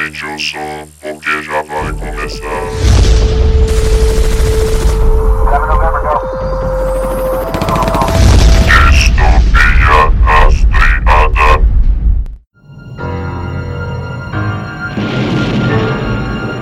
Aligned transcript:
Aumente 0.00 0.24
o 0.24 0.38
som, 0.38 0.88
porque 1.02 1.42
já 1.42 1.60
vai 1.60 1.92
começar. 1.92 2.48
Distopia 8.88 10.08
rastreada. 10.24 11.60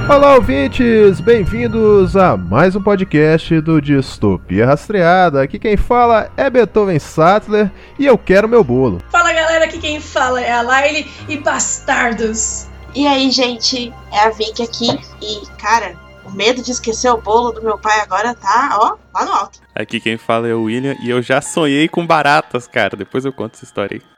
Olá, 0.08 0.34
ouvintes! 0.34 1.20
Bem-vindos 1.20 2.16
a 2.16 2.36
mais 2.36 2.74
um 2.74 2.82
podcast 2.82 3.60
do 3.60 3.80
Distopia 3.80 4.66
Rastreada. 4.66 5.42
Aqui 5.42 5.60
quem 5.60 5.76
fala 5.76 6.28
é 6.36 6.50
Beethoven 6.50 6.98
Sattler 6.98 7.70
e 8.00 8.04
eu 8.04 8.18
quero 8.18 8.48
meu 8.48 8.64
bolo. 8.64 8.98
Fala 9.12 9.32
galera, 9.32 9.66
aqui 9.66 9.78
quem 9.78 10.00
fala 10.00 10.40
é 10.40 10.50
a 10.50 10.60
Laile 10.60 11.08
e 11.28 11.36
Bastardos. 11.36 12.67
E 12.94 13.06
aí, 13.06 13.30
gente, 13.30 13.92
é 14.12 14.20
a 14.20 14.30
Vicky 14.30 14.62
aqui. 14.62 14.98
E, 15.20 15.46
cara, 15.60 15.96
o 16.24 16.30
medo 16.30 16.62
de 16.62 16.70
esquecer 16.70 17.10
o 17.10 17.20
bolo 17.20 17.52
do 17.52 17.62
meu 17.62 17.78
pai 17.78 18.00
agora 18.00 18.34
tá, 18.34 18.76
ó, 18.80 18.96
lá 19.14 19.24
no 19.24 19.32
alto. 19.32 19.60
Aqui 19.74 20.00
quem 20.00 20.16
fala 20.16 20.48
é 20.48 20.54
o 20.54 20.64
William 20.64 20.96
e 21.00 21.10
eu 21.10 21.22
já 21.22 21.40
sonhei 21.40 21.88
com 21.88 22.06
baratas, 22.06 22.66
cara. 22.66 22.96
Depois 22.96 23.24
eu 23.24 23.32
conto 23.32 23.54
essa 23.54 23.64
história 23.64 23.96
aí. 23.96 24.17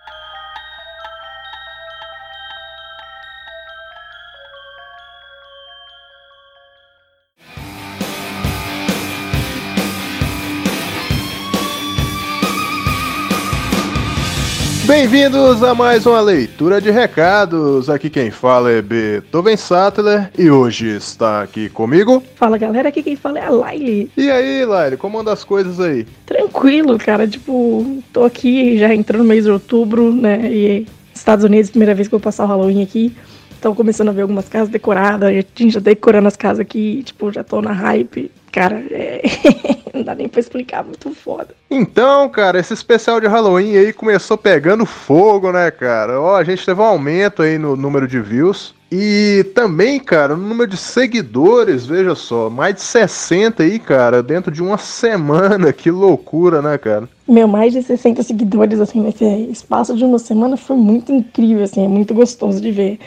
Bem-vindos 14.90 15.62
a 15.62 15.72
mais 15.72 16.04
uma 16.04 16.20
leitura 16.20 16.80
de 16.80 16.90
recados. 16.90 17.88
Aqui 17.88 18.10
quem 18.10 18.28
fala 18.28 18.72
é 18.72 18.82
Beethoven 18.82 19.56
Sattler 19.56 20.32
e 20.36 20.50
hoje 20.50 20.88
está 20.88 21.42
aqui 21.42 21.68
comigo. 21.68 22.20
Fala 22.34 22.58
galera, 22.58 22.88
aqui 22.88 23.00
quem 23.00 23.14
fala 23.14 23.38
é 23.38 23.46
a 23.46 23.50
Laile. 23.50 24.10
E 24.16 24.28
aí, 24.28 24.64
Laile, 24.64 24.96
como 24.96 25.20
anda 25.20 25.32
as 25.32 25.44
coisas 25.44 25.78
aí? 25.78 26.04
Tranquilo, 26.26 26.98
cara, 26.98 27.28
tipo, 27.28 28.02
tô 28.12 28.24
aqui 28.24 28.78
já 28.78 28.92
entrando 28.92 29.22
no 29.22 29.28
mês 29.28 29.44
de 29.44 29.52
outubro, 29.52 30.12
né? 30.12 30.50
E 30.52 30.88
Estados 31.14 31.44
Unidos, 31.44 31.70
primeira 31.70 31.94
vez 31.94 32.08
que 32.08 32.14
eu 32.16 32.18
vou 32.18 32.24
passar 32.24 32.42
o 32.42 32.48
Halloween 32.48 32.82
aqui. 32.82 33.14
Tô 33.60 33.72
começando 33.76 34.08
a 34.08 34.12
ver 34.12 34.22
algumas 34.22 34.48
casas 34.48 34.70
decoradas, 34.70 35.28
a 35.28 35.32
gente 35.32 35.70
já 35.70 35.78
decorando 35.78 36.26
as 36.26 36.36
casas 36.36 36.58
aqui, 36.58 37.04
tipo, 37.04 37.30
já 37.30 37.44
tô 37.44 37.62
na 37.62 37.72
hype. 37.72 38.28
Cara, 38.50 38.82
é... 38.90 39.22
não 39.94 40.02
dá 40.02 40.14
nem 40.14 40.28
pra 40.28 40.40
explicar, 40.40 40.84
muito 40.84 41.14
foda. 41.14 41.54
Então, 41.70 42.28
cara, 42.28 42.58
esse 42.58 42.72
especial 42.72 43.20
de 43.20 43.26
Halloween 43.26 43.76
aí 43.76 43.92
começou 43.92 44.36
pegando 44.38 44.86
fogo, 44.86 45.52
né, 45.52 45.70
cara? 45.70 46.20
Ó, 46.20 46.36
a 46.36 46.44
gente 46.44 46.64
teve 46.64 46.80
um 46.80 46.84
aumento 46.84 47.42
aí 47.42 47.58
no 47.58 47.76
número 47.76 48.06
de 48.06 48.20
views. 48.20 48.74
E 48.92 49.44
também, 49.54 50.00
cara, 50.00 50.36
no 50.36 50.48
número 50.48 50.68
de 50.68 50.76
seguidores, 50.76 51.86
veja 51.86 52.16
só, 52.16 52.50
mais 52.50 52.74
de 52.74 52.80
60 52.82 53.62
aí, 53.62 53.78
cara, 53.78 54.20
dentro 54.20 54.50
de 54.50 54.60
uma 54.62 54.78
semana. 54.78 55.72
Que 55.80 55.90
loucura, 55.90 56.60
né, 56.60 56.76
cara? 56.76 57.08
Meu, 57.26 57.46
mais 57.46 57.72
de 57.72 57.82
60 57.82 58.22
seguidores, 58.22 58.80
assim, 58.80 59.00
nesse 59.00 59.24
espaço 59.50 59.96
de 59.96 60.04
uma 60.04 60.18
semana 60.18 60.56
foi 60.56 60.76
muito 60.76 61.12
incrível, 61.12 61.62
assim, 61.62 61.84
é 61.84 61.88
muito 61.88 62.12
gostoso 62.12 62.60
de 62.60 62.70
ver 62.70 62.98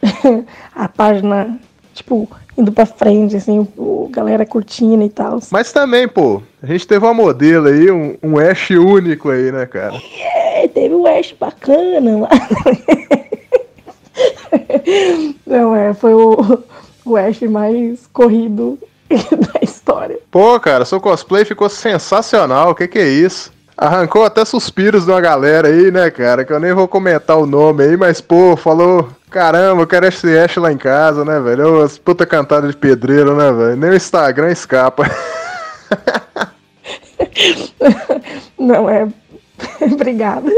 a 0.74 0.88
página, 0.88 1.58
tipo, 1.92 2.28
indo 2.56 2.72
pra 2.72 2.86
frente, 2.86 3.36
assim, 3.36 3.66
o, 3.76 4.08
galera 4.10 4.46
curtindo 4.46 5.02
e 5.02 5.08
tal. 5.08 5.40
Mas 5.50 5.72
também, 5.72 6.08
pô, 6.08 6.42
a 6.62 6.66
gente 6.66 6.86
teve 6.86 7.04
uma 7.04 7.14
modelo 7.14 7.68
aí, 7.68 7.90
um, 7.90 8.16
um 8.22 8.38
Ash 8.38 8.70
único 8.70 9.30
aí, 9.30 9.50
né, 9.50 9.66
cara? 9.66 9.94
É, 10.20 10.68
teve 10.68 10.94
um 10.94 11.06
Ash 11.06 11.34
bacana 11.38 12.20
lá. 12.20 12.28
Não, 15.46 15.74
é, 15.74 15.94
foi 15.94 16.14
o, 16.14 16.62
o 17.04 17.16
Ash 17.16 17.40
mais 17.42 18.06
corrido 18.12 18.78
da 19.10 19.60
história. 19.62 20.18
Pô, 20.30 20.58
cara, 20.60 20.84
seu 20.84 21.00
cosplay 21.00 21.44
ficou 21.44 21.68
sensacional, 21.68 22.70
o 22.70 22.74
que 22.74 22.88
que 22.88 22.98
é 22.98 23.08
isso? 23.08 23.51
Arrancou 23.76 24.24
até 24.24 24.44
suspiros 24.44 25.04
de 25.06 25.10
uma 25.10 25.20
galera 25.20 25.68
aí, 25.68 25.90
né, 25.90 26.10
cara? 26.10 26.44
Que 26.44 26.52
eu 26.52 26.60
nem 26.60 26.72
vou 26.72 26.86
comentar 26.86 27.38
o 27.38 27.46
nome 27.46 27.84
aí, 27.84 27.96
mas, 27.96 28.20
pô, 28.20 28.56
falou. 28.56 29.08
Caramba, 29.30 29.82
eu 29.82 29.86
quero 29.86 30.06
esse 30.06 30.36
Ash 30.36 30.56
lá 30.56 30.70
em 30.70 30.76
casa, 30.76 31.24
né, 31.24 31.40
velho? 31.40 31.80
As 31.80 31.96
puta 31.96 32.26
cantada 32.26 32.68
de 32.68 32.76
pedreiro, 32.76 33.34
né, 33.34 33.50
velho? 33.50 33.76
Nem 33.76 33.90
o 33.90 33.96
Instagram 33.96 34.50
escapa. 34.50 35.04
Não, 38.58 38.88
é. 38.90 39.08
Obrigada. 39.80 40.50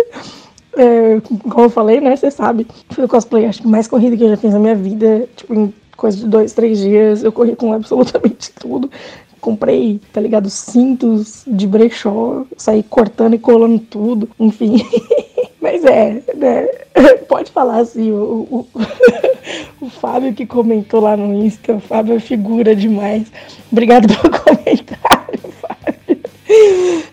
É, 0.77 1.21
como 1.49 1.67
eu 1.67 1.71
falei, 1.71 2.01
né? 2.01 2.17
Você 2.17 2.31
sabe. 2.31 2.67
Foi 2.91 3.05
o 3.05 3.09
cosplay, 3.09 3.47
acho 3.47 3.63
que 3.63 3.69
mais 3.69 3.87
corrido 3.87 4.17
que 4.17 4.25
eu 4.25 4.31
já 4.31 4.37
fiz 4.37 4.53
na 4.53 4.59
minha 4.59 4.75
vida. 4.75 5.29
Tipo, 5.37 5.55
em 5.55 5.75
coisa 5.97 6.17
de 6.19 6.27
dois, 6.27 6.53
três 6.53 6.79
dias. 6.79 7.23
Eu 7.23 7.33
corri 7.33 7.55
com 7.55 7.73
absolutamente 7.73 8.53
tudo. 8.59 8.91
Comprei, 9.45 10.01
tá 10.11 10.23
ligado? 10.23 10.49
Cintos 10.49 11.43
de 11.47 11.67
brechó. 11.67 12.47
Saí 12.57 12.83
cortando 12.83 13.35
e 13.35 13.39
colando 13.39 13.79
tudo. 13.79 14.27
Enfim. 14.41 14.77
Mas 15.61 15.85
é, 15.85 16.23
né? 16.35 16.67
Pode 17.29 17.51
falar 17.51 17.81
assim, 17.81 18.11
o, 18.11 18.49
o, 18.51 18.67
o 19.85 19.91
Fábio 19.91 20.33
que 20.33 20.47
comentou 20.47 21.01
lá 21.01 21.15
no 21.15 21.35
Insta, 21.35 21.75
o 21.75 21.81
Fábio 21.81 22.17
é 22.17 22.21
figura 22.21 22.75
demais. 22.75 23.31
Obrigado 23.71 24.09
pelo 24.09 24.33
comentário, 24.41 25.41
Fábio. 25.61 26.21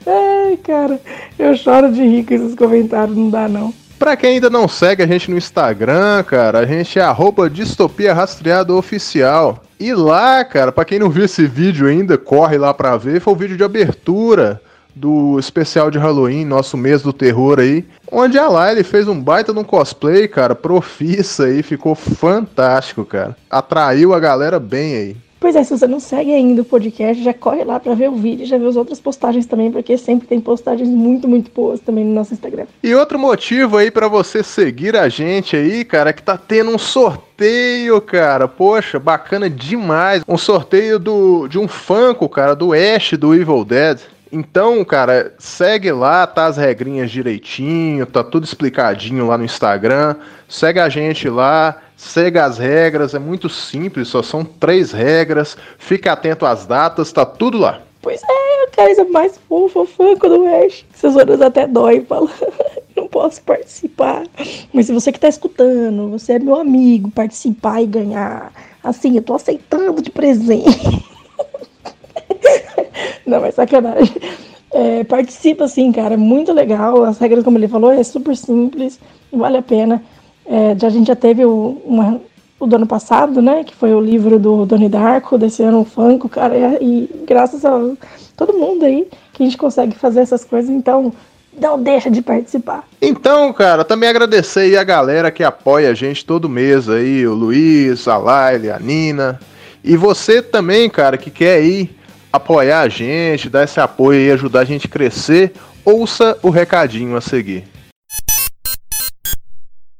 Ai, 0.08 0.56
cara, 0.64 1.02
eu 1.38 1.54
choro 1.58 1.92
de 1.92 2.02
rir 2.02 2.26
com 2.26 2.34
esses 2.34 2.56
comentários, 2.56 3.18
não 3.18 3.30
dá 3.30 3.50
não. 3.50 3.74
Pra 4.02 4.18
quem 4.18 4.32
ainda 4.32 4.50
não 4.50 4.68
segue 4.68 5.04
a 5.04 5.06
gente 5.06 5.30
no 5.30 5.38
Instagram, 5.38 6.24
cara, 6.24 6.58
a 6.58 6.66
gente 6.66 6.98
é 6.98 7.04
arroba 7.04 7.48
distopia 7.48 8.16
rastreado 8.16 8.76
oficial. 8.76 9.64
E 9.80 9.94
lá, 9.94 10.44
cara, 10.44 10.72
pra 10.72 10.84
quem 10.84 10.98
não 10.98 11.08
viu 11.08 11.24
esse 11.24 11.46
vídeo 11.46 11.86
ainda, 11.88 12.18
corre 12.18 12.58
lá 12.58 12.74
pra 12.74 12.98
ver, 12.98 13.22
foi 13.22 13.32
o 13.32 13.36
vídeo 13.36 13.56
de 13.56 13.64
abertura 13.64 14.60
do 14.96 15.38
especial 15.38 15.92
de 15.92 16.00
Halloween, 16.00 16.46
nosso 16.46 16.76
mês 16.76 17.04
do 17.04 17.14
terror 17.14 17.60
aí, 17.60 17.86
onde 18.12 18.40
a 18.40 18.50
Laile 18.50 18.84
fez 18.84 19.08
um 19.08 19.22
baita 19.22 19.54
de 19.54 19.60
um 19.60 19.64
cosplay, 19.64 20.28
cara, 20.28 20.56
profissa 20.56 21.44
aí, 21.44 21.62
ficou 21.62 21.94
fantástico, 21.94 23.06
cara. 23.06 23.38
Atraiu 23.52 24.16
a 24.16 24.20
galera 24.20 24.60
bem 24.60 24.96
aí. 24.96 25.18
Pois 25.42 25.56
é, 25.56 25.64
se 25.64 25.76
você 25.76 25.88
não 25.88 26.00
segue 26.00 26.32
ainda 26.32 26.62
o 26.62 26.66
podcast, 26.66 27.24
já 27.24 27.34
corre 27.34 27.64
lá 27.64 27.80
pra 27.80 27.96
ver 27.96 28.12
o 28.12 28.16
vídeo, 28.16 28.46
já 28.46 28.60
ver 28.60 28.68
as 28.68 28.76
outras 28.76 29.00
postagens 29.00 29.48
também, 29.48 29.72
porque 29.72 29.98
sempre 29.98 30.28
tem 30.28 30.40
postagens 30.40 30.88
muito, 30.88 31.28
muito 31.28 31.50
boas 31.50 31.80
também 31.80 32.06
no 32.06 32.14
nosso 32.14 32.32
Instagram. 32.32 32.68
E 32.84 32.94
outro 32.94 33.18
motivo 33.18 33.76
aí 33.78 33.90
pra 33.90 34.08
você 34.08 34.44
seguir 34.44 34.96
a 34.96 35.10
gente 35.10 35.56
aí, 35.56 35.84
cara, 35.84 36.12
é 36.12 36.14
que 36.14 36.22
tá 36.22 36.38
tendo 36.38 36.70
um 36.70 36.78
sorteio, 36.78 38.00
cara. 38.02 38.48
Poxa, 38.48 39.00
bacana 39.00 39.50
demais. 39.50 40.22
Um 40.28 40.38
sorteio 40.38 41.00
do 41.00 41.48
de 41.48 41.58
um 41.58 41.68
Funko, 41.68 42.30
cara, 42.30 42.56
do 42.56 42.72
Ash 42.72 43.14
do 43.14 43.34
Evil 43.34 43.66
Dead. 43.66 44.00
Então, 44.32 44.84
cara, 44.86 45.34
segue 45.38 45.92
lá, 45.92 46.26
tá 46.26 46.46
as 46.46 46.56
regrinhas 46.56 47.12
direitinho, 47.12 48.06
tá 48.06 48.24
tudo 48.24 48.46
explicadinho 48.46 49.28
lá 49.28 49.38
no 49.38 49.44
Instagram. 49.44 50.16
Segue 50.48 50.80
a 50.80 50.88
gente 50.88 51.28
lá, 51.28 51.82
segue 51.98 52.40
as 52.40 52.58
regras, 52.58 53.14
é 53.14 53.20
muito 53.20 53.50
simples, 53.50 54.08
só 54.08 54.24
são 54.24 54.46
três 54.46 54.94
regras. 54.94 55.58
Fica 55.78 56.14
atento 56.14 56.46
às 56.46 56.66
datas, 56.66 57.12
tá 57.12 57.26
tudo 57.26 57.58
lá. 57.58 57.82
Pois 58.02 58.22
é, 58.24 58.64
a 58.64 58.76
coisa 58.76 59.04
mais 59.06 59.38
fofa, 59.50 59.86
Funko 59.86 60.30
do 60.30 60.46
Ash. 60.48 60.86
Essas 60.94 61.16
horas 61.16 61.42
até 61.42 61.68
dói, 61.68 62.02
fala. 62.08 62.30
Não 62.96 63.08
posso 63.08 63.42
participar. 63.44 64.24
Mas 64.74 64.86
se 64.86 64.94
você 64.94 65.12
que 65.12 65.20
tá 65.20 65.28
escutando, 65.28 66.10
você 66.10 66.34
é 66.34 66.40
meu 66.40 66.56
amigo, 66.56 67.12
participar 67.12 67.82
e 67.82 67.86
ganhar. 67.86 68.52
Assim, 68.84 69.16
eu 69.18 69.22
tô 69.22 69.36
aceitando 69.36 70.02
de 70.02 70.10
presente. 70.10 71.06
Mas 73.52 73.56
sacanagem. 73.56 74.16
É, 74.74 75.04
participa 75.04 75.68
sim, 75.68 75.92
cara, 75.92 76.16
muito 76.16 76.54
legal. 76.54 77.04
As 77.04 77.18
regras, 77.18 77.44
como 77.44 77.58
ele 77.58 77.68
falou, 77.68 77.92
é 77.92 78.02
super 78.04 78.34
simples, 78.38 78.98
vale 79.30 79.58
a 79.58 79.62
pena. 79.62 80.02
É, 80.46 80.74
já, 80.80 80.88
a 80.88 80.90
gente 80.90 81.08
já 81.08 81.16
teve 81.16 81.44
o, 81.44 81.82
uma, 81.84 82.22
o 82.58 82.66
do 82.66 82.78
ano 82.78 82.88
passado, 82.88 83.42
né? 83.42 83.66
Que 83.66 83.76
foi 83.76 83.94
o 83.94 84.00
livro 84.00 84.40
do 84.40 84.66
Doni 84.66 84.88
Darko, 84.88 85.38
desse 85.38 85.62
ano 85.62 85.82
o 85.82 85.84
Funko, 85.84 86.30
cara. 86.30 86.56
E, 86.58 86.86
e 86.86 87.26
graças 87.28 87.66
a 87.66 87.78
todo 88.38 88.54
mundo 88.54 88.86
aí 88.86 89.10
que 89.34 89.44
a 89.44 89.46
gente 89.46 89.58
consegue 89.58 89.94
fazer 89.94 90.22
essas 90.22 90.46
coisas, 90.46 90.70
então 90.70 91.12
não 91.60 91.78
deixa 91.78 92.10
de 92.10 92.22
participar. 92.22 92.86
Então, 93.02 93.52
cara, 93.52 93.84
também 93.84 94.08
agradecer 94.08 94.62
aí 94.62 94.78
a 94.78 94.86
galera 94.86 95.32
que 95.32 95.44
apoia 95.44 95.92
a 95.92 95.94
gente 95.94 96.26
todo 96.26 96.48
mês 96.48 96.88
aí, 96.88 97.28
o 97.28 97.34
Luiz, 97.34 98.08
a 98.08 98.18
Laile, 98.18 98.72
a 98.72 98.80
Nina. 98.80 99.38
E 99.84 99.98
você 99.98 100.42
também, 100.42 100.90
cara, 100.90 101.18
que 101.18 101.30
quer 101.30 101.56
aí 101.56 101.90
apoiar 102.32 102.82
a 102.82 102.90
gente, 102.90 103.50
dar 103.50 103.64
esse 103.64 103.80
apoio 103.80 104.22
e 104.22 104.32
ajudar 104.32 104.62
a 104.62 104.66
gente 104.66 104.88
a 104.88 104.90
crescer, 104.90 105.54
ouça 105.84 106.38
o 106.42 106.50
recadinho 106.50 107.16
a 107.16 107.22
seguir. 107.22 107.66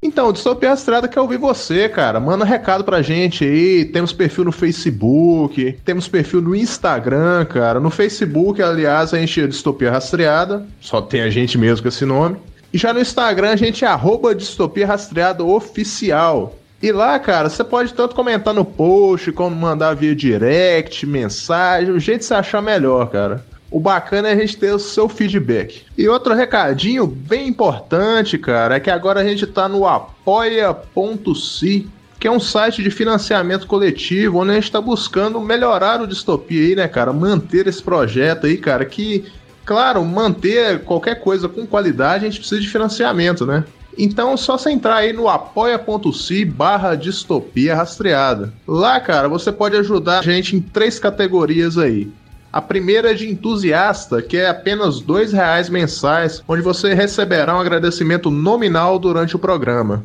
Então, 0.04 0.34
Distopia 0.34 0.74
Estrada 0.74 1.08
quer 1.08 1.20
ouvir 1.20 1.38
você, 1.38 1.88
cara. 1.88 2.20
Manda 2.20 2.44
recado 2.44 2.84
pra 2.84 3.04
gente 3.04 3.44
aí. 3.46 3.86
Temos 3.86 4.12
perfil 4.12 4.46
no 4.46 4.52
Facebook, 4.52 5.78
temos 5.86 6.08
perfil 6.08 6.42
no 6.42 6.56
Instagram, 6.56 7.46
cara. 7.46 7.80
No 7.80 7.92
Facebook, 7.92 8.60
aliás, 8.64 9.14
a 9.14 9.20
gente 9.20 9.42
é 9.42 9.48
Distopia 9.48 9.92
Rastreada. 9.92 10.66
Só 10.80 11.02
tem 11.02 11.22
a 11.22 11.30
gente 11.30 11.56
mesmo 11.56 11.84
com 11.84 11.88
esse 11.88 12.04
nome. 12.04 12.38
E 12.74 12.80
já 12.80 12.92
no 12.92 13.00
Instagram, 13.00 13.52
a 13.52 13.56
gente 13.56 13.86
é 13.86 13.88
arroba 13.88 14.34
Distopia 14.34 14.88
Rastreada 14.88 15.44
Oficial. 15.44 16.56
E 16.82 16.92
lá, 16.92 17.20
cara, 17.20 17.48
você 17.48 17.64
pode 17.64 17.94
tanto 17.94 18.16
comentar 18.16 18.56
no 18.56 18.66
post, 18.66 19.32
como 19.32 19.56
mandar 19.56 19.96
via 19.96 20.16
direct, 20.16 21.06
mensagem, 21.06 21.92
o 21.92 22.00
jeito 22.00 22.22
de 22.22 22.26
você 22.26 22.34
achar 22.34 22.62
melhor, 22.62 23.12
cara. 23.12 23.46
O 23.70 23.80
bacana 23.80 24.30
é 24.30 24.34
a 24.34 24.36
gente 24.36 24.58
ter 24.58 24.74
o 24.74 24.80
seu 24.80 25.08
feedback. 25.08 25.84
E 25.96 26.10
outro 26.10 26.34
recadinho 26.34 27.06
bem 27.06 27.48
importante, 27.48 28.38
cara, 28.38 28.76
é 28.76 28.80
que 28.80 28.90
agora 28.90 29.22
a 29.22 29.24
gente 29.24 29.46
tá 29.46 29.70
no 29.70 29.88
apoia.se, 29.88 31.88
que 32.20 32.28
é 32.28 32.32
um 32.32 32.40
site 32.40 32.82
de 32.82 32.90
financiamento 32.90 33.68
coletivo, 33.68 34.40
onde 34.40 34.52
a 34.52 34.56
gente 34.56 34.72
tá 34.72 34.82
buscando 34.82 35.40
melhorar 35.40 36.02
o 36.02 36.08
distopia 36.08 36.62
aí, 36.62 36.76
né, 36.76 36.88
cara? 36.88 37.14
Manter 37.14 37.68
esse 37.68 37.82
projeto 37.82 38.48
aí, 38.48 38.58
cara, 38.58 38.84
que, 38.86 39.26
claro, 39.64 40.04
manter 40.04 40.84
qualquer 40.84 41.22
coisa 41.22 41.48
com 41.48 41.66
qualidade, 41.66 42.26
a 42.26 42.30
gente 42.30 42.40
precisa 42.40 42.60
de 42.60 42.68
financiamento, 42.68 43.46
né? 43.46 43.64
Então, 43.98 44.36
só 44.38 44.58
você 44.58 44.72
entrar 44.72 44.96
aí 44.96 45.14
no 45.14 45.28
apoia.se 45.28 46.46
barra 46.46 46.96
distopia 46.96 47.76
rastreada. 47.76 48.54
Lá, 48.68 49.00
cara, 49.00 49.28
você 49.28 49.52
pode 49.52 49.76
ajudar 49.76 50.20
a 50.20 50.22
gente 50.22 50.56
em 50.56 50.62
três 50.62 50.98
categorias 50.98 51.78
aí. 51.78 52.12
A 52.54 52.62
primeira 52.62 53.12
é 53.12 53.14
de 53.14 53.30
entusiasta, 53.30 54.22
que 54.22 54.36
é 54.36 54.50
apenas 54.50 55.00
2 55.00 55.32
reais 55.32 55.70
mensais, 55.70 56.44
onde 56.48 56.62
você 56.62 56.94
receberá 56.94 57.56
um 57.56 57.62
agradecimento 57.62 58.30
nominal 58.30 59.00
durante 59.00 59.36
o 59.36 59.40
programa. 59.40 60.04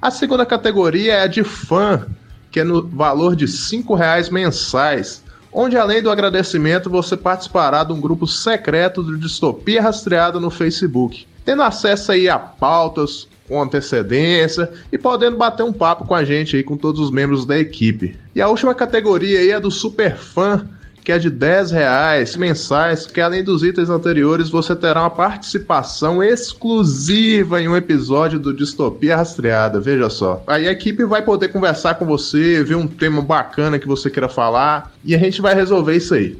A 0.00 0.10
segunda 0.10 0.46
categoria 0.46 1.14
é 1.14 1.22
a 1.22 1.26
de 1.26 1.42
fã, 1.42 2.06
que 2.50 2.60
é 2.60 2.64
no 2.64 2.86
valor 2.86 3.34
de 3.34 3.48
5 3.48 3.94
reais 3.94 4.28
mensais, 4.28 5.24
onde 5.52 5.76
além 5.76 6.00
do 6.00 6.10
agradecimento 6.10 6.88
você 6.88 7.16
participará 7.16 7.82
de 7.82 7.92
um 7.92 8.00
grupo 8.00 8.26
secreto 8.26 9.02
de 9.02 9.18
Distopia 9.18 9.82
Rastreada 9.82 10.38
no 10.38 10.50
Facebook, 10.50 11.26
tendo 11.44 11.62
acesso 11.62 12.12
aí 12.12 12.28
a 12.28 12.38
pautas 12.38 13.28
com 13.46 13.62
antecedência 13.62 14.70
e 14.90 14.96
podendo 14.96 15.36
bater 15.36 15.62
um 15.62 15.72
papo 15.72 16.06
com 16.06 16.14
a 16.14 16.24
gente 16.24 16.56
aí, 16.56 16.62
com 16.62 16.76
todos 16.76 17.00
os 17.00 17.10
membros 17.10 17.44
da 17.44 17.58
equipe. 17.58 18.16
E 18.34 18.40
a 18.40 18.48
última 18.48 18.74
categoria 18.74 19.40
aí 19.40 19.50
é 19.50 19.60
do 19.60 19.70
super 19.70 20.16
fã, 20.16 20.66
que 21.04 21.12
é 21.12 21.18
de 21.18 21.28
10 21.28 21.70
reais 21.70 22.34
mensais, 22.34 23.06
que 23.06 23.20
além 23.20 23.44
dos 23.44 23.62
itens 23.62 23.90
anteriores, 23.90 24.48
você 24.48 24.74
terá 24.74 25.02
uma 25.02 25.10
participação 25.10 26.22
exclusiva 26.22 27.60
em 27.60 27.68
um 27.68 27.76
episódio 27.76 28.38
do 28.38 28.54
Distopia 28.54 29.16
Rastreada, 29.16 29.78
veja 29.78 30.08
só. 30.08 30.42
Aí 30.46 30.66
a 30.66 30.72
equipe 30.72 31.04
vai 31.04 31.20
poder 31.20 31.48
conversar 31.48 31.96
com 31.96 32.06
você, 32.06 32.64
ver 32.64 32.76
um 32.76 32.86
tema 32.86 33.20
bacana 33.20 33.78
que 33.78 33.86
você 33.86 34.08
queira 34.08 34.30
falar, 34.30 34.94
e 35.04 35.14
a 35.14 35.18
gente 35.18 35.42
vai 35.42 35.54
resolver 35.54 35.94
isso 35.94 36.14
aí. 36.14 36.38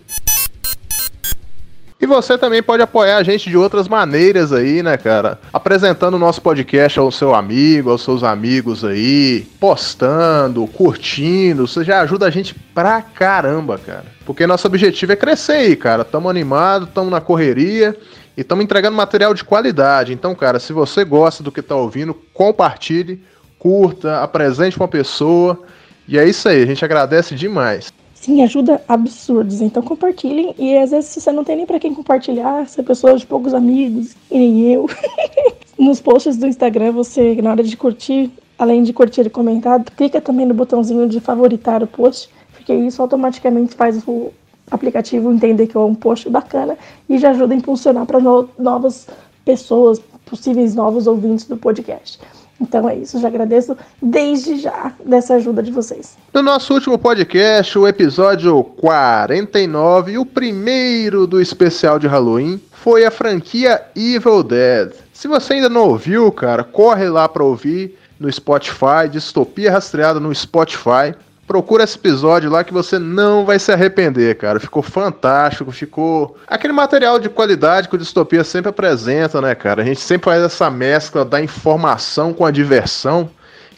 E 2.05 2.07
você 2.07 2.37
também 2.37 2.63
pode 2.63 2.83
apoiar 2.83 3.17
a 3.17 3.23
gente 3.23 3.49
de 3.49 3.57
outras 3.57 3.89
maneiras 3.89 4.53
aí, 4.53 4.83
né, 4.83 4.95
cara? 4.95 5.41
Apresentando 5.51 6.17
o 6.17 6.19
nosso 6.19 6.43
podcast 6.43 6.99
ao 6.99 7.11
seu 7.11 7.35
amigo, 7.35 7.89
aos 7.89 8.05
seus 8.05 8.23
amigos 8.23 8.85
aí, 8.85 9.47
postando, 9.59 10.67
curtindo. 10.67 11.67
Você 11.67 11.83
já 11.83 12.03
ajuda 12.03 12.27
a 12.27 12.31
gente 12.31 12.55
pra 12.75 13.01
caramba, 13.01 13.79
cara. 13.79 14.05
Porque 14.27 14.47
nosso 14.47 14.67
objetivo 14.67 15.13
é 15.13 15.17
crescer 15.17 15.53
aí, 15.53 15.75
cara. 15.75 16.05
Tamo 16.05 16.29
animado, 16.29 16.87
tamo 16.89 17.09
na 17.09 17.23
correria 17.23 17.97
e 18.37 18.43
estamos 18.43 18.63
entregando 18.63 18.95
material 18.95 19.33
de 19.33 19.43
qualidade. 19.43 20.13
Então, 20.13 20.35
cara, 20.35 20.61
se 20.61 20.75
você 20.75 21.07
gosta 21.07 21.43
do 21.43 21.51
que 21.51 21.63
tá 21.63 21.75
ouvindo, 21.75 22.13
compartilhe, 22.35 23.25
curta, 23.59 24.21
apresente 24.21 24.77
pra 24.77 24.85
uma 24.85 24.91
pessoa. 24.91 25.59
E 26.07 26.19
é 26.19 26.29
isso 26.29 26.51
aí, 26.51 26.65
a 26.65 26.67
gente 26.67 26.85
agradece 26.85 27.35
demais. 27.35 27.91
Sim, 28.25 28.43
ajuda 28.43 28.83
absurdos. 28.89 29.61
Então 29.61 29.83
compartilhem. 29.83 30.55
E 30.59 30.79
às 30.79 30.93
vezes 30.93 31.11
você 31.11 31.31
não 31.31 31.45
tem 31.45 31.57
nem 31.57 31.67
para 31.67 31.79
quem 31.79 31.93
compartilhar, 31.93 32.67
se 32.67 32.81
é 32.81 32.83
pessoa 32.83 33.19
de 33.19 33.27
poucos 33.27 33.53
amigos, 33.53 34.17
e 34.31 34.39
nem 34.39 34.73
eu. 34.73 34.89
Nos 35.79 36.01
posts 36.01 36.39
do 36.39 36.47
Instagram, 36.47 36.93
você, 36.93 37.35
na 37.43 37.51
hora 37.51 37.63
de 37.63 37.77
curtir, 37.77 38.33
além 38.59 38.83
de 38.83 38.95
curtir 38.95 39.27
e 39.27 39.31
comentar, 39.31 39.79
clica 39.85 40.23
também 40.23 40.47
no 40.47 40.55
botãozinho 40.55 41.07
de 41.07 41.21
favoritar 41.21 41.83
o 41.83 41.87
post, 41.87 42.31
porque 42.55 42.73
isso 42.73 43.03
automaticamente 43.03 43.75
faz 43.75 44.03
o 44.09 44.33
aplicativo 44.71 45.31
entender 45.31 45.67
que 45.67 45.77
é 45.77 45.81
um 45.81 45.95
post 45.95 46.31
bacana 46.31 46.79
e 47.07 47.19
já 47.19 47.29
ajuda 47.29 47.53
a 47.53 47.59
impulsionar 47.59 48.07
para 48.07 48.21
no 48.21 48.49
novas 48.59 49.07
pessoas, 49.45 50.01
possíveis 50.25 50.75
novos 50.75 51.07
ouvintes 51.07 51.45
do 51.45 51.59
podcast. 51.59 52.19
Então 52.65 52.89
é 52.89 52.97
isso, 52.97 53.21
já 53.21 53.29
agradeço 53.29 53.77
desde 54.01 54.57
já 54.57 54.93
dessa 55.05 55.35
ajuda 55.35 55.63
de 55.63 55.71
vocês. 55.71 56.17
No 56.33 56.43
nosso 56.43 56.73
último 56.73 56.99
podcast, 56.99 57.79
o 57.79 57.87
episódio 57.87 58.65
49, 58.65 60.17
o 60.17 60.25
primeiro 60.25 61.27
do 61.27 61.43
especial 61.43 61.99
de 61.99 62.07
Halloween, 62.07 62.59
foi 62.73 63.05
a 63.05 63.11
franquia 63.11 63.83
Evil 63.95 64.43
Dead. 64.43 64.93
Se 65.13 65.29
você 65.29 65.55
ainda 65.55 65.69
não 65.69 65.89
ouviu, 65.89 66.33
cara, 66.33 66.65
corre 66.65 67.07
lá 67.09 67.29
para 67.29 67.45
ouvir 67.45 67.99
no 68.19 68.33
Spotify, 68.33 69.09
Distopia 69.11 69.71
Rastreada 69.71 70.19
no 70.19 70.35
Spotify. 70.35 71.15
Procura 71.47 71.85
esse 71.85 71.99
episódio 71.99 72.51
lá 72.51 72.65
que 72.65 72.73
você 72.73 72.99
não 72.99 73.45
vai 73.45 73.59
se 73.59 73.71
arrepender, 73.71 74.37
cara. 74.37 74.59
Ficou 74.59 74.83
fantástico, 74.83 75.71
ficou 75.71 76.37
aquele 76.47 76.73
material 76.73 77.19
de 77.19 77.29
qualidade 77.29 77.89
que 77.89 77.95
o 77.95 77.99
Distopia 77.99 78.43
sempre 78.43 78.71
apresenta, 78.71 79.41
né, 79.41 79.55
cara? 79.55 79.83
A 79.83 79.85
gente 79.85 80.01
sempre 80.01 80.25
faz 80.25 80.43
essa 80.43 80.71
mescla 80.71 81.25
da 81.25 81.43
informação 81.43 82.33
com 82.33 82.47
a 82.47 82.51
diversão 82.51 83.29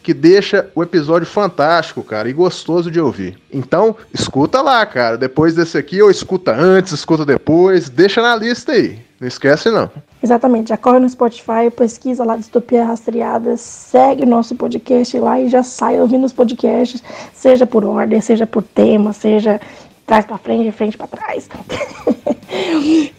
que 0.07 0.13
deixa 0.13 0.71
o 0.73 0.81
episódio 0.81 1.27
fantástico, 1.27 2.01
cara, 2.01 2.29
e 2.29 2.31
gostoso 2.31 2.89
de 2.89 2.97
ouvir. 2.97 3.37
Então, 3.51 3.93
escuta 4.13 4.61
lá, 4.61 4.85
cara. 4.85 5.17
Depois 5.17 5.53
desse 5.53 5.77
aqui, 5.77 6.01
ou 6.01 6.09
escuta 6.09 6.55
antes, 6.55 6.93
escuta 6.93 7.25
depois, 7.25 7.89
deixa 7.89 8.21
na 8.21 8.33
lista 8.33 8.71
aí. 8.71 9.01
Não 9.19 9.27
esquece 9.27 9.69
não. 9.69 9.91
Exatamente, 10.23 10.69
já 10.69 10.77
corre 10.77 10.99
no 10.99 11.09
Spotify, 11.09 11.69
pesquisa 11.75 12.23
lá 12.23 12.37
Distopia 12.37 12.85
Rastreada, 12.85 13.57
segue 13.57 14.23
o 14.23 14.25
nosso 14.25 14.55
podcast 14.55 15.19
lá 15.19 15.41
e 15.41 15.49
já 15.49 15.61
sai 15.61 15.99
ouvindo 15.99 16.25
os 16.25 16.31
podcasts, 16.31 17.03
seja 17.33 17.67
por 17.67 17.83
ordem, 17.83 18.21
seja 18.21 18.47
por 18.47 18.63
tema, 18.63 19.11
seja 19.11 19.59
trás 20.05 20.25
para 20.25 20.37
frente, 20.37 20.71
frente 20.71 20.97
para 20.97 21.07
trás. 21.07 21.49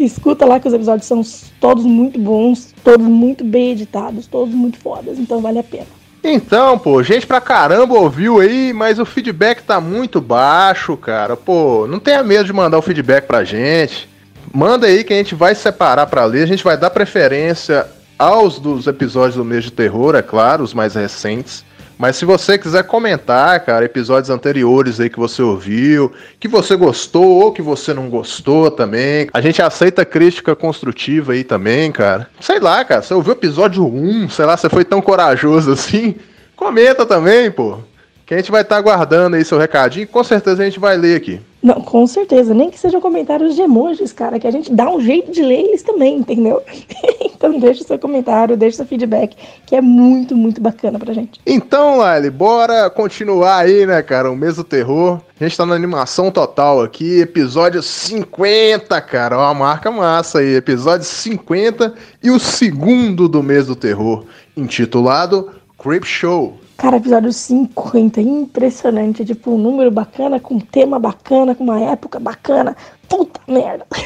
Escuta 0.00 0.46
lá 0.46 0.58
que 0.58 0.68
os 0.68 0.72
episódios 0.72 1.06
são 1.06 1.20
todos 1.60 1.84
muito 1.84 2.18
bons, 2.18 2.74
todos 2.82 3.06
muito 3.06 3.44
bem 3.44 3.72
editados, 3.72 4.26
todos 4.26 4.54
muito 4.54 4.78
fodas, 4.78 5.18
então 5.18 5.42
vale 5.42 5.58
a 5.58 5.62
pena. 5.62 5.97
Então, 6.30 6.78
pô, 6.78 7.02
gente 7.02 7.26
pra 7.26 7.40
caramba 7.40 7.94
ouviu 7.94 8.38
aí, 8.38 8.70
mas 8.74 8.98
o 8.98 9.06
feedback 9.06 9.62
tá 9.62 9.80
muito 9.80 10.20
baixo, 10.20 10.94
cara. 10.94 11.38
Pô, 11.38 11.86
não 11.88 11.98
tenha 11.98 12.22
medo 12.22 12.44
de 12.44 12.52
mandar 12.52 12.76
o 12.76 12.82
feedback 12.82 13.26
pra 13.26 13.44
gente. 13.44 14.06
Manda 14.52 14.86
aí 14.86 15.04
que 15.04 15.14
a 15.14 15.16
gente 15.16 15.34
vai 15.34 15.54
separar 15.54 16.06
para 16.06 16.26
ler. 16.26 16.42
A 16.42 16.46
gente 16.46 16.62
vai 16.62 16.76
dar 16.76 16.90
preferência 16.90 17.86
aos 18.18 18.58
dos 18.58 18.86
episódios 18.86 19.36
do 19.36 19.44
mês 19.44 19.64
de 19.64 19.70
terror, 19.70 20.14
é 20.14 20.20
claro, 20.20 20.62
os 20.62 20.74
mais 20.74 20.94
recentes. 20.94 21.64
Mas 21.98 22.14
se 22.14 22.24
você 22.24 22.56
quiser 22.56 22.84
comentar, 22.84 23.58
cara, 23.64 23.84
episódios 23.84 24.30
anteriores 24.30 25.00
aí 25.00 25.10
que 25.10 25.18
você 25.18 25.42
ouviu, 25.42 26.12
que 26.38 26.46
você 26.46 26.76
gostou 26.76 27.42
ou 27.42 27.52
que 27.52 27.60
você 27.60 27.92
não 27.92 28.08
gostou 28.08 28.70
também, 28.70 29.28
a 29.34 29.40
gente 29.40 29.60
aceita 29.60 30.04
crítica 30.04 30.54
construtiva 30.54 31.32
aí 31.32 31.42
também, 31.42 31.90
cara. 31.90 32.30
Sei 32.40 32.60
lá, 32.60 32.84
cara, 32.84 33.02
você 33.02 33.12
ouviu 33.12 33.32
o 33.32 33.36
episódio 33.36 33.84
1, 33.84 34.28
sei 34.30 34.44
lá, 34.44 34.56
você 34.56 34.68
foi 34.68 34.84
tão 34.84 35.02
corajoso 35.02 35.72
assim, 35.72 36.14
comenta 36.54 37.04
também, 37.04 37.50
pô. 37.50 37.78
Que 38.24 38.34
a 38.34 38.36
gente 38.36 38.50
vai 38.50 38.62
estar 38.62 38.76
tá 38.76 38.78
aguardando 38.78 39.36
aí 39.36 39.44
seu 39.44 39.58
recadinho, 39.58 40.06
com 40.06 40.22
certeza 40.22 40.62
a 40.62 40.64
gente 40.64 40.78
vai 40.78 40.96
ler 40.96 41.16
aqui. 41.16 41.40
Não, 41.68 41.82
com 41.82 42.06
certeza. 42.06 42.54
Nem 42.54 42.70
que 42.70 42.78
sejam 42.78 42.98
comentários 42.98 43.54
de 43.54 43.60
emojis, 43.60 44.10
cara, 44.10 44.38
que 44.38 44.46
a 44.46 44.50
gente 44.50 44.72
dá 44.72 44.88
um 44.90 45.02
jeito 45.02 45.30
de 45.30 45.42
ler 45.42 45.66
eles 45.66 45.82
também, 45.82 46.16
entendeu? 46.16 46.62
então 47.20 47.60
deixa 47.60 47.84
seu 47.84 47.98
comentário, 47.98 48.56
deixa 48.56 48.78
seu 48.78 48.86
feedback, 48.86 49.36
que 49.66 49.76
é 49.76 49.80
muito, 49.82 50.34
muito 50.34 50.62
bacana 50.62 50.98
pra 50.98 51.12
gente. 51.12 51.38
Então, 51.46 51.98
Lali, 51.98 52.30
bora 52.30 52.88
continuar 52.88 53.58
aí, 53.58 53.84
né, 53.84 54.00
cara? 54.00 54.30
O 54.32 54.36
mês 54.36 54.56
do 54.56 54.64
terror. 54.64 55.20
A 55.38 55.44
gente 55.44 55.58
tá 55.58 55.66
na 55.66 55.74
animação 55.74 56.30
total 56.30 56.80
aqui, 56.80 57.20
episódio 57.20 57.82
50, 57.82 58.98
cara. 59.02 59.36
Uma 59.36 59.52
marca 59.52 59.90
massa 59.90 60.38
aí. 60.38 60.54
Episódio 60.54 61.04
50 61.04 61.92
e 62.22 62.30
o 62.30 62.38
segundo 62.38 63.28
do 63.28 63.42
mês 63.42 63.66
do 63.66 63.76
terror, 63.76 64.24
intitulado 64.56 65.50
Creep 65.78 66.06
Show. 66.06 66.58
Cara, 66.78 66.96
episódio 66.96 67.32
50, 67.32 68.20
impressionante. 68.20 69.24
Tipo, 69.24 69.50
um 69.50 69.58
número 69.58 69.90
bacana, 69.90 70.38
com 70.38 70.54
um 70.54 70.60
tema 70.60 70.96
bacana, 70.96 71.52
com 71.52 71.64
uma 71.64 71.80
época 71.80 72.20
bacana. 72.20 72.76
Puta 73.08 73.40
merda. 73.48 73.84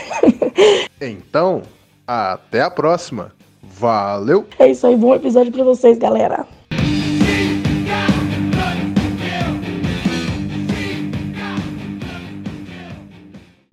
Então, 1.01 1.63
até 2.07 2.63
a 2.63 2.71
próxima. 2.71 3.33
Valeu! 3.61 4.47
É 4.57 4.71
isso 4.71 4.87
aí, 4.87 4.97
bom 4.97 5.13
episódio 5.13 5.51
pra 5.51 5.65
vocês, 5.65 5.99
galera. 5.99 6.47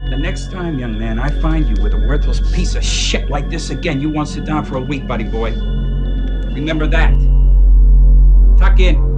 The 0.10 0.18
next 0.18 0.50
time, 0.50 0.80
young 0.80 0.98
man, 0.98 1.20
I 1.20 1.30
find 1.40 1.68
you 1.70 1.84
with 1.84 1.94
a 1.94 2.08
worthless 2.08 2.40
piece 2.52 2.76
of 2.76 2.84
shit 2.84 3.30
like 3.30 3.48
this 3.50 3.70
again, 3.70 4.02
you 4.02 4.12
won't 4.12 4.28
sit 4.28 4.46
down 4.46 4.66
for 4.66 4.78
a 4.78 4.82
week, 4.82 5.08
buddy 5.08 5.26
boy. 5.26 5.52
Remember 6.56 6.88
that. 6.90 7.29
again. 8.80 9.09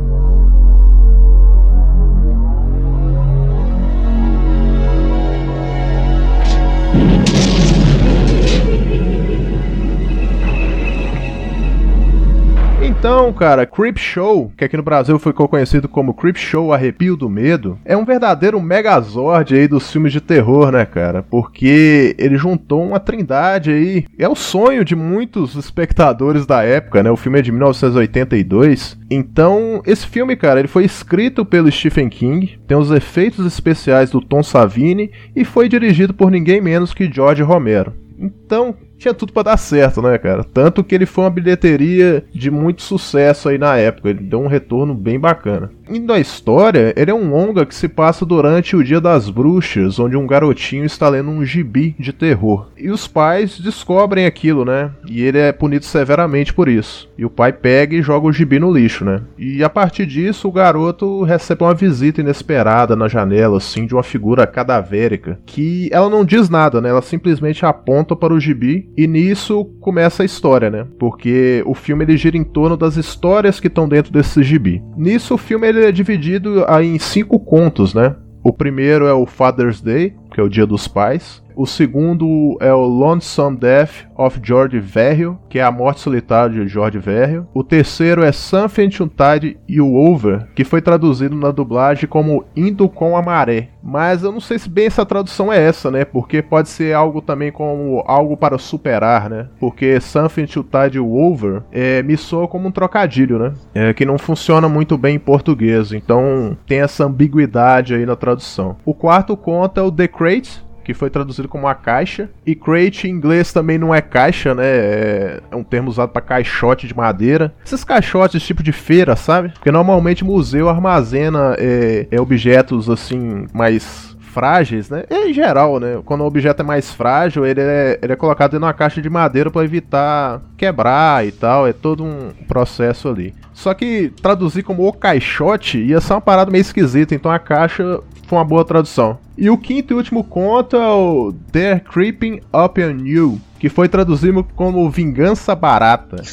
Então, 13.02 13.34
cara, 13.34 13.66
Creep 13.66 13.98
Show, 13.98 14.54
que 14.56 14.64
aqui 14.64 14.78
no 14.78 14.84
Brasil 14.84 15.18
ficou 15.18 15.48
conhecido 15.48 15.90
como 15.90 16.14
Creep 16.14 16.38
Show 16.38 16.72
Arrepio 16.72 17.18
do 17.18 17.28
Medo, 17.28 17.80
é 17.84 17.98
um 17.98 18.06
verdadeiro 18.06 18.62
megazord 18.62 19.56
aí 19.56 19.68
dos 19.68 19.92
filmes 19.92 20.14
de 20.14 20.22
terror, 20.22 20.72
né, 20.72 20.86
cara? 20.86 21.24
Porque 21.24 22.16
ele 22.20 22.38
juntou 22.38 22.84
uma 22.84 23.00
trindade 23.00 23.72
aí. 23.72 24.06
É 24.20 24.30
o 24.30 24.36
sonho 24.36 24.86
de 24.86 24.96
muitos 24.96 25.56
espectadores 25.56 26.46
da 26.46 26.62
época, 26.62 27.02
né? 27.02 27.10
O 27.10 27.18
filme 27.18 27.40
é 27.40 27.42
de 27.42 27.52
1982. 27.52 29.00
Então, 29.10 29.82
esse 29.84 30.06
filme, 30.06 30.36
cara, 30.36 30.60
ele 30.60 30.68
foi 30.68 30.86
escrito 30.86 31.44
pelo 31.44 31.72
Stephen 31.72 32.08
King, 32.08 32.60
tem 32.68 32.78
os 32.78 32.92
efeitos 32.92 33.48
especiais 33.48 34.12
do 34.12 34.22
Tom 34.22 34.44
Savini 34.44 35.10
e 35.36 35.44
foi 35.44 35.68
dirigido 35.68 36.14
por 36.14 36.30
ninguém 36.30 36.62
menos 36.62 36.94
que 36.94 37.12
George 37.12 37.42
Romero. 37.42 37.94
Então, 38.20 38.76
tinha 39.02 39.14
tudo 39.14 39.34
pra 39.34 39.44
dar 39.44 39.58
certo, 39.58 40.02
né, 40.02 40.18
cara? 40.18 40.44
Tanto 40.44 40.84
que 40.84 40.94
ele 40.94 41.08
foi 41.08 41.24
uma 41.24 41.30
bilheteria 41.30 42.24
de 42.32 42.52
muito 42.52 42.84
sucesso 42.84 43.50
aí 43.50 43.58
na 43.58 43.76
época. 43.76 44.10
Ele 44.10 44.20
deu 44.20 44.40
um 44.40 44.48
retorno 44.48 44.94
bem 44.94 45.20
bacana. 45.20 45.72
Indo 45.94 46.14
à 46.14 46.20
história, 46.20 46.94
ele 46.96 47.12
é 47.12 47.14
um 47.14 47.30
longa 47.30 47.66
que 47.66 47.76
se 47.76 47.90
passa 47.90 48.26
durante 48.26 48.78
o 48.78 48.84
Dia 48.84 49.02
das 49.02 49.30
Bruxas, 49.30 50.00
onde 50.00 50.16
um 50.16 50.26
garotinho 50.26 50.86
está 50.86 51.10
lendo 51.10 51.30
um 51.30 51.44
gibi 51.44 51.94
de 52.00 52.14
terror. 52.14 52.70
E 52.78 52.90
os 52.90 53.10
pais 53.10 53.60
descobrem 53.60 54.26
aquilo, 54.26 54.64
né? 54.64 54.92
E 55.06 55.22
ele 55.22 55.38
é 55.38 55.52
punido 55.52 55.84
severamente 55.84 56.54
por 56.54 56.70
isso. 56.70 57.10
E 57.18 57.26
o 57.26 57.30
pai 57.30 57.52
pega 57.52 57.94
e 57.94 58.02
joga 58.02 58.26
o 58.26 58.32
gibi 58.32 58.58
no 58.58 58.72
lixo, 58.72 59.04
né? 59.04 59.22
E 59.38 59.62
a 59.62 59.70
partir 59.70 60.06
disso, 60.06 60.48
o 60.48 60.52
garoto 60.52 61.24
recebe 61.24 61.66
uma 61.66 61.74
visita 61.74 62.22
inesperada 62.22 62.96
na 62.96 63.10
janela, 63.10 63.58
assim, 63.58 63.86
de 63.86 63.94
uma 63.94 64.02
figura 64.02 64.48
cadavérica. 64.48 65.40
Que 65.46 65.90
ela 65.92 66.10
não 66.10 66.24
diz 66.24 66.50
nada, 66.50 66.80
né? 66.80 66.88
Ela 66.88 67.02
simplesmente 67.02 67.66
aponta 67.66 68.16
para 68.16 68.34
o 68.34 68.40
gibi 68.40 68.90
e 68.96 69.06
nisso 69.08 69.66
começa 69.82 70.24
a 70.24 70.26
história, 70.26 70.70
né? 70.70 70.88
Porque 70.98 71.62
o 71.66 71.76
filme 71.76 72.06
ele 72.06 72.16
gira 72.16 72.38
em 72.38 72.46
torno 72.46 72.78
das 72.78 72.96
histórias 72.96 73.60
que 73.60 73.68
estão 73.68 73.90
dentro 73.90 74.14
desse 74.14 74.42
gibi. 74.42 74.82
Nisso 74.96 75.34
o 75.34 75.38
filme 75.38 75.68
ele 75.68 75.81
é 75.82 75.92
dividido 75.92 76.66
em 76.82 76.98
cinco 77.00 77.40
contos, 77.40 77.94
né? 77.94 78.16
O 78.44 78.52
primeiro 78.52 79.06
é 79.06 79.14
o 79.14 79.26
Father's 79.26 79.82
Day, 79.82 80.16
que 80.34 80.40
é 80.40 80.44
o 80.44 80.50
Dia 80.50 80.66
dos 80.66 80.88
Pais. 80.88 81.41
O 81.56 81.66
segundo 81.66 82.58
é 82.60 82.74
o 82.74 82.86
Lonesome 82.86 83.58
Death 83.58 84.08
of 84.16 84.40
George 84.44 84.80
Verrill, 84.80 85.38
que 85.50 85.60
é 85.60 85.64
a 85.64 85.72
morte 85.72 86.00
solitária 86.00 86.64
de 86.64 86.68
George 86.68 87.00
Verrill. 87.00 87.48
O 87.54 87.64
terceiro 87.64 88.24
é 88.24 88.32
Something 88.32 88.90
to 88.90 89.08
Tide 89.10 89.58
You 89.68 89.96
Over, 89.96 90.48
que 90.56 90.64
foi 90.64 90.82
traduzido 90.82 91.36
na 91.36 91.52
dublagem 91.52 92.08
como 92.08 92.46
Indo 92.56 92.88
com 92.88 93.18
a 93.18 93.22
Maré. 93.22 93.70
Mas 93.84 94.24
eu 94.24 94.32
não 94.32 94.40
sei 94.40 94.60
se 94.60 94.70
bem 94.70 94.86
essa 94.86 95.06
tradução 95.06 95.52
é 95.52 95.60
essa, 95.62 95.90
né? 95.90 96.06
Porque 96.06 96.42
pode 96.42 96.70
ser 96.70 96.94
algo 96.94 97.22
também 97.22 97.52
como 97.52 98.04
algo 98.06 98.38
para 98.38 98.58
superar, 98.58 99.30
né? 99.30 99.48
Porque 99.60 100.00
Something 100.00 100.46
to 100.46 100.64
Tide 100.64 100.98
You 100.98 101.16
Over 101.16 101.64
é, 101.72 102.04
me 102.04 102.16
soa 102.16 102.48
como 102.48 102.68
um 102.68 102.72
trocadilho, 102.72 103.40
né? 103.40 103.54
É, 103.74 103.94
que 103.94 104.06
não 104.06 104.18
funciona 104.18 104.70
muito 104.70 104.98
bem 104.98 105.16
em 105.16 105.20
português. 105.20 105.92
Então 105.92 106.56
tem 106.68 106.82
essa 106.82 107.06
ambiguidade 107.06 107.96
aí 107.96 108.06
na 108.06 108.16
tradução. 108.16 108.78
O 108.86 108.94
quarto 108.94 109.36
conto 109.36 109.80
é 109.80 109.84
o 109.84 109.92
The 109.92 110.08
Crate, 110.08 110.64
que 110.84 110.94
foi 110.94 111.10
traduzido 111.10 111.48
como 111.48 111.68
a 111.68 111.76
caixa. 111.76 112.30
E 112.46 112.56
crate 112.56 113.08
em 113.08 113.12
inglês 113.12 113.54
também 113.54 113.78
não 113.78 113.94
é 113.94 114.02
caixa, 114.02 114.54
né? 114.56 114.66
É, 114.66 115.42
é 115.52 115.56
um 115.56 115.64
termo 115.64 115.90
usado 115.90 116.10
para 116.10 116.22
caixote 116.22 116.88
de 116.88 116.96
madeira. 116.96 117.54
Esses 117.66 117.84
caixotes 117.84 118.44
tipo 118.44 118.64
de 118.64 118.72
feira, 118.72 119.16
sabe? 119.16 119.50
Porque 119.50 119.72
normalmente 119.72 120.24
museu 120.24 120.70
armazena 120.70 121.56
é, 121.58 122.08
é 122.10 122.22
objetos 122.22 122.90
assim 122.90 123.46
mais 123.54 124.12
frágeis, 124.32 124.90
né? 124.90 125.04
Em 125.12 125.34
geral, 125.34 125.80
né? 125.80 126.02
Quando 126.06 126.22
o 126.22 126.26
objeto 126.26 126.62
é 126.62 126.66
mais 126.66 126.92
frágil, 126.92 127.46
ele 127.46 127.62
é, 127.62 128.00
ele 128.02 128.14
é 128.14 128.16
colocado 128.16 128.56
em 128.56 128.58
uma 128.58 128.74
caixa 128.74 129.02
de 129.02 129.10
madeira 129.10 129.52
para 129.52 129.64
evitar 129.64 130.42
quebrar 130.58 131.26
e 131.26 131.32
tal. 131.32 131.68
É 131.68 131.74
todo 131.74 132.04
um 132.04 132.32
processo 132.48 133.10
ali. 133.10 133.34
Só 133.54 133.74
que 133.74 134.12
traduzir 134.22 134.64
como 134.64 134.88
o 134.88 134.94
caixote 134.94 135.78
ia 135.78 136.02
ser 136.02 136.14
uma 136.14 136.22
parada 136.22 136.52
meio 136.52 136.62
esquisita, 136.62 137.14
então 137.14 137.32
a 137.32 137.40
caixa 137.40 138.00
foi 138.28 138.38
uma 138.38 138.46
boa 138.46 138.64
tradução. 138.64 139.20
E 139.38 139.50
o 139.50 139.58
quinto 139.58 139.94
e 139.94 139.98
último 139.98 140.24
conto 140.24 140.76
é 140.76 140.88
o 140.88 141.34
They're 141.52 141.82
Creeping 141.82 142.42
Up 142.54 142.82
on 142.82 143.06
You, 143.06 143.42
que 143.60 143.70
foi 143.70 143.90
traduzido 143.90 144.44
como 144.56 144.90
Vingança 144.90 145.54
Barata. 145.56 146.24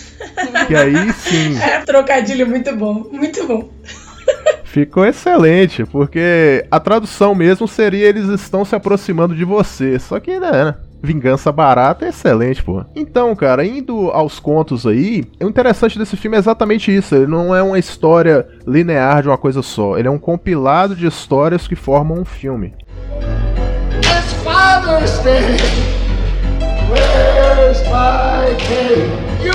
que 0.67 0.75
aí 0.75 1.13
sim. 1.13 1.59
É, 1.61 1.81
trocadilho 1.81 2.47
muito 2.47 2.75
bom, 2.77 3.07
muito 3.11 3.47
bom. 3.47 3.69
Ficou 4.65 5.07
excelente, 5.07 5.85
porque 5.87 6.65
a 6.71 6.79
tradução 6.79 7.35
mesmo 7.35 7.67
seria 7.67 8.07
eles 8.07 8.29
estão 8.29 8.65
se 8.65 8.77
aproximando 8.77 9.35
de 9.35 9.45
você. 9.45 9.99
Só 9.99 10.21
que, 10.21 10.39
né, 10.39 10.75
Vingança 11.01 11.53
barata 11.53 12.07
é 12.07 12.09
excelente, 12.09 12.63
pô. 12.63 12.85
Então, 12.95 13.35
cara, 13.37 13.65
indo 13.65 14.11
aos 14.11 14.41
contos 14.41 14.87
aí, 14.87 15.25
o 15.41 15.49
interessante 15.49 15.99
desse 15.99 16.17
filme 16.17 16.37
é 16.37 16.41
exatamente 16.41 16.95
isso. 16.95 17.15
Ele 17.15 17.27
não 17.27 17.55
é 17.55 17.63
uma 17.63 17.79
história 17.79 18.47
linear 18.67 19.23
de 19.23 19.29
uma 19.29 19.39
coisa 19.39 19.63
só. 19.63 19.97
Ele 19.97 20.09
é 20.09 20.11
um 20.11 20.19
compilado 20.19 20.97
de 20.97 21.07
histórias 21.07 21.69
que 21.69 21.77
formam 21.77 22.19
um 22.19 22.25
filme. 22.25 22.75
It's 23.99 24.33
Father's 24.43 25.19
Day. 25.21 25.57
Where's 26.91 27.83
my 27.89 28.57
cake? 28.57 29.09
You 29.45 29.53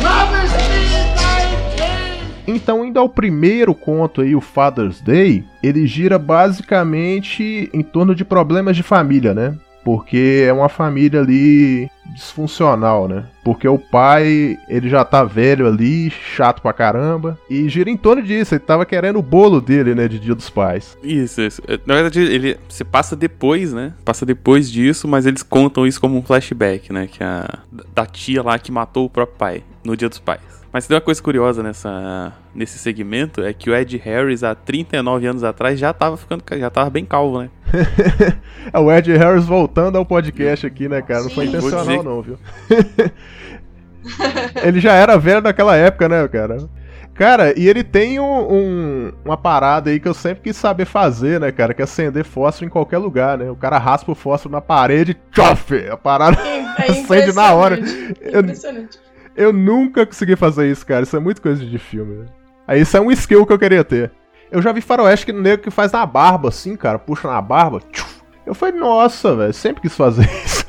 promised 0.00 0.56
me 0.70 1.04
my 1.14 1.76
cake. 1.76 2.24
Então, 2.48 2.84
indo 2.84 2.98
ao 2.98 3.08
primeiro 3.08 3.74
conto 3.74 4.22
aí, 4.22 4.34
o 4.34 4.40
Father's 4.40 5.00
Day, 5.00 5.44
ele 5.62 5.86
gira 5.86 6.18
basicamente 6.18 7.70
em 7.72 7.82
torno 7.82 8.14
de 8.14 8.24
problemas 8.24 8.74
de 8.74 8.82
família, 8.82 9.32
né? 9.32 9.54
Porque 9.84 10.44
é 10.46 10.52
uma 10.52 10.68
família 10.68 11.20
ali 11.20 11.90
disfuncional, 12.14 13.06
né? 13.08 13.24
Porque 13.44 13.68
o 13.68 13.78
pai, 13.78 14.58
ele 14.68 14.88
já 14.88 15.04
tá 15.04 15.24
velho 15.24 15.66
ali, 15.66 16.10
chato 16.10 16.62
pra 16.62 16.72
caramba, 16.72 17.38
e 17.50 17.68
gira 17.68 17.90
em 17.90 17.96
torno 17.96 18.22
disso, 18.22 18.54
ele 18.54 18.60
tava 18.60 18.86
querendo 18.86 19.18
o 19.18 19.22
bolo 19.22 19.60
dele, 19.60 19.94
né, 19.94 20.08
de 20.08 20.18
Dia 20.18 20.34
dos 20.34 20.48
Pais. 20.48 20.96
Isso, 21.02 21.40
isso. 21.42 21.62
É, 21.68 21.78
Na 21.84 21.94
verdade, 21.94 22.20
ele 22.20 22.58
se 22.68 22.84
passa 22.84 23.14
depois, 23.14 23.72
né? 23.72 23.92
Passa 24.04 24.24
depois 24.24 24.70
disso, 24.70 25.06
mas 25.06 25.26
eles 25.26 25.42
contam 25.42 25.86
isso 25.86 26.00
como 26.00 26.16
um 26.16 26.22
flashback, 26.22 26.92
né? 26.92 27.06
Que 27.06 27.22
a 27.22 27.46
da 27.94 28.06
tia 28.06 28.42
lá 28.42 28.58
que 28.58 28.72
matou 28.72 29.06
o 29.06 29.10
próprio 29.10 29.36
pai 29.36 29.64
no 29.84 29.96
Dia 29.96 30.08
dos 30.08 30.18
Pais. 30.18 30.40
Mas 30.74 30.88
tem 30.88 30.96
uma 30.96 31.00
coisa 31.00 31.22
curiosa 31.22 31.62
nessa, 31.62 32.32
nesse 32.52 32.78
segmento, 32.80 33.40
é 33.40 33.52
que 33.52 33.70
o 33.70 33.74
Ed 33.76 33.96
Harris, 33.96 34.42
há 34.42 34.56
39 34.56 35.24
anos 35.24 35.44
atrás, 35.44 35.78
já 35.78 35.92
tava 35.92 36.16
ficando, 36.16 36.42
já 36.58 36.68
tava 36.68 36.90
bem 36.90 37.04
calvo, 37.04 37.40
né? 37.42 37.48
é 38.72 38.78
o 38.80 38.90
Ed 38.90 39.12
Harris 39.16 39.44
voltando 39.44 39.96
ao 39.96 40.04
podcast 40.04 40.66
aqui, 40.66 40.88
né, 40.88 41.00
cara? 41.00 41.22
Não 41.22 41.30
foi 41.30 41.44
Sim. 41.46 41.50
Intencional, 41.56 41.84
dizer- 41.86 42.02
não, 42.02 42.22
viu? 42.22 42.38
ele 44.64 44.80
já 44.80 44.94
era 44.94 45.16
velho 45.16 45.40
naquela 45.40 45.76
época, 45.76 46.08
né, 46.08 46.26
cara? 46.26 46.68
Cara, 47.14 47.56
e 47.56 47.68
ele 47.68 47.84
tem 47.84 48.18
um, 48.18 48.52
um- 48.52 49.12
uma 49.24 49.36
parada 49.36 49.90
aí 49.90 50.00
que 50.00 50.08
eu 50.08 50.14
sempre 50.14 50.42
quis 50.42 50.56
saber 50.56 50.86
fazer, 50.86 51.38
né, 51.38 51.52
cara? 51.52 51.72
Que 51.72 51.82
é 51.82 51.84
acender 51.84 52.24
fósforo 52.24 52.66
em 52.66 52.68
qualquer 52.68 52.98
lugar, 52.98 53.38
né? 53.38 53.48
O 53.48 53.54
cara 53.54 53.78
raspa 53.78 54.10
o 54.10 54.14
fósforo 54.16 54.52
na 54.52 54.60
parede, 54.60 55.16
tchof! 55.30 55.70
A 55.88 55.96
parada 55.96 56.36
É 56.40 56.90
acende 56.90 57.32
na 57.32 57.52
hora. 57.54 57.76
impressionante, 57.78 58.20
Eu- 58.20 58.40
Impressionante. 58.40 59.04
Eu 59.36 59.52
nunca 59.52 60.06
consegui 60.06 60.36
fazer 60.36 60.70
isso, 60.70 60.86
cara. 60.86 61.02
Isso 61.02 61.16
é 61.16 61.20
muito 61.20 61.42
coisa 61.42 61.64
de 61.64 61.78
filme, 61.78 62.20
né? 62.20 62.26
Aí 62.66 62.80
isso 62.80 62.96
é 62.96 63.00
um 63.00 63.10
skill 63.10 63.44
que 63.44 63.52
eu 63.52 63.58
queria 63.58 63.84
ter. 63.84 64.10
Eu 64.50 64.62
já 64.62 64.72
vi 64.72 64.80
faroeste 64.80 65.26
que 65.26 65.32
no 65.32 65.42
nego 65.42 65.62
que 65.62 65.70
faz 65.70 65.90
na 65.92 66.06
barba, 66.06 66.48
assim, 66.48 66.76
cara. 66.76 66.98
Puxa 66.98 67.28
na 67.28 67.40
barba. 67.42 67.80
tchuf. 67.92 68.14
Eu 68.46 68.54
falei, 68.54 68.78
nossa, 68.78 69.34
velho, 69.34 69.54
sempre 69.54 69.82
quis 69.82 69.96
fazer 69.96 70.28
isso. 70.44 70.64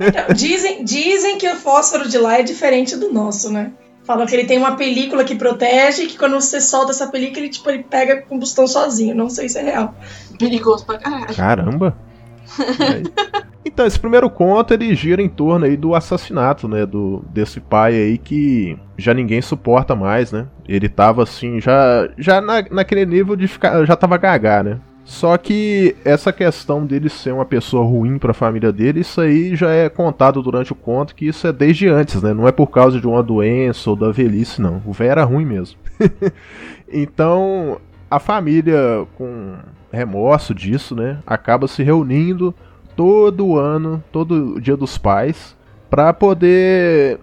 Então, 0.00 0.34
dizem, 0.34 0.84
dizem 0.84 1.38
que 1.38 1.48
o 1.48 1.56
fósforo 1.56 2.08
de 2.08 2.18
lá 2.18 2.40
é 2.40 2.42
diferente 2.42 2.96
do 2.96 3.12
nosso, 3.12 3.50
né? 3.50 3.72
Falam 4.04 4.26
que 4.26 4.34
ele 4.34 4.44
tem 4.44 4.58
uma 4.58 4.76
película 4.76 5.24
que 5.24 5.34
protege 5.34 6.04
e 6.04 6.06
que 6.06 6.18
quando 6.18 6.40
você 6.40 6.60
solta 6.60 6.92
essa 6.92 7.08
película, 7.08 7.40
ele, 7.40 7.48
tipo, 7.48 7.68
ele 7.70 7.84
pega 7.84 8.22
combustão 8.22 8.66
sozinho. 8.66 9.14
Não 9.14 9.28
sei 9.28 9.48
se 9.48 9.58
é 9.58 9.62
real. 9.62 9.94
Perigoso 10.38 10.84
pra 10.84 10.98
caralho. 10.98 11.34
Caramba. 11.34 11.96
Então, 13.66 13.84
esse 13.84 13.98
primeiro 13.98 14.30
conto 14.30 14.72
ele 14.72 14.94
gira 14.94 15.20
em 15.20 15.28
torno 15.28 15.66
aí 15.66 15.76
do 15.76 15.94
assassinato, 15.94 16.68
né, 16.68 16.86
do 16.86 17.22
desse 17.28 17.60
pai 17.60 17.94
aí 17.94 18.16
que 18.16 18.78
já 18.96 19.12
ninguém 19.12 19.42
suporta 19.42 19.94
mais, 19.94 20.30
né? 20.30 20.46
Ele 20.68 20.88
tava 20.88 21.24
assim, 21.24 21.60
já 21.60 22.08
já 22.16 22.40
na, 22.40 22.64
naquele 22.70 23.04
nível 23.04 23.34
de 23.34 23.48
ficar, 23.48 23.84
já 23.84 23.96
tava 23.96 24.16
gagá, 24.16 24.62
né? 24.62 24.78
Só 25.04 25.36
que 25.36 25.94
essa 26.04 26.32
questão 26.32 26.86
dele 26.86 27.08
ser 27.08 27.32
uma 27.32 27.44
pessoa 27.44 27.84
ruim 27.84 28.18
pra 28.18 28.32
família 28.32 28.72
dele, 28.72 29.00
isso 29.00 29.20
aí 29.20 29.54
já 29.54 29.70
é 29.70 29.88
contado 29.88 30.42
durante 30.42 30.72
o 30.72 30.76
conto 30.76 31.14
que 31.14 31.26
isso 31.26 31.46
é 31.46 31.52
desde 31.52 31.88
antes, 31.88 32.22
né? 32.22 32.32
Não 32.32 32.48
é 32.48 32.52
por 32.52 32.68
causa 32.68 33.00
de 33.00 33.06
uma 33.06 33.22
doença 33.22 33.90
ou 33.90 33.96
da 33.96 34.10
velhice, 34.10 34.60
não. 34.60 34.80
O 34.86 34.92
velho 34.92 35.10
era 35.10 35.24
ruim 35.24 35.44
mesmo. 35.44 35.78
então, 36.92 37.78
a 38.10 38.18
família 38.18 39.06
com 39.16 39.56
remorso 39.96 40.54
disso, 40.54 40.94
né, 40.94 41.18
acaba 41.26 41.66
se 41.66 41.82
reunindo 41.82 42.54
todo 42.94 43.56
ano, 43.56 44.02
todo 44.12 44.60
dia 44.60 44.76
dos 44.76 44.96
pais, 44.96 45.56
pra 45.90 46.12
poder, 46.12 47.18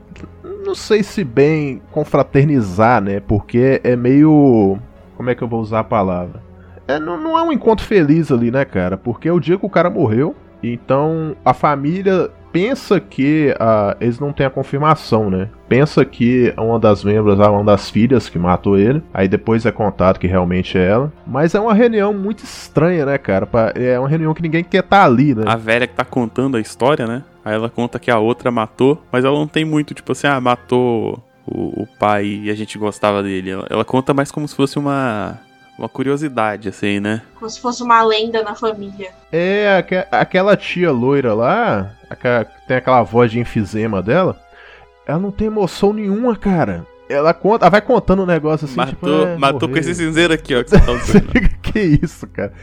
não 0.66 0.76
sei 0.76 1.04
se 1.04 1.24
bem 1.24 1.82
confraternizar, 1.92 3.02
né, 3.02 3.20
porque 3.20 3.80
é 3.84 3.96
meio, 3.96 4.78
como 5.16 5.30
é 5.30 5.36
que 5.36 5.42
eu 5.42 5.48
vou 5.48 5.62
usar 5.62 5.80
a 5.80 5.84
palavra? 5.84 6.42
É, 6.88 7.00
não, 7.00 7.18
não 7.22 7.38
é 7.38 7.44
um 7.44 7.52
encontro 7.52 7.86
feliz 7.86 8.32
ali, 8.32 8.52
né, 8.52 8.66
cara, 8.66 8.98
porque 8.98 9.28
é 9.28 9.32
o 9.32 9.40
dia 9.40 9.58
que 9.58 9.66
o 9.66 9.70
cara 9.70 9.90
morreu, 9.90 10.36
então 10.62 11.36
a 11.44 11.54
família 11.54 12.30
pensa 12.54 13.00
que 13.00 13.54
ah, 13.60 13.98
eles 14.00 14.20
não 14.20 14.32
têm 14.32 14.46
a 14.46 14.50
confirmação, 14.50 15.30
né? 15.30 15.50
Pensa 15.68 16.06
que 16.06 16.54
uma 16.56 16.80
das 16.80 17.04
membros, 17.04 17.40
ah, 17.40 17.52
uma 17.52 17.64
das 17.64 17.90
filhas 17.90 18.30
que 18.30 18.38
matou 18.38 18.78
ele. 18.78 19.02
Aí 19.12 19.28
depois 19.28 19.66
é 19.66 19.72
contado 19.72 20.20
que 20.20 20.28
realmente 20.28 20.78
é 20.78 20.88
ela. 20.88 21.12
Mas 21.26 21.56
é 21.56 21.60
uma 21.60 21.74
reunião 21.74 22.14
muito 22.14 22.44
estranha, 22.44 23.08
né, 23.08 23.18
cara? 23.18 23.50
É 23.74 24.00
uma 24.00 24.08
reunião 24.08 24.34
que 24.36 24.44
ninguém 24.44 24.64
quer 24.64 24.84
estar 24.84 25.04
ali, 25.04 25.34
né? 25.34 25.44
A 25.48 25.56
velha 25.56 25.88
que 25.88 25.96
tá 25.96 26.06
contando 26.06 26.56
a 26.56 26.62
história, 26.62 27.08
né? 27.08 27.24
Aí 27.44 27.56
ela 27.56 27.70
conta 27.70 28.00
que 28.00 28.12
a 28.12 28.20
outra 28.20 28.52
matou, 28.52 29.04
mas 29.12 29.26
ela 29.26 29.38
não 29.38 29.48
tem 29.48 29.66
muito, 29.66 29.94
tipo 29.94 30.12
assim, 30.12 30.28
ah, 30.28 30.40
matou 30.40 31.22
o, 31.46 31.84
o 31.84 31.88
pai 32.00 32.42
e 32.44 32.52
a 32.52 32.56
gente 32.56 32.78
gostava 32.78 33.24
dele. 33.24 33.50
Ela, 33.50 33.68
ela 33.70 33.84
conta 33.84 34.14
mais 34.14 34.32
como 34.32 34.48
se 34.48 34.56
fosse 34.56 34.78
uma, 34.78 35.40
uma 35.78 35.90
curiosidade, 35.90 36.70
assim, 36.70 37.00
né? 37.00 37.22
Como 37.36 37.50
se 37.50 37.60
fosse 37.60 37.82
uma 37.84 38.04
lenda 38.04 38.44
na 38.44 38.56
família. 38.56 39.12
É, 39.32 39.78
aque- 39.78 40.06
aquela 40.12 40.56
tia 40.56 40.92
loira 40.92 41.34
lá, 41.34 41.92
tem 42.68 42.78
aquela 42.78 43.02
voz 43.04 43.32
de 43.32 43.40
enfisema 43.40 44.02
dela, 44.02 44.40
ela 45.06 45.20
não 45.20 45.32
tem 45.32 45.48
emoção 45.48 45.92
nenhuma, 45.94 46.36
cara. 46.36 46.86
Ela 47.14 47.34
conta, 47.34 47.66
ela 47.66 47.72
vai 47.72 47.82
contando 47.82 48.24
um 48.24 48.26
negócio 48.26 48.66
assim, 48.66 48.80
tipo, 48.92 49.06
matou 49.06 49.28
é, 49.28 49.38
matou 49.38 49.70
com 49.70 49.78
esse 49.78 49.94
cinzeiro 49.94 50.34
aqui, 50.34 50.56
ó, 50.56 50.64
que 50.64 50.70
você 50.72 50.80
tá 50.80 50.92
usando. 50.92 51.30
que 51.62 51.80
isso, 51.80 52.28
cara? 52.28 52.54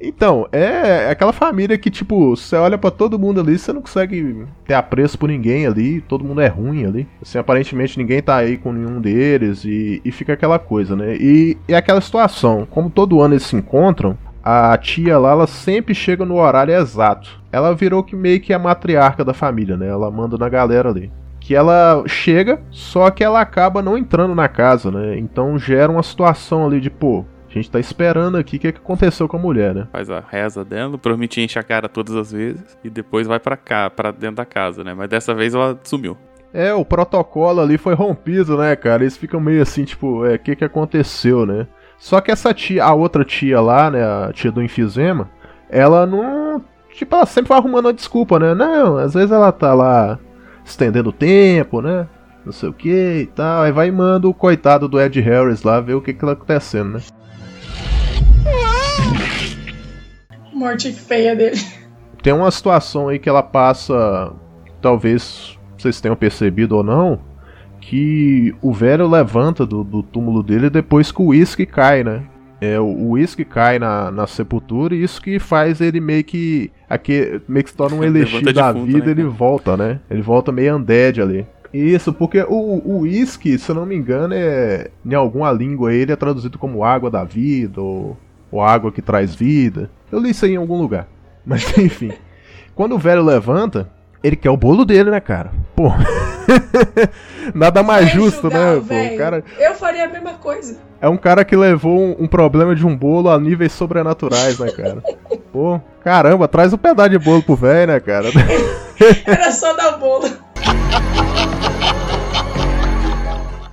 Então, 0.00 0.46
é 0.52 1.10
aquela 1.10 1.32
família 1.32 1.76
que, 1.76 1.90
tipo, 1.90 2.36
você 2.36 2.54
olha 2.54 2.78
pra 2.78 2.90
todo 2.90 3.18
mundo 3.18 3.40
ali, 3.40 3.58
você 3.58 3.72
não 3.72 3.82
consegue 3.82 4.46
ter 4.64 4.74
apreço 4.74 5.18
por 5.18 5.28
ninguém 5.28 5.66
ali, 5.66 6.00
todo 6.02 6.24
mundo 6.24 6.40
é 6.40 6.46
ruim 6.46 6.86
ali. 6.86 7.08
Assim, 7.20 7.36
aparentemente 7.38 7.98
ninguém 7.98 8.22
tá 8.22 8.36
aí 8.36 8.56
com 8.56 8.72
nenhum 8.72 9.00
deles 9.00 9.64
e, 9.64 10.00
e 10.04 10.12
fica 10.12 10.34
aquela 10.34 10.58
coisa, 10.58 10.94
né? 10.94 11.16
E, 11.16 11.58
e 11.68 11.74
aquela 11.74 12.00
situação, 12.00 12.66
como 12.70 12.90
todo 12.90 13.20
ano 13.20 13.34
eles 13.34 13.42
se 13.42 13.56
encontram, 13.56 14.16
a 14.42 14.78
tia 14.78 15.18
lá, 15.18 15.32
ela 15.32 15.46
sempre 15.46 15.94
chega 15.94 16.24
no 16.24 16.36
horário 16.36 16.74
exato. 16.74 17.42
Ela 17.50 17.74
virou 17.74 18.02
que 18.04 18.14
meio 18.14 18.40
que 18.40 18.52
a 18.52 18.58
matriarca 18.58 19.24
da 19.24 19.34
família, 19.34 19.76
né? 19.76 19.88
Ela 19.88 20.10
manda 20.10 20.38
na 20.38 20.48
galera 20.48 20.90
ali. 20.90 21.10
Que 21.48 21.54
ela 21.54 22.04
chega, 22.06 22.60
só 22.70 23.10
que 23.10 23.24
ela 23.24 23.40
acaba 23.40 23.80
não 23.80 23.96
entrando 23.96 24.34
na 24.34 24.48
casa, 24.48 24.90
né? 24.90 25.18
Então 25.18 25.58
gera 25.58 25.90
uma 25.90 26.02
situação 26.02 26.66
ali 26.66 26.78
de, 26.78 26.90
pô, 26.90 27.24
a 27.48 27.50
gente 27.54 27.70
tá 27.70 27.80
esperando 27.80 28.36
aqui 28.36 28.56
o 28.56 28.60
que, 28.60 28.70
que 28.70 28.78
aconteceu 28.78 29.26
com 29.26 29.38
a 29.38 29.40
mulher, 29.40 29.74
né? 29.74 29.88
Faz 29.90 30.10
a 30.10 30.20
reza 30.20 30.62
dela, 30.62 30.98
provavelmente 30.98 31.40
enche 31.40 31.58
a 31.58 31.62
cara 31.62 31.88
todas 31.88 32.14
as 32.14 32.32
vezes 32.32 32.76
e 32.84 32.90
depois 32.90 33.26
vai 33.26 33.40
pra 33.40 33.56
cá, 33.56 33.88
pra 33.88 34.10
dentro 34.10 34.36
da 34.36 34.44
casa, 34.44 34.84
né? 34.84 34.92
Mas 34.92 35.08
dessa 35.08 35.34
vez 35.34 35.54
ela 35.54 35.80
sumiu. 35.84 36.18
É, 36.52 36.74
o 36.74 36.84
protocolo 36.84 37.62
ali 37.62 37.78
foi 37.78 37.94
rompido, 37.94 38.58
né, 38.58 38.76
cara? 38.76 39.02
Eles 39.02 39.16
ficam 39.16 39.40
meio 39.40 39.62
assim, 39.62 39.84
tipo, 39.84 40.26
é, 40.26 40.34
o 40.34 40.38
que 40.38 40.54
que 40.54 40.66
aconteceu, 40.66 41.46
né? 41.46 41.66
Só 41.96 42.20
que 42.20 42.30
essa 42.30 42.52
tia, 42.52 42.84
a 42.84 42.92
outra 42.92 43.24
tia 43.24 43.58
lá, 43.58 43.90
né, 43.90 44.04
a 44.04 44.30
tia 44.34 44.52
do 44.52 44.62
enfisema, 44.62 45.30
ela 45.70 46.04
não. 46.04 46.62
Tipo, 46.92 47.16
ela 47.16 47.24
sempre 47.24 47.48
vai 47.48 47.56
arrumando 47.56 47.86
uma 47.86 47.94
desculpa, 47.94 48.38
né? 48.38 48.54
Não, 48.54 48.98
às 48.98 49.14
vezes 49.14 49.30
ela 49.30 49.50
tá 49.50 49.72
lá 49.72 50.18
estendendo 50.68 51.10
o 51.10 51.12
tempo, 51.12 51.80
né? 51.80 52.06
Não 52.44 52.52
sei 52.52 52.68
o 52.68 52.72
que 52.72 53.20
e 53.22 53.26
tal. 53.26 53.62
Aí 53.62 53.72
vai 53.72 53.88
e 53.88 53.92
manda 53.92 54.28
o 54.28 54.34
coitado 54.34 54.88
do 54.88 55.00
Ed 55.00 55.20
Harris 55.20 55.62
lá 55.62 55.80
ver 55.80 55.94
o 55.94 56.00
que 56.00 56.12
que 56.12 56.20
tá 56.20 56.32
acontecendo, 56.32 56.94
né? 56.94 57.00
Morte 60.52 60.92
feia 60.92 61.36
dele. 61.36 61.60
Tem 62.22 62.32
uma 62.32 62.50
situação 62.50 63.08
aí 63.08 63.18
que 63.18 63.28
ela 63.28 63.42
passa, 63.42 64.32
talvez 64.82 65.56
vocês 65.76 66.00
tenham 66.00 66.16
percebido 66.16 66.76
ou 66.76 66.82
não, 66.82 67.20
que 67.80 68.54
o 68.60 68.72
velho 68.72 69.08
levanta 69.08 69.64
do, 69.64 69.84
do 69.84 70.02
túmulo 70.02 70.42
dele 70.42 70.68
depois 70.68 71.12
que 71.12 71.22
o 71.22 71.26
uísque 71.26 71.64
cai, 71.64 72.02
né? 72.02 72.24
É, 72.60 72.78
o 72.80 73.10
uísque 73.10 73.44
cai 73.44 73.78
na, 73.78 74.10
na 74.10 74.26
sepultura 74.26 74.94
e 74.94 75.02
isso 75.02 75.22
que 75.22 75.38
faz 75.38 75.80
ele 75.80 76.00
meio 76.00 76.24
que. 76.24 76.70
Aqui, 76.88 77.40
meio 77.46 77.64
que 77.64 77.70
se 77.70 77.76
torna 77.76 77.96
um 77.96 78.02
elixir 78.04 78.52
da 78.52 78.72
defunto, 78.72 78.86
vida, 78.86 79.06
né, 79.06 79.10
ele 79.12 79.24
volta, 79.24 79.76
né? 79.76 80.00
Ele 80.10 80.22
volta 80.22 80.50
meio 80.50 80.76
undead 80.76 81.20
ali. 81.20 81.46
Isso, 81.72 82.12
porque 82.12 82.42
o 82.48 83.00
uísque, 83.00 83.58
se 83.58 83.70
eu 83.70 83.74
não 83.74 83.86
me 83.86 83.94
engano, 83.94 84.34
é. 84.34 84.90
Em 85.04 85.14
alguma 85.14 85.52
língua 85.52 85.92
ele 85.92 86.12
é 86.12 86.16
traduzido 86.16 86.58
como 86.58 86.82
água 86.82 87.10
da 87.10 87.22
vida, 87.24 87.80
ou, 87.80 88.16
ou 88.50 88.62
água 88.62 88.90
que 88.90 89.02
traz 89.02 89.34
vida. 89.34 89.90
Eu 90.10 90.18
li 90.18 90.30
isso 90.30 90.44
aí 90.44 90.52
em 90.52 90.56
algum 90.56 90.80
lugar. 90.80 91.06
Mas 91.46 91.76
enfim. 91.78 92.12
Quando 92.74 92.94
o 92.94 92.98
velho 92.98 93.24
levanta, 93.24 93.90
ele 94.22 94.36
quer 94.36 94.50
o 94.50 94.56
bolo 94.56 94.84
dele, 94.84 95.10
né, 95.10 95.20
cara? 95.20 95.50
Pô. 95.74 95.92
Nada 97.54 97.82
mais 97.82 98.06
Vai 98.06 98.14
justo, 98.14 98.48
né? 98.48 98.82
Pô, 98.86 99.14
o 99.14 99.18
cara 99.18 99.44
Eu 99.58 99.74
faria 99.74 100.04
a 100.04 100.08
mesma 100.08 100.34
coisa. 100.34 100.76
é 101.00 101.08
um 101.08 101.16
cara 101.16 101.44
que 101.44 101.56
levou 101.56 101.98
um, 101.98 102.24
um 102.24 102.26
problema 102.26 102.74
de 102.74 102.86
um 102.86 102.96
bolo 102.96 103.30
a 103.30 103.38
níveis 103.38 103.72
sobrenaturais, 103.72 104.58
né, 104.58 104.70
cara? 104.72 105.02
Pô, 105.52 105.80
caramba, 106.02 106.48
traz 106.48 106.72
um 106.72 106.78
pedaço 106.78 107.10
de 107.10 107.18
bolo 107.18 107.42
pro 107.42 107.54
velho, 107.56 107.92
né, 107.92 108.00
cara? 108.00 108.28
Era 109.26 109.50
só 109.52 109.72
dar 109.74 109.92
bolo. 109.98 110.28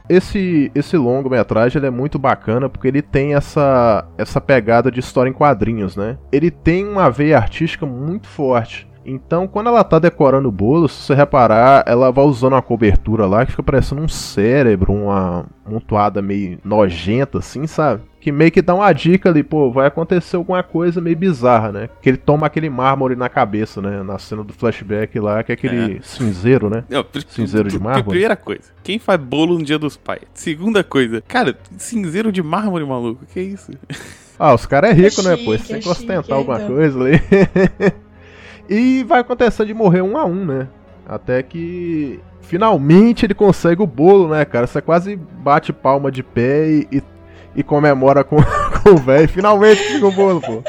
Esse, 0.07 0.71
esse 0.75 0.95
longa-metragem 0.95 1.79
ele 1.79 1.87
é 1.87 1.89
muito 1.89 2.19
bacana 2.19 2.69
porque 2.69 2.87
ele 2.87 3.01
tem 3.01 3.33
essa, 3.33 4.05
essa 4.19 4.39
pegada 4.39 4.91
de 4.91 4.99
história 4.99 5.31
em 5.31 5.33
quadrinhos, 5.33 5.95
né? 5.95 6.15
Ele 6.31 6.51
tem 6.51 6.85
uma 6.87 7.09
veia 7.09 7.37
artística 7.37 7.87
muito 7.87 8.27
forte. 8.27 8.87
Então, 9.05 9.47
quando 9.47 9.67
ela 9.67 9.83
tá 9.83 9.99
decorando 9.99 10.49
o 10.49 10.51
bolo, 10.51 10.89
se 10.89 10.95
você 11.03 11.13
reparar, 11.13 11.83
ela 11.85 12.11
vai 12.11 12.25
usando 12.25 12.53
uma 12.53 12.61
cobertura 12.61 13.25
lá 13.27 13.45
que 13.45 13.51
fica 13.51 13.61
parecendo 13.61 14.01
um 14.01 14.07
cérebro, 14.07 14.91
uma 14.93 15.45
montuada 15.63 16.21
meio 16.23 16.57
nojenta, 16.63 17.37
assim, 17.37 17.67
sabe? 17.67 18.01
Que 18.19 18.31
meio 18.31 18.51
que 18.51 18.63
dá 18.63 18.73
uma 18.73 18.91
dica 18.91 19.29
ali, 19.29 19.43
pô, 19.43 19.71
vai 19.71 19.85
acontecer 19.85 20.35
alguma 20.37 20.63
coisa 20.63 20.99
meio 20.99 21.15
bizarra, 21.15 21.71
né? 21.71 21.89
Que 22.01 22.09
ele 22.09 22.17
toma 22.17 22.47
aquele 22.47 22.67
mármore 22.67 23.15
na 23.15 23.29
cabeça, 23.29 23.79
né? 23.79 24.01
Na 24.01 24.17
cena 24.17 24.43
do 24.43 24.51
flashback 24.51 25.19
lá, 25.19 25.43
que 25.43 25.51
é 25.51 25.53
aquele 25.53 25.99
cinzeiro, 26.01 26.67
né? 26.67 26.83
Não, 26.89 27.03
pr- 27.03 27.19
Cinzeiro 27.27 27.69
de 27.69 27.77
mármore? 27.77 28.05
Primeira 28.09 28.35
coisa, 28.35 28.71
quem 28.83 28.97
faz 28.97 29.19
bolo 29.21 29.59
no 29.59 29.63
dia 29.63 29.77
dos 29.77 29.95
pais? 29.95 30.21
Segunda 30.33 30.83
coisa, 30.83 31.21
cara, 31.27 31.55
cinzeiro 31.77 32.31
de 32.31 32.41
mármore, 32.41 32.83
maluco, 32.83 33.23
que 33.31 33.39
isso? 33.39 33.71
Ah, 34.39 34.53
os 34.55 34.65
caras 34.65 34.89
é 34.89 34.93
rico, 34.93 35.21
É 35.21 35.23
né, 35.23 35.31
chique, 35.35 35.45
pô? 35.45 35.53
Eles 35.53 35.67
têm 35.67 35.77
é 35.77 35.79
que 35.79 35.87
ostentar 35.89 36.17
chique, 36.23 36.33
alguma 36.33 36.55
então. 36.57 36.75
coisa 36.75 36.99
ali. 36.99 37.21
e 38.69 39.03
vai 39.03 39.19
acontecer 39.21 39.65
de 39.65 39.73
morrer 39.73 40.01
um 40.01 40.17
a 40.17 40.25
um, 40.25 40.45
né? 40.45 40.67
Até 41.07 41.43
que 41.43 42.19
finalmente 42.41 43.25
ele 43.25 43.33
consegue 43.33 43.81
o 43.81 43.87
bolo, 43.87 44.27
né, 44.29 44.43
cara? 44.45 44.65
Você 44.67 44.81
quase 44.81 45.15
bate 45.15 45.71
palma 45.73 46.11
de 46.11 46.23
pé 46.23 46.67
e, 46.67 46.87
e, 46.91 47.03
e 47.57 47.63
comemora 47.63 48.23
com, 48.23 48.37
com 48.83 48.89
o 48.91 48.97
velho. 48.97 49.27
Finalmente 49.29 49.81
conseguiu 49.83 50.07
o 50.07 50.11
bolo, 50.11 50.41
pô. 50.41 50.63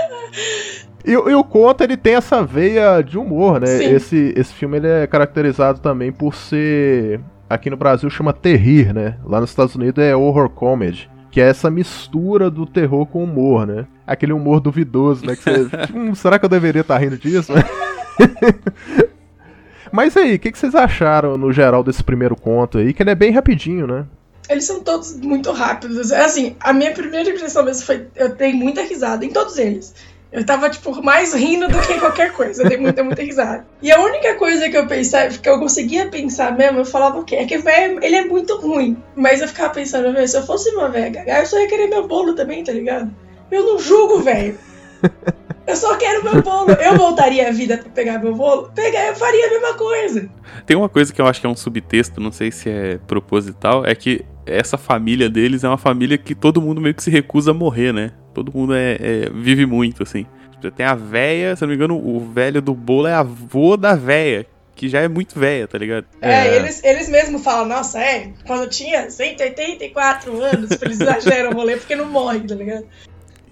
E, 1.05 1.17
o- 1.17 1.31
e 1.31 1.35
o 1.35 1.45
Conta, 1.45 1.85
ele 1.85 1.97
tem 1.97 2.15
essa 2.17 2.43
veia 2.43 3.01
de 3.01 3.17
humor, 3.17 3.61
né? 3.61 3.67
Sim. 3.67 3.95
Esse, 3.95 4.35
esse 4.37 4.53
filme 4.53 4.77
ele 4.79 4.89
é 4.89 5.07
caracterizado 5.07 5.79
também 5.81 6.11
por 6.13 6.35
ser. 6.35 7.21
Aqui 7.49 7.71
no 7.71 7.77
Brasil 7.77 8.11
chama 8.11 8.33
terrir, 8.33 8.93
né? 8.93 9.17
Lá 9.25 9.41
nos 9.41 9.51
Estados 9.51 9.75
Unidos 9.77 10.03
é 10.03 10.17
horror 10.17 10.49
comedy. 10.51 11.09
Que 11.31 11.41
é 11.41 11.49
essa 11.49 11.71
mistura 11.71 12.51
do 12.51 12.67
terror 12.67 13.07
com 13.07 13.23
humor, 13.23 13.67
né? 13.67 13.87
Aquele 14.07 14.33
humor 14.33 14.59
duvidoso, 14.59 15.25
né? 15.25 15.37
Que 15.37 15.43
você, 15.45 15.69
hum, 15.95 16.15
será 16.15 16.39
que 16.39 16.45
eu 16.45 16.49
deveria 16.49 16.81
estar 16.81 16.99
rindo 16.99 17.17
disso? 17.17 17.53
Mas 19.93 20.17
aí, 20.17 20.35
o 20.35 20.39
que, 20.39 20.53
que 20.53 20.59
vocês 20.59 20.75
acharam 20.75 21.37
no 21.37 21.53
geral 21.53 21.83
desse 21.83 22.03
primeiro 22.03 22.37
conto 22.37 22.79
aí? 22.79 22.93
Que 22.93 23.03
ele 23.03 23.11
é 23.11 23.15
bem 23.15 23.31
rapidinho, 23.31 23.87
né? 23.87 24.05
Eles 24.49 24.65
são 24.65 24.81
todos 24.81 25.17
muito 25.17 25.51
rápidos. 25.53 26.11
É 26.13 26.25
Assim, 26.25 26.57
a 26.61 26.73
minha 26.73 26.93
primeira 26.93 27.29
impressão 27.31 27.65
mesmo 27.65 27.85
foi. 27.85 28.07
Eu 28.15 28.31
dei 28.31 28.53
muita 28.53 28.83
risada 28.83 29.25
em 29.25 29.31
todos 29.31 29.59
eles. 29.59 29.95
Eu 30.31 30.45
tava, 30.45 30.69
tipo, 30.69 31.03
mais 31.03 31.33
rindo 31.33 31.69
do 31.69 31.81
que 31.81 31.99
qualquer 31.99 32.33
coisa. 32.33 32.63
Eu 32.63 32.69
dei 32.69 32.77
muita, 32.77 33.03
muita 33.03 33.23
risada. 33.23 33.67
E 33.81 33.91
a 33.91 34.01
única 34.01 34.35
coisa 34.35 34.69
que 34.69 34.77
eu 34.77 34.87
pensava, 34.87 35.29
que 35.31 35.49
eu 35.49 35.59
conseguia 35.59 36.09
pensar 36.09 36.57
mesmo, 36.57 36.81
eu 36.81 36.85
falava 36.85 37.19
o 37.19 37.25
quê? 37.25 37.37
É 37.37 37.47
que 37.47 37.57
o 37.57 37.63
velho, 37.63 37.99
ele 38.03 38.17
é 38.17 38.25
muito 38.25 38.57
ruim. 38.59 38.97
Mas 39.15 39.41
eu 39.41 39.49
ficava 39.49 39.73
pensando, 39.73 40.13
velho, 40.13 40.29
se 40.29 40.37
eu 40.37 40.45
fosse 40.45 40.69
uma 40.71 40.89
velha 40.89 41.11
gaga, 41.11 41.41
eu 41.41 41.47
só 41.47 41.59
ia 41.59 41.69
querer 41.69 41.87
meu 41.87 42.07
bolo 42.07 42.35
também, 42.35 42.63
tá 42.63 42.73
ligado? 42.73 43.11
Eu 43.51 43.65
não 43.65 43.79
julgo, 43.79 44.21
velho. 44.21 44.59
Eu 45.67 45.77
só 45.77 45.97
quero 45.97 46.23
meu 46.23 46.43
bolo. 46.43 46.71
Eu 46.73 46.97
voltaria 46.97 47.49
a 47.49 47.51
vida 47.53 47.77
pra 47.79 47.91
pegar 47.91 48.19
meu 48.19 48.35
bolo? 48.35 48.71
Pegar, 48.75 49.09
eu 49.09 49.17
faria 49.17 49.47
a 49.47 49.51
mesma 49.51 49.75
coisa. 49.75 50.29
Tem 50.65 50.77
uma 50.77 50.89
coisa 50.89 51.13
que 51.13 51.21
eu 51.21 51.27
acho 51.27 51.41
que 51.41 51.47
é 51.47 51.51
um 51.51 51.57
subtexto, 51.57 52.21
não 52.21 52.31
sei 52.33 52.51
se 52.53 52.69
é 52.71 52.99
proposital, 53.07 53.85
é 53.85 53.95
que 53.95 54.25
essa 54.47 54.79
família 54.79 55.29
deles 55.29 55.65
é 55.65 55.69
uma 55.69 55.77
família 55.79 56.17
que 56.17 56.35
todo 56.35 56.63
mundo 56.63 56.81
meio 56.81 56.95
que 56.95 57.03
se 57.03 57.11
recusa 57.11 57.51
a 57.51 57.55
morrer, 57.55 57.93
né? 57.93 58.13
Todo 58.33 58.53
mundo 58.55 58.75
é, 58.75 58.97
é- 59.01 59.31
vive 59.35 59.67
muito, 59.67 60.03
assim. 60.05 60.25
Tipo, 60.53 60.71
Tem 60.71 60.87
a 60.87 60.95
véia, 60.95 61.57
se 61.57 61.65
eu 61.65 61.67
não 61.67 61.71
me 61.71 61.77
engano, 61.77 61.97
o 61.97 62.21
velho 62.21 62.63
do 62.63 62.73
bolo 62.73 63.07
é 63.09 63.13
avô 63.15 63.77
da 63.77 63.95
véia, 63.95 64.47
que 64.75 64.89
já 64.89 65.01
é 65.01 65.09
muito 65.09 65.39
véia, 65.39 65.67
tá 65.67 65.77
ligado? 65.79 66.07
É, 66.21 66.31
É. 66.49 66.57
Eles, 66.57 66.83
eles 66.85 67.09
mesmos 67.09 67.43
falam, 67.43 67.67
nossa, 67.67 67.99
é, 68.01 68.31
quando 68.47 68.63
eu 68.63 68.69
tinha 68.71 69.11
184 69.11 70.41
anos, 70.41 70.71
eles 70.81 71.01
exageram 71.01 71.51
o 71.51 71.55
rolê 71.55 71.77
porque 71.77 71.97
não 71.97 72.07
morre, 72.07 72.41
tá 72.41 72.55
ligado? 72.55 72.87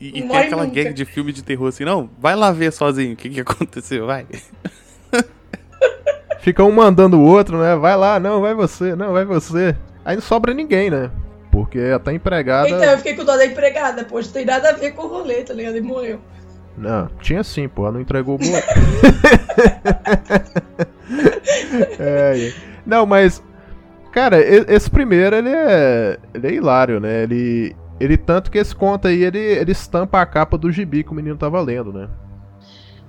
E, 0.05 0.19
e 0.19 0.29
tem 0.29 0.37
aquela 0.37 0.65
nunca. 0.65 0.83
gag 0.83 0.93
de 0.93 1.05
filme 1.05 1.33
de 1.33 1.43
terror 1.43 1.69
assim, 1.69 1.85
não, 1.85 2.11
vai 2.19 2.37
lá 2.37 2.53
ver 2.53 2.73
sozinho 2.73 3.15
o 3.15 3.17
que, 3.17 3.31
que 3.31 3.41
aconteceu, 3.41 4.07
vai. 4.07 4.27
Fica 6.41 6.63
um 6.63 6.73
mandando 6.73 7.19
o 7.19 7.25
outro, 7.25 7.59
né? 7.59 7.75
Vai 7.75 7.97
lá, 7.97 8.21
não, 8.21 8.43
vai 8.43 8.55
você, 8.55 8.95
não, 8.95 9.13
vai 9.13 9.25
você. 9.25 9.75
Aí 10.05 10.15
não 10.15 10.23
sobra 10.23 10.53
ninguém, 10.53 10.91
né? 10.91 11.11
Porque 11.51 11.79
até 11.79 12.13
empregada. 12.13 12.69
Então, 12.69 12.85
eu 12.85 12.99
fiquei 12.99 13.15
com 13.15 13.25
dó 13.25 13.37
da 13.37 13.47
empregada, 13.47 14.05
poxa, 14.05 14.29
não 14.29 14.35
tem 14.35 14.45
nada 14.45 14.71
a 14.71 14.73
ver 14.73 14.93
com 14.93 15.05
o 15.05 15.09
rolê, 15.09 15.43
tá 15.43 15.55
ligado? 15.55 15.79
E 15.79 15.81
morreu. 15.81 16.21
Não, 16.77 17.09
tinha 17.21 17.43
sim, 17.43 17.69
pô. 17.69 17.91
Não 17.91 18.01
entregou 18.01 18.35
o 18.35 18.39
bolo. 18.39 18.53
É, 21.99 22.49
é. 22.49 22.53
Não, 22.85 23.07
mas. 23.07 23.43
Cara, 24.13 24.39
esse 24.41 24.91
primeiro 24.91 25.35
ele 25.35 25.51
é. 25.51 26.19
Ele 26.35 26.47
é 26.47 26.53
hilário, 26.53 27.01
né? 27.01 27.23
Ele. 27.23 27.75
Ele 28.01 28.17
tanto 28.17 28.51
que 28.51 28.59
esse 28.59 28.75
conto 28.75 29.09
aí, 29.09 29.23
ele, 29.23 29.39
ele 29.39 29.73
estampa 29.73 30.21
a 30.21 30.27
capa 30.27 30.59
do 30.59 30.71
gibi 30.71 31.05
que 31.05 31.11
o 31.11 31.15
menino 31.15 31.37
tava 31.37 31.61
lendo, 31.61 31.93
né? 31.93 32.09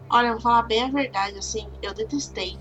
Olha, 0.10 0.28
eu 0.28 0.34
vou 0.34 0.42
falar 0.42 0.64
bem 0.64 0.84
a 0.84 0.90
verdade, 0.90 1.38
assim, 1.38 1.68
eu 1.82 1.94
detestei. 1.94 2.58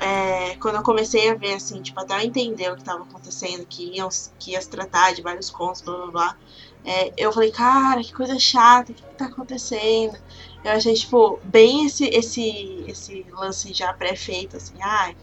É, 0.00 0.56
quando 0.56 0.76
eu 0.76 0.82
comecei 0.82 1.30
a 1.30 1.34
ver, 1.34 1.54
assim, 1.54 1.80
tipo, 1.82 2.00
até 2.00 2.14
eu 2.14 2.20
entender 2.20 2.72
o 2.72 2.76
que 2.76 2.82
tava 2.82 3.02
acontecendo, 3.02 3.66
que, 3.66 3.96
iam, 3.96 4.08
que 4.38 4.52
ia 4.52 4.60
se 4.60 4.68
tratar 4.68 5.12
de 5.12 5.22
vários 5.22 5.50
contos, 5.50 5.82
blá 5.82 5.96
blá 5.96 6.06
blá. 6.10 6.36
é, 6.84 7.12
eu 7.16 7.32
falei, 7.32 7.52
cara, 7.52 8.02
que 8.02 8.12
coisa 8.12 8.38
chata, 8.38 8.92
o 8.92 8.94
que, 8.94 9.02
que 9.02 9.14
tá 9.14 9.26
acontecendo? 9.26 10.16
Eu 10.64 10.72
achei, 10.72 10.94
tipo, 10.94 11.38
bem 11.44 11.86
esse, 11.86 12.06
esse, 12.06 12.84
esse 12.88 13.26
lance 13.30 13.72
já 13.72 13.92
pré-feito, 13.92 14.56
assim, 14.56 14.74
ai, 14.80 15.16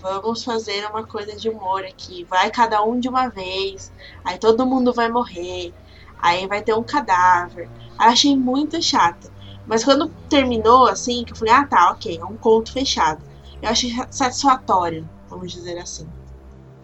vamos 0.00 0.44
fazer 0.44 0.86
uma 0.86 1.04
coisa 1.04 1.34
de 1.36 1.48
humor 1.48 1.84
aqui, 1.84 2.24
vai 2.24 2.50
cada 2.50 2.82
um 2.82 2.98
de 2.98 3.08
uma 3.08 3.28
vez, 3.28 3.92
aí 4.24 4.38
todo 4.38 4.66
mundo 4.66 4.92
vai 4.92 5.08
morrer, 5.08 5.72
aí 6.18 6.46
vai 6.46 6.62
ter 6.62 6.74
um 6.74 6.82
cadáver. 6.82 7.68
Achei 7.98 8.36
muito 8.36 8.80
chato. 8.82 9.30
Mas 9.66 9.84
quando 9.84 10.08
terminou, 10.28 10.86
assim, 10.86 11.24
que 11.24 11.32
eu 11.32 11.36
falei, 11.36 11.54
ah 11.54 11.66
tá, 11.66 11.90
ok, 11.90 12.18
é 12.18 12.24
um 12.24 12.36
conto 12.36 12.72
fechado. 12.72 13.22
Eu 13.60 13.68
achei 13.70 13.92
satisfatório, 14.10 15.08
vamos 15.28 15.50
dizer 15.52 15.78
assim. 15.78 16.08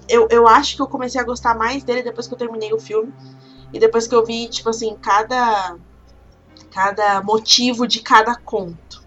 Eu, 0.09 0.27
eu 0.31 0.49
acho 0.49 0.77
que 0.77 0.83
eu 0.83 0.89
comecei 0.89 1.21
a 1.21 1.25
gostar 1.25 1.57
mais 1.57 1.85
dele 1.85 2.03
depois 2.03 2.27
que 2.27 2.35
eu 2.35 2.39
terminei 2.39 2.73
o 2.73 2.81
filme. 2.81 3.13
E 3.73 3.79
depois 3.79 4.07
que 4.07 4.15
eu 4.15 4.25
vi, 4.25 4.49
tipo 4.49 4.69
assim, 4.69 4.97
cada. 5.01 5.77
Cada 6.71 7.23
motivo 7.23 7.87
de 7.87 8.01
cada 8.01 8.35
conto. 8.35 9.03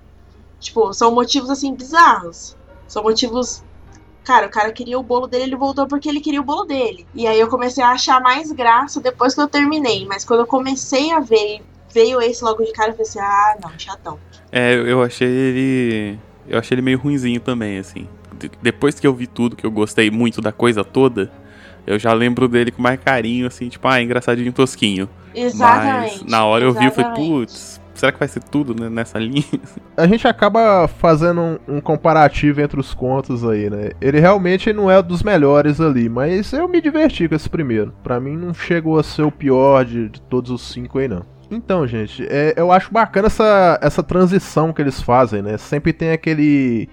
Tipo, 0.59 0.93
são 0.93 1.13
motivos 1.13 1.49
assim 1.49 1.73
bizarros. 1.73 2.55
São 2.87 3.03
motivos. 3.03 3.63
Cara, 4.25 4.47
o 4.47 4.49
cara 4.49 4.71
queria 4.73 4.97
o 4.99 5.03
bolo 5.03 5.27
dele, 5.27 5.43
ele 5.43 5.55
voltou 5.55 5.87
porque 5.87 6.09
ele 6.09 6.19
queria 6.19 6.41
o 6.41 6.43
bolo 6.43 6.65
dele. 6.65 7.05
E 7.13 7.27
aí 7.27 7.39
eu 7.39 7.47
comecei 7.47 7.83
a 7.83 7.91
achar 7.91 8.19
mais 8.19 8.51
graça 8.51 8.99
depois 8.99 9.35
que 9.35 9.39
eu 9.41 9.47
terminei. 9.47 10.05
Mas 10.05 10.25
quando 10.25 10.39
eu 10.41 10.47
comecei 10.47 11.11
a 11.11 11.19
ver, 11.19 11.61
veio 11.93 12.19
esse 12.21 12.43
logo 12.43 12.63
de 12.63 12.73
cara, 12.73 12.89
eu 12.89 12.93
falei 12.93 13.07
assim, 13.07 13.19
ah, 13.19 13.55
não, 13.61 13.71
chatão. 13.77 14.19
É, 14.51 14.73
eu 14.73 14.87
eu 14.87 15.03
achei 15.03 15.27
ele. 15.27 16.19
Eu 16.47 16.57
achei 16.59 16.75
ele 16.75 16.81
meio 16.81 16.97
ruinzinho 16.97 17.39
também, 17.39 17.77
assim. 17.77 18.07
De- 18.37 18.51
Depois 18.61 18.99
que 18.99 19.05
eu 19.05 19.13
vi 19.13 19.27
tudo, 19.27 19.55
que 19.55 19.65
eu 19.65 19.71
gostei 19.71 20.09
muito 20.11 20.41
da 20.41 20.51
coisa 20.51 20.83
toda, 20.83 21.31
eu 21.85 21.97
já 21.99 22.11
lembro 22.11 22.47
dele 22.47 22.71
com 22.71 22.81
mais 22.81 22.99
carinho, 22.99 23.45
assim, 23.47 23.69
tipo, 23.69 23.87
ah, 23.87 24.01
engraçadinho 24.01 24.51
tosquinho. 24.51 25.07
Exatamente. 25.33 26.19
Mas 26.23 26.31
na 26.31 26.45
hora 26.45 26.63
eu 26.65 26.73
vi 26.73 26.85
e 26.87 26.89
falei, 26.91 27.05
exatamente. 27.11 27.29
putz, 27.29 27.81
será 28.05 28.11
que 28.11 28.19
vai 28.19 28.27
ser 28.27 28.43
tudo 28.43 28.79
né, 28.79 28.89
nessa 28.89 29.17
linha? 29.17 29.43
A 29.97 30.05
gente 30.05 30.27
acaba 30.27 30.87
fazendo 30.87 31.41
um, 31.41 31.57
um 31.67 31.81
comparativo 31.81 32.61
entre 32.61 32.79
os 32.79 32.93
contos 32.93 33.47
aí, 33.47 33.69
né? 33.69 33.91
Ele 33.99 34.19
realmente 34.19 34.71
não 34.71 34.91
é 34.91 35.01
dos 35.01 35.23
melhores 35.23 35.81
ali, 35.81 36.09
mas 36.09 36.51
eu 36.53 36.67
me 36.67 36.81
diverti 36.81 37.27
com 37.27 37.35
esse 37.35 37.49
primeiro. 37.49 37.93
Pra 38.03 38.19
mim 38.19 38.35
não 38.35 38.53
chegou 38.53 38.99
a 38.99 39.03
ser 39.03 39.23
o 39.23 39.31
pior 39.31 39.85
de, 39.85 40.09
de 40.09 40.21
todos 40.21 40.51
os 40.51 40.61
cinco 40.61 40.99
aí, 40.99 41.07
não. 41.07 41.25
Então, 41.49 41.87
gente, 41.87 42.25
é, 42.29 42.53
eu 42.57 42.71
acho 42.71 42.91
bacana 42.91 43.27
essa, 43.27 43.79
essa 43.81 44.03
transição 44.03 44.73
que 44.73 44.81
eles 44.81 45.01
fazem, 45.01 45.41
né? 45.41 45.57
Sempre 45.57 45.93
tem 45.93 46.11
aquele, 46.11 46.89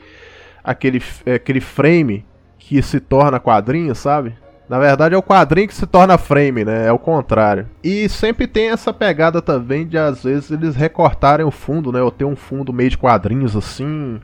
aquele, 0.63 1.03
aquele 1.35 1.61
frame 1.61 2.25
que 2.59 2.81
se 2.83 3.01
torna 3.01 3.41
quadrinho, 3.41 3.95
sabe? 3.95 4.35
Na 4.73 4.79
verdade 4.79 5.15
é 5.15 5.19
o 5.19 5.23
quadrinho 5.23 5.69
que 5.69 5.75
se 5.75 5.87
torna 5.87 6.17
frame, 6.17 6.65
né? 6.65 6.87
É 6.87 6.93
o 6.93 6.99
contrário. 6.99 7.69
E 7.85 8.09
sempre 8.09 8.47
tem 8.47 8.71
essa 8.71 8.91
pegada 8.91 9.43
também 9.43 9.87
de 9.87 9.99
às 9.99 10.25
vezes 10.25 10.51
eles 10.51 10.75
recortarem 10.75 11.45
o 11.45 11.51
fundo, 11.51 11.93
né? 11.93 12.01
Ou 12.01 12.11
ter 12.11 12.25
um 12.25 12.35
fundo 12.35 12.73
meio 12.73 12.89
de 12.89 12.97
quadrinhos 12.97 13.55
assim. 13.55 14.19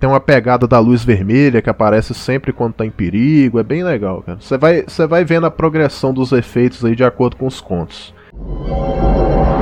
Tem 0.00 0.10
uma 0.10 0.18
pegada 0.18 0.66
da 0.66 0.80
luz 0.80 1.04
vermelha 1.04 1.62
que 1.62 1.70
aparece 1.70 2.12
sempre 2.12 2.52
quando 2.52 2.74
tá 2.74 2.84
em 2.84 2.90
perigo. 2.90 3.60
É 3.60 3.62
bem 3.62 3.84
legal, 3.84 4.20
cara. 4.22 4.38
Você 4.40 4.58
vai, 4.58 4.84
vai 5.08 5.24
vendo 5.24 5.46
a 5.46 5.50
progressão 5.50 6.12
dos 6.12 6.32
efeitos 6.32 6.84
aí 6.84 6.96
de 6.96 7.04
acordo 7.04 7.36
com 7.36 7.46
os 7.46 7.60
contos. 7.60 8.12
Holy 8.36 9.53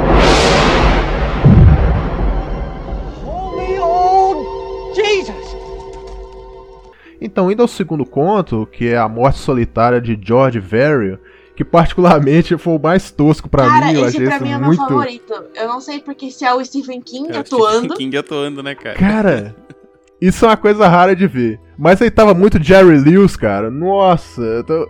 Então, 7.24 7.50
indo 7.50 7.62
ao 7.62 7.68
segundo 7.68 8.04
conto, 8.04 8.66
que 8.70 8.88
é 8.88 8.96
A 8.98 9.08
Morte 9.08 9.38
Solitária 9.38 10.00
de 10.00 10.18
George 10.22 10.58
Verrill, 10.58 11.18
que 11.54 11.64
particularmente 11.64 12.56
foi 12.56 12.74
o 12.76 12.78
mais 12.82 13.10
tosco 13.10 13.48
pra 13.48 13.66
Cara, 13.66 13.86
mim, 13.86 13.94
eu 13.94 14.06
esse 14.06 14.16
achei 14.16 14.26
pra 14.26 14.36
esse 14.36 14.44
mim 14.44 14.50
é 14.52 14.58
meu 14.58 14.66
muito. 14.68 14.80
favorito. 14.80 15.34
Eu 15.54 15.68
não 15.68 15.80
sei 15.80 16.00
porque 16.00 16.30
se 16.30 16.44
é 16.44 16.52
o 16.54 16.64
Stephen 16.64 17.00
King 17.00 17.30
É 17.32 17.36
o 17.36 17.40
atuando. 17.40 17.78
Stephen 17.78 17.96
King 17.98 18.16
atuando, 18.16 18.62
né, 18.62 18.74
cara? 18.74 18.96
Cara, 18.98 19.56
isso 20.20 20.44
é 20.44 20.48
uma 20.48 20.56
coisa 20.56 20.88
rara 20.88 21.14
de 21.14 21.26
ver. 21.26 21.60
Mas 21.78 22.00
aí 22.00 22.10
tava 22.10 22.32
muito 22.34 22.62
Jerry 22.62 22.98
Lewis, 22.98 23.36
cara. 23.36 23.70
Nossa, 23.70 24.64
tô- 24.66 24.88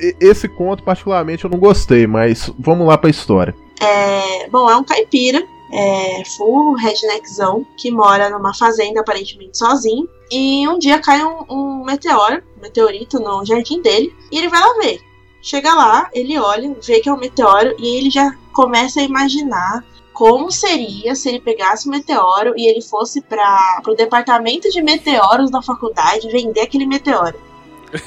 e- 0.00 0.14
esse 0.20 0.48
conto 0.48 0.82
particularmente 0.82 1.44
eu 1.44 1.50
não 1.50 1.58
gostei, 1.58 2.06
mas 2.06 2.50
vamos 2.58 2.86
lá 2.86 2.96
pra 2.98 3.10
história. 3.10 3.54
É, 3.82 4.48
bom, 4.50 4.70
é 4.70 4.76
um 4.76 4.84
caipira, 4.84 5.42
é, 5.74 6.22
full 6.36 6.74
redneckzão, 6.74 7.66
que 7.76 7.90
mora 7.90 8.30
numa 8.30 8.54
fazenda 8.54 9.00
aparentemente 9.00 9.58
sozinho. 9.58 10.08
E 10.30 10.66
um 10.68 10.78
dia 10.78 11.00
cai 11.00 11.22
um, 11.24 11.44
um 11.50 11.84
meteoro, 11.84 12.42
um 12.56 12.62
meteorito 12.62 13.18
no 13.18 13.44
jardim 13.44 13.82
dele, 13.82 14.14
e 14.30 14.38
ele 14.38 14.48
vai 14.48 14.60
lá 14.60 14.74
ver. 14.80 15.00
Chega 15.42 15.74
lá, 15.74 16.08
ele 16.14 16.38
olha, 16.38 16.74
vê 16.82 17.00
que 17.00 17.08
é 17.08 17.12
um 17.12 17.18
meteoro, 17.18 17.74
e 17.78 17.98
ele 17.98 18.08
já 18.08 18.34
começa 18.52 19.00
a 19.00 19.04
imaginar 19.04 19.84
como 20.12 20.50
seria 20.50 21.16
se 21.16 21.28
ele 21.28 21.40
pegasse 21.40 21.88
o 21.88 21.90
meteoro 21.90 22.54
e 22.56 22.68
ele 22.68 22.80
fosse 22.80 23.20
para 23.20 23.82
o 23.84 23.94
departamento 23.94 24.70
de 24.70 24.80
meteoros 24.80 25.50
da 25.50 25.60
faculdade 25.60 26.30
vender 26.30 26.60
aquele 26.60 26.86
meteoro. 26.86 27.34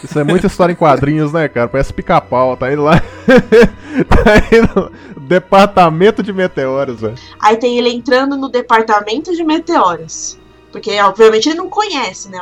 Isso 0.04 0.18
é 0.18 0.24
muita 0.24 0.48
história 0.48 0.74
em 0.74 0.76
quadrinhos, 0.76 1.32
né, 1.32 1.48
cara? 1.48 1.68
Parece 1.68 1.94
pica-pau, 1.94 2.58
tá 2.58 2.72
indo 2.72 2.84
lá. 2.84 3.00
tá 4.10 4.56
indo 4.56 4.92
departamento 5.28 6.24
de 6.24 6.32
meteoros, 6.32 7.02
velho. 7.02 7.18
Aí 7.40 7.58
tem 7.58 7.78
ele 7.78 7.90
entrando 7.90 8.38
no 8.38 8.50
departamento 8.50 9.36
de 9.36 9.44
meteoros. 9.44 10.38
Porque, 10.72 11.00
obviamente, 11.02 11.50
ele 11.50 11.58
não 11.58 11.70
conhece, 11.70 12.30
né? 12.30 12.40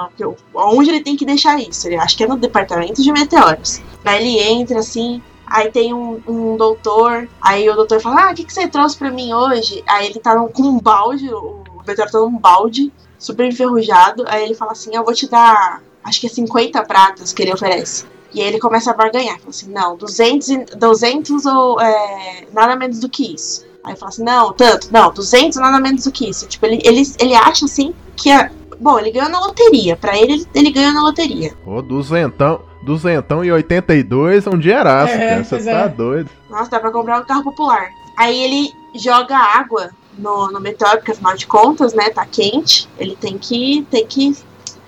Onde 0.53 0.89
ele 0.89 1.01
tem 1.01 1.15
que 1.15 1.25
deixar 1.25 1.59
isso? 1.59 1.87
Ele 1.87 1.95
acha 1.95 2.15
que 2.17 2.23
é 2.23 2.27
no 2.27 2.37
departamento 2.37 3.01
de 3.01 3.11
meteoros. 3.11 3.81
Aí 4.03 4.21
ele 4.21 4.39
entra 4.39 4.79
assim. 4.79 5.21
Aí 5.45 5.71
tem 5.71 5.93
um, 5.93 6.21
um 6.27 6.57
doutor. 6.57 7.29
Aí 7.41 7.69
o 7.69 7.75
doutor 7.75 8.01
fala: 8.01 8.27
Ah, 8.27 8.31
o 8.31 8.35
que, 8.35 8.43
que 8.43 8.53
você 8.53 8.67
trouxe 8.67 8.97
pra 8.97 9.11
mim 9.11 9.33
hoje? 9.33 9.83
Aí 9.87 10.07
ele 10.07 10.19
tá 10.19 10.35
com 10.35 10.63
um 10.63 10.79
balde. 10.79 11.31
O 11.31 11.63
meteoro 11.87 12.11
tá 12.11 12.19
num 12.19 12.37
balde, 12.37 12.91
super 13.17 13.45
enferrujado. 13.45 14.25
Aí 14.27 14.43
ele 14.43 14.55
fala 14.55 14.71
assim: 14.71 14.95
Eu 14.95 15.03
vou 15.03 15.13
te 15.13 15.29
dar. 15.29 15.81
Acho 16.03 16.19
que 16.19 16.27
é 16.27 16.29
50 16.29 16.83
pratas 16.83 17.31
que 17.31 17.43
ele 17.43 17.53
oferece. 17.53 18.05
E 18.35 18.41
aí 18.41 18.47
ele 18.47 18.59
começa 18.59 18.91
a 18.91 18.93
barganhar. 18.93 19.37
Fala 19.39 19.49
assim: 19.49 19.71
Não, 19.71 19.95
200, 19.95 20.49
e- 20.49 20.65
200 20.77 21.45
ou 21.45 21.79
é, 21.81 22.45
nada 22.53 22.75
menos 22.75 22.99
do 22.99 23.09
que 23.09 23.33
isso. 23.33 23.65
Aí 23.83 23.95
fala 23.95 24.09
assim, 24.09 24.23
não, 24.23 24.51
tanto, 24.51 24.91
não, 24.91 25.13
200 25.13 25.59
nada 25.59 25.79
menos 25.79 26.05
do 26.05 26.11
que 26.11 26.27
isso. 26.27 26.47
Tipo, 26.47 26.65
ele, 26.65 26.81
ele, 26.83 27.03
ele 27.19 27.35
acha 27.35 27.65
assim 27.65 27.93
que 28.15 28.31
a. 28.31 28.49
Bom, 28.79 28.97
ele 28.99 29.11
ganhou 29.11 29.29
na 29.29 29.39
loteria. 29.39 29.95
Pra 29.95 30.17
ele, 30.17 30.33
ele, 30.33 30.47
ele 30.55 30.71
ganhou 30.71 30.91
na 30.91 31.01
loteria. 31.03 31.53
Ô, 31.65 31.81
duzentão, 31.83 32.61
duzentão 32.81 33.45
e 33.45 33.51
82 33.51 34.47
é 34.47 34.49
um 34.49 34.57
dinheiraço, 34.57 35.13
É, 35.13 35.29
cara. 35.29 35.43
Você 35.43 35.63
tá 35.63 35.71
é. 35.71 35.87
doido. 35.87 36.29
Nossa, 36.49 36.71
dá 36.71 36.79
pra 36.79 36.91
comprar 36.91 37.21
um 37.21 37.25
carro 37.25 37.43
popular. 37.43 37.89
Aí 38.17 38.37
ele 38.37 38.73
joga 38.95 39.37
água 39.37 39.91
no, 40.17 40.51
no 40.51 40.59
meteoro, 40.59 40.97
porque 40.97 41.11
afinal 41.11 41.35
de 41.35 41.45
contas, 41.45 41.93
né, 41.93 42.09
tá 42.09 42.25
quente. 42.25 42.89
Ele 42.97 43.15
tem 43.15 43.37
que, 43.37 43.85
tem 43.91 44.05
que 44.05 44.35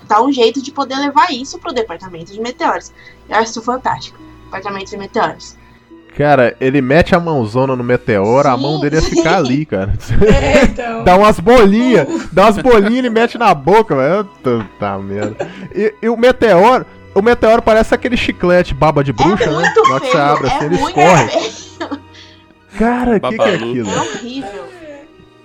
dar 0.08 0.22
um 0.22 0.32
jeito 0.32 0.60
de 0.60 0.72
poder 0.72 0.96
levar 0.96 1.30
isso 1.32 1.58
pro 1.58 1.72
departamento 1.72 2.32
de 2.32 2.40
meteoros. 2.40 2.90
Eu 3.28 3.36
acho 3.36 3.50
isso 3.50 3.62
fantástico. 3.62 4.18
Departamento 4.44 4.90
de 4.90 4.96
meteoros. 4.96 5.56
Cara, 6.16 6.56
ele 6.60 6.80
mete 6.80 7.14
a 7.14 7.20
mãozona 7.20 7.76
no 7.76 7.84
meteoro, 7.84 8.48
a 8.48 8.56
Sim. 8.56 8.62
mão 8.62 8.80
dele 8.80 8.96
ia 8.96 9.02
ficar 9.02 9.36
ali, 9.36 9.64
cara. 9.66 9.92
É, 10.26 10.64
então. 10.64 11.04
Dá 11.04 11.16
umas 11.16 11.38
bolinhas, 11.38 12.08
dá 12.32 12.44
umas 12.46 12.58
bolinhas 12.58 12.94
e 12.94 12.98
ele 12.98 13.10
mete 13.10 13.38
na 13.38 13.54
boca, 13.54 13.94
velho. 13.94 14.24
Tá 14.80 14.98
merda. 14.98 15.48
E, 15.74 15.94
e 16.02 16.08
o 16.08 16.16
meteoro, 16.16 16.84
o 17.14 17.22
meteoro 17.22 17.62
parece 17.62 17.94
aquele 17.94 18.16
chiclete 18.16 18.74
baba 18.74 19.04
de 19.04 19.12
bruxa, 19.12 19.44
é 19.44 19.46
né? 19.48 19.54
hora 19.54 19.68
que 19.68 19.74
feio. 19.74 20.12
você 20.12 20.16
abre 20.18 20.46
assim, 20.48 20.58
é 20.58 20.64
ele 20.64 20.78
muito 20.78 20.98
escorre. 20.98 21.28
feio. 21.28 22.00
Cara, 22.78 23.16
o 23.16 23.20
que, 23.20 23.36
que 23.36 23.42
é 23.42 23.54
aquilo? 23.54 23.90
É 23.90 24.00
horrível. 24.00 24.64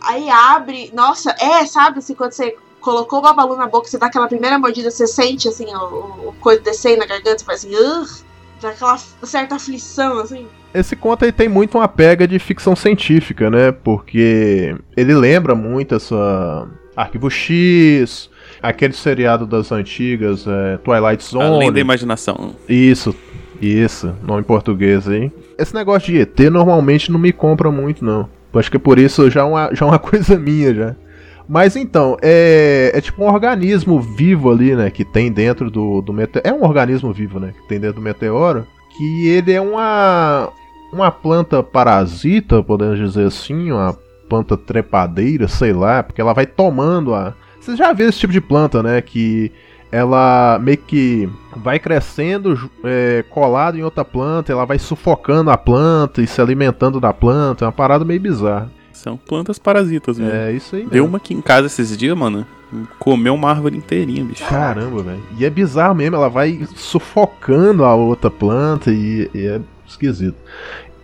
Aí 0.02 0.30
abre. 0.30 0.91
Nossa, 0.93 1.36
é, 1.39 1.65
sabe 1.65 2.00
assim, 2.00 2.15
quando 2.15 2.32
você 2.32 2.56
colocou 2.84 3.19
o 3.19 3.22
babalu 3.22 3.56
na 3.56 3.67
boca, 3.67 3.88
você 3.88 3.98
dá 3.98 4.08
aquela 4.08 4.28
primeira 4.28 4.60
mordida, 4.60 4.91
você 4.91 5.08
sente 5.08 5.48
assim, 5.48 5.74
o, 5.74 6.28
o, 6.28 6.36
coisa 6.39 6.62
descendo 6.62 7.00
na 7.00 7.06
garganta, 7.06 7.39
você 7.39 7.46
faz 7.46 7.65
assim, 7.65 7.76
"Ugh", 7.76 8.08
dá 8.62 8.69
aquela 8.69 8.98
certa 9.24 9.56
aflição, 9.56 10.19
assim. 10.19 10.46
Esse 10.74 10.96
conto 10.96 11.24
aí 11.24 11.32
tem 11.32 11.48
muito 11.48 11.78
uma 11.78 11.88
pega 11.88 12.28
de 12.28 12.38
ficção 12.39 12.76
científica, 12.76 13.50
né? 13.50 13.72
Porque 13.72 14.76
ele 14.98 15.13
lembra 15.13 15.56
muito 15.56 15.96
essa 15.96 16.67
Arquivo 16.96 17.30
X, 17.30 18.30
aquele 18.62 18.93
seriado 18.93 19.46
das 19.46 19.72
antigas, 19.72 20.46
é, 20.48 20.78
Twilight 20.78 21.24
Zone. 21.24 21.46
Além 21.46 21.72
da 21.72 21.80
imaginação. 21.80 22.56
Isso, 22.67 23.15
isso, 23.62 24.13
nome 24.24 24.41
em 24.41 24.43
português 24.43 25.08
aí. 25.08 25.32
Esse 25.58 25.74
negócio 25.74 26.12
de 26.12 26.19
ET 26.19 26.39
normalmente 26.52 27.12
não 27.12 27.19
me 27.19 27.32
compra 27.32 27.72
muito, 27.72 28.04
não. 28.04 28.28
Acho 28.56 28.69
que 28.69 28.80
por 28.80 29.00
isso 29.00 29.30
já 29.30 29.41
é 29.41 29.43
uma, 29.43 29.69
já 29.74 29.86
é 29.86 29.89
uma 29.89 30.00
coisa 30.00 30.38
minha 30.38 30.74
já. 30.74 30.96
Mas 31.47 31.75
então, 31.75 32.17
é, 32.21 32.91
é 32.93 33.01
tipo 33.01 33.23
um 33.23 33.27
organismo 33.27 33.99
vivo 33.99 34.51
ali, 34.51 34.75
né? 34.75 34.89
Que 34.89 35.03
tem 35.03 35.32
dentro 35.32 35.69
do, 35.69 36.01
do 36.01 36.13
meteoro. 36.13 36.47
É 36.47 36.53
um 36.53 36.63
organismo 36.63 37.12
vivo, 37.12 37.39
né? 37.39 37.53
Que 37.53 37.67
tem 37.67 37.79
dentro 37.79 37.95
do 37.95 38.01
meteoro. 38.01 38.65
Que 38.95 39.27
ele 39.27 39.51
é 39.51 39.60
uma, 39.60 40.49
uma 40.91 41.12
planta 41.12 41.62
parasita, 41.62 42.63
podemos 42.63 42.97
dizer 42.97 43.27
assim, 43.27 43.71
uma 43.71 43.97
planta 44.29 44.56
trepadeira, 44.56 45.47
sei 45.47 45.73
lá, 45.73 46.01
porque 46.01 46.21
ela 46.21 46.34
vai 46.34 46.45
tomando 46.45 47.13
a. 47.13 47.34
Você 47.60 47.75
já 47.75 47.93
viu 47.93 48.10
esse 48.10 48.19
tipo 48.19 48.34
de 48.34 48.41
planta, 48.41 48.82
né? 48.82 49.01
Que 49.01 49.51
ela 49.91 50.58
meio 50.60 50.77
que 50.77 51.29
vai 51.56 51.77
crescendo 51.77 52.69
é, 52.84 53.23
colado 53.29 53.77
em 53.77 53.84
outra 53.84 54.03
planta, 54.03 54.51
ela 54.51 54.65
vai 54.65 54.79
sufocando 54.79 55.51
a 55.51 55.58
planta 55.58 56.19
e 56.21 56.25
se 56.25 56.41
alimentando 56.41 56.99
da 56.99 57.13
planta. 57.13 57.63
É 57.63 57.67
uma 57.67 57.71
parada 57.71 58.03
meio 58.03 58.19
bizarra. 58.19 58.71
São 58.93 59.17
plantas 59.17 59.60
parasitas 59.60 60.17
mesmo. 60.17 60.34
É 60.34 60.51
isso 60.53 60.75
aí. 60.75 60.86
Deu 60.86 61.06
uma 61.06 61.17
aqui 61.17 61.34
em 61.34 61.41
casa 61.41 61.67
esses 61.67 61.97
dias, 61.97 62.17
mano. 62.17 62.45
Comeu 62.97 63.34
uma 63.34 63.49
árvore 63.49 63.77
inteirinha, 63.77 64.23
bicho. 64.23 64.45
Caramba, 64.45 65.03
velho. 65.03 65.23
E 65.38 65.45
é 65.45 65.49
bizarro 65.49 65.95
mesmo, 65.95 66.15
ela 66.15 66.29
vai 66.29 66.65
sufocando 66.75 67.84
a 67.84 67.93
outra 67.95 68.32
planta 68.32 68.91
e, 68.91 69.29
e 69.34 69.45
é 69.45 69.60
esquisito. 69.86 70.38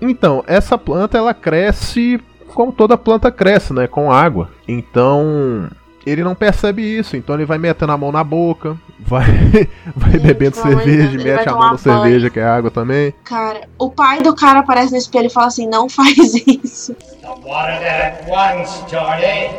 Então, 0.02 0.44
essa 0.48 0.78
planta 0.78 1.18
ela 1.18 1.34
cresce 1.34 2.20
como 2.54 2.72
toda 2.72 2.98
planta 2.98 3.32
cresce, 3.32 3.74
né? 3.74 3.88
Com 3.88 4.12
água. 4.12 4.50
Então, 4.68 5.70
ele 6.10 6.24
não 6.24 6.36
percebe 6.36 6.82
isso, 6.82 7.16
então 7.16 7.36
ele 7.36 7.46
vai 7.46 7.58
metendo 7.58 7.92
a 7.92 7.98
mão 7.98 8.12
na 8.12 8.24
boca, 8.24 8.78
vai, 9.00 9.26
vai 9.96 10.12
Gente, 10.12 10.22
bebendo 10.22 10.56
cerveja, 10.56 11.10
Deus, 11.10 11.24
mete 11.24 11.50
a 11.50 11.54
mão 11.54 11.72
na 11.72 11.78
cerveja, 11.78 12.30
que 12.30 12.40
é 12.40 12.46
água 12.46 12.72
também. 12.72 13.14
Cara, 13.24 13.62
o 13.78 13.90
pai 13.90 14.22
do 14.22 14.36
cara 14.36 14.60
aparece 14.60 14.92
no 14.92 14.98
espelho 14.98 15.28
e 15.28 15.30
fala 15.30 15.48
assim: 15.48 15.68
não 15.68 15.88
faz 15.90 16.18
isso. 16.18 16.96
Water 17.24 17.80
that 17.80 18.30
once, 18.30 18.82
Jordy. 18.90 19.50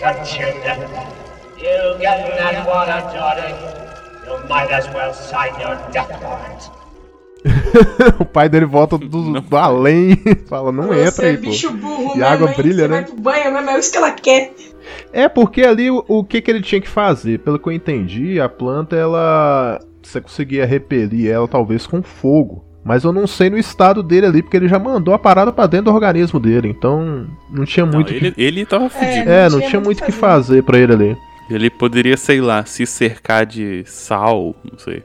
Don't 0.00 0.36
you 0.36 0.46
know? 0.64 1.22
You 1.58 1.98
get 1.98 2.28
in 2.28 2.36
that 2.36 2.66
water, 2.66 3.00
Jordy. 3.12 3.54
You 4.26 4.48
might 4.48 4.72
as 4.72 4.88
well 4.94 5.12
sign 5.12 5.52
your 5.60 5.76
death 5.92 6.10
warrant. 6.22 6.81
o 8.20 8.24
pai 8.24 8.48
dele 8.48 8.66
volta 8.66 8.96
do, 8.96 9.40
do 9.40 9.56
além 9.56 10.12
e 10.24 10.34
fala, 10.48 10.70
não 10.70 10.88
Você 10.88 11.08
entra 11.08 11.26
é 11.26 11.30
aí, 11.30 11.36
pô. 11.36 11.42
bicho 11.42 11.72
burro 11.72 12.16
E 12.16 12.22
a 12.22 12.32
água 12.32 12.48
hein? 12.48 12.54
brilha, 12.56 12.74
Você 12.84 12.88
né? 12.88 13.00
vai 13.00 13.04
pro 13.04 13.20
banho 13.20 13.52
mesmo, 13.52 13.70
é 13.70 13.78
isso 13.78 13.90
que 13.92 13.98
ela 13.98 14.12
quer. 14.12 14.52
É 15.12 15.28
porque 15.28 15.62
ali 15.62 15.90
o, 15.90 16.04
o 16.06 16.24
que, 16.24 16.40
que 16.40 16.50
ele 16.50 16.60
tinha 16.62 16.80
que 16.80 16.88
fazer? 16.88 17.38
Pelo 17.40 17.58
que 17.58 17.68
eu 17.68 17.72
entendi, 17.72 18.40
a 18.40 18.48
planta 18.48 18.96
ela. 18.96 19.80
Você 20.02 20.20
conseguia 20.20 20.66
repelir 20.66 21.30
ela 21.30 21.46
talvez 21.46 21.86
com 21.86 22.02
fogo. 22.02 22.64
Mas 22.84 23.04
eu 23.04 23.12
não 23.12 23.28
sei 23.28 23.48
no 23.48 23.56
estado 23.56 24.02
dele 24.02 24.26
ali, 24.26 24.42
porque 24.42 24.56
ele 24.56 24.66
já 24.66 24.76
mandou 24.78 25.14
a 25.14 25.18
parada 25.18 25.52
pra 25.52 25.68
dentro 25.68 25.86
do 25.86 25.94
organismo 25.94 26.40
dele. 26.40 26.68
Então 26.68 27.28
não 27.48 27.64
tinha 27.64 27.86
Não, 27.86 27.92
muito. 27.92 28.12
ele, 28.12 28.32
que... 28.32 28.42
ele 28.42 28.66
tava 28.66 28.88
fudido. 28.90 29.30
É, 29.30 29.48
não 29.48 29.60
tinha 29.60 29.80
muito 29.80 30.02
o 30.02 30.04
que 30.04 30.10
fazer 30.10 30.64
pra 30.64 30.78
ele 30.78 30.92
ali. 30.92 31.16
Ele 31.48 31.70
poderia, 31.70 32.16
sei 32.16 32.40
lá, 32.40 32.64
se 32.64 32.84
cercar 32.84 33.46
de 33.46 33.84
sal, 33.86 34.54
não 34.70 34.78
sei. 34.78 35.02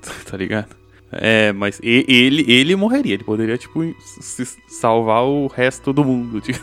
Tá 0.30 0.34
ligado? 0.36 0.79
É, 1.12 1.52
mas 1.52 1.80
ele, 1.82 2.44
ele 2.50 2.76
morreria. 2.76 3.14
Ele 3.14 3.24
poderia, 3.24 3.58
tipo, 3.58 3.82
se 3.98 4.46
salvar 4.66 5.24
o 5.24 5.46
resto 5.46 5.92
do 5.92 6.04
mundo. 6.04 6.40
Tipo. 6.40 6.60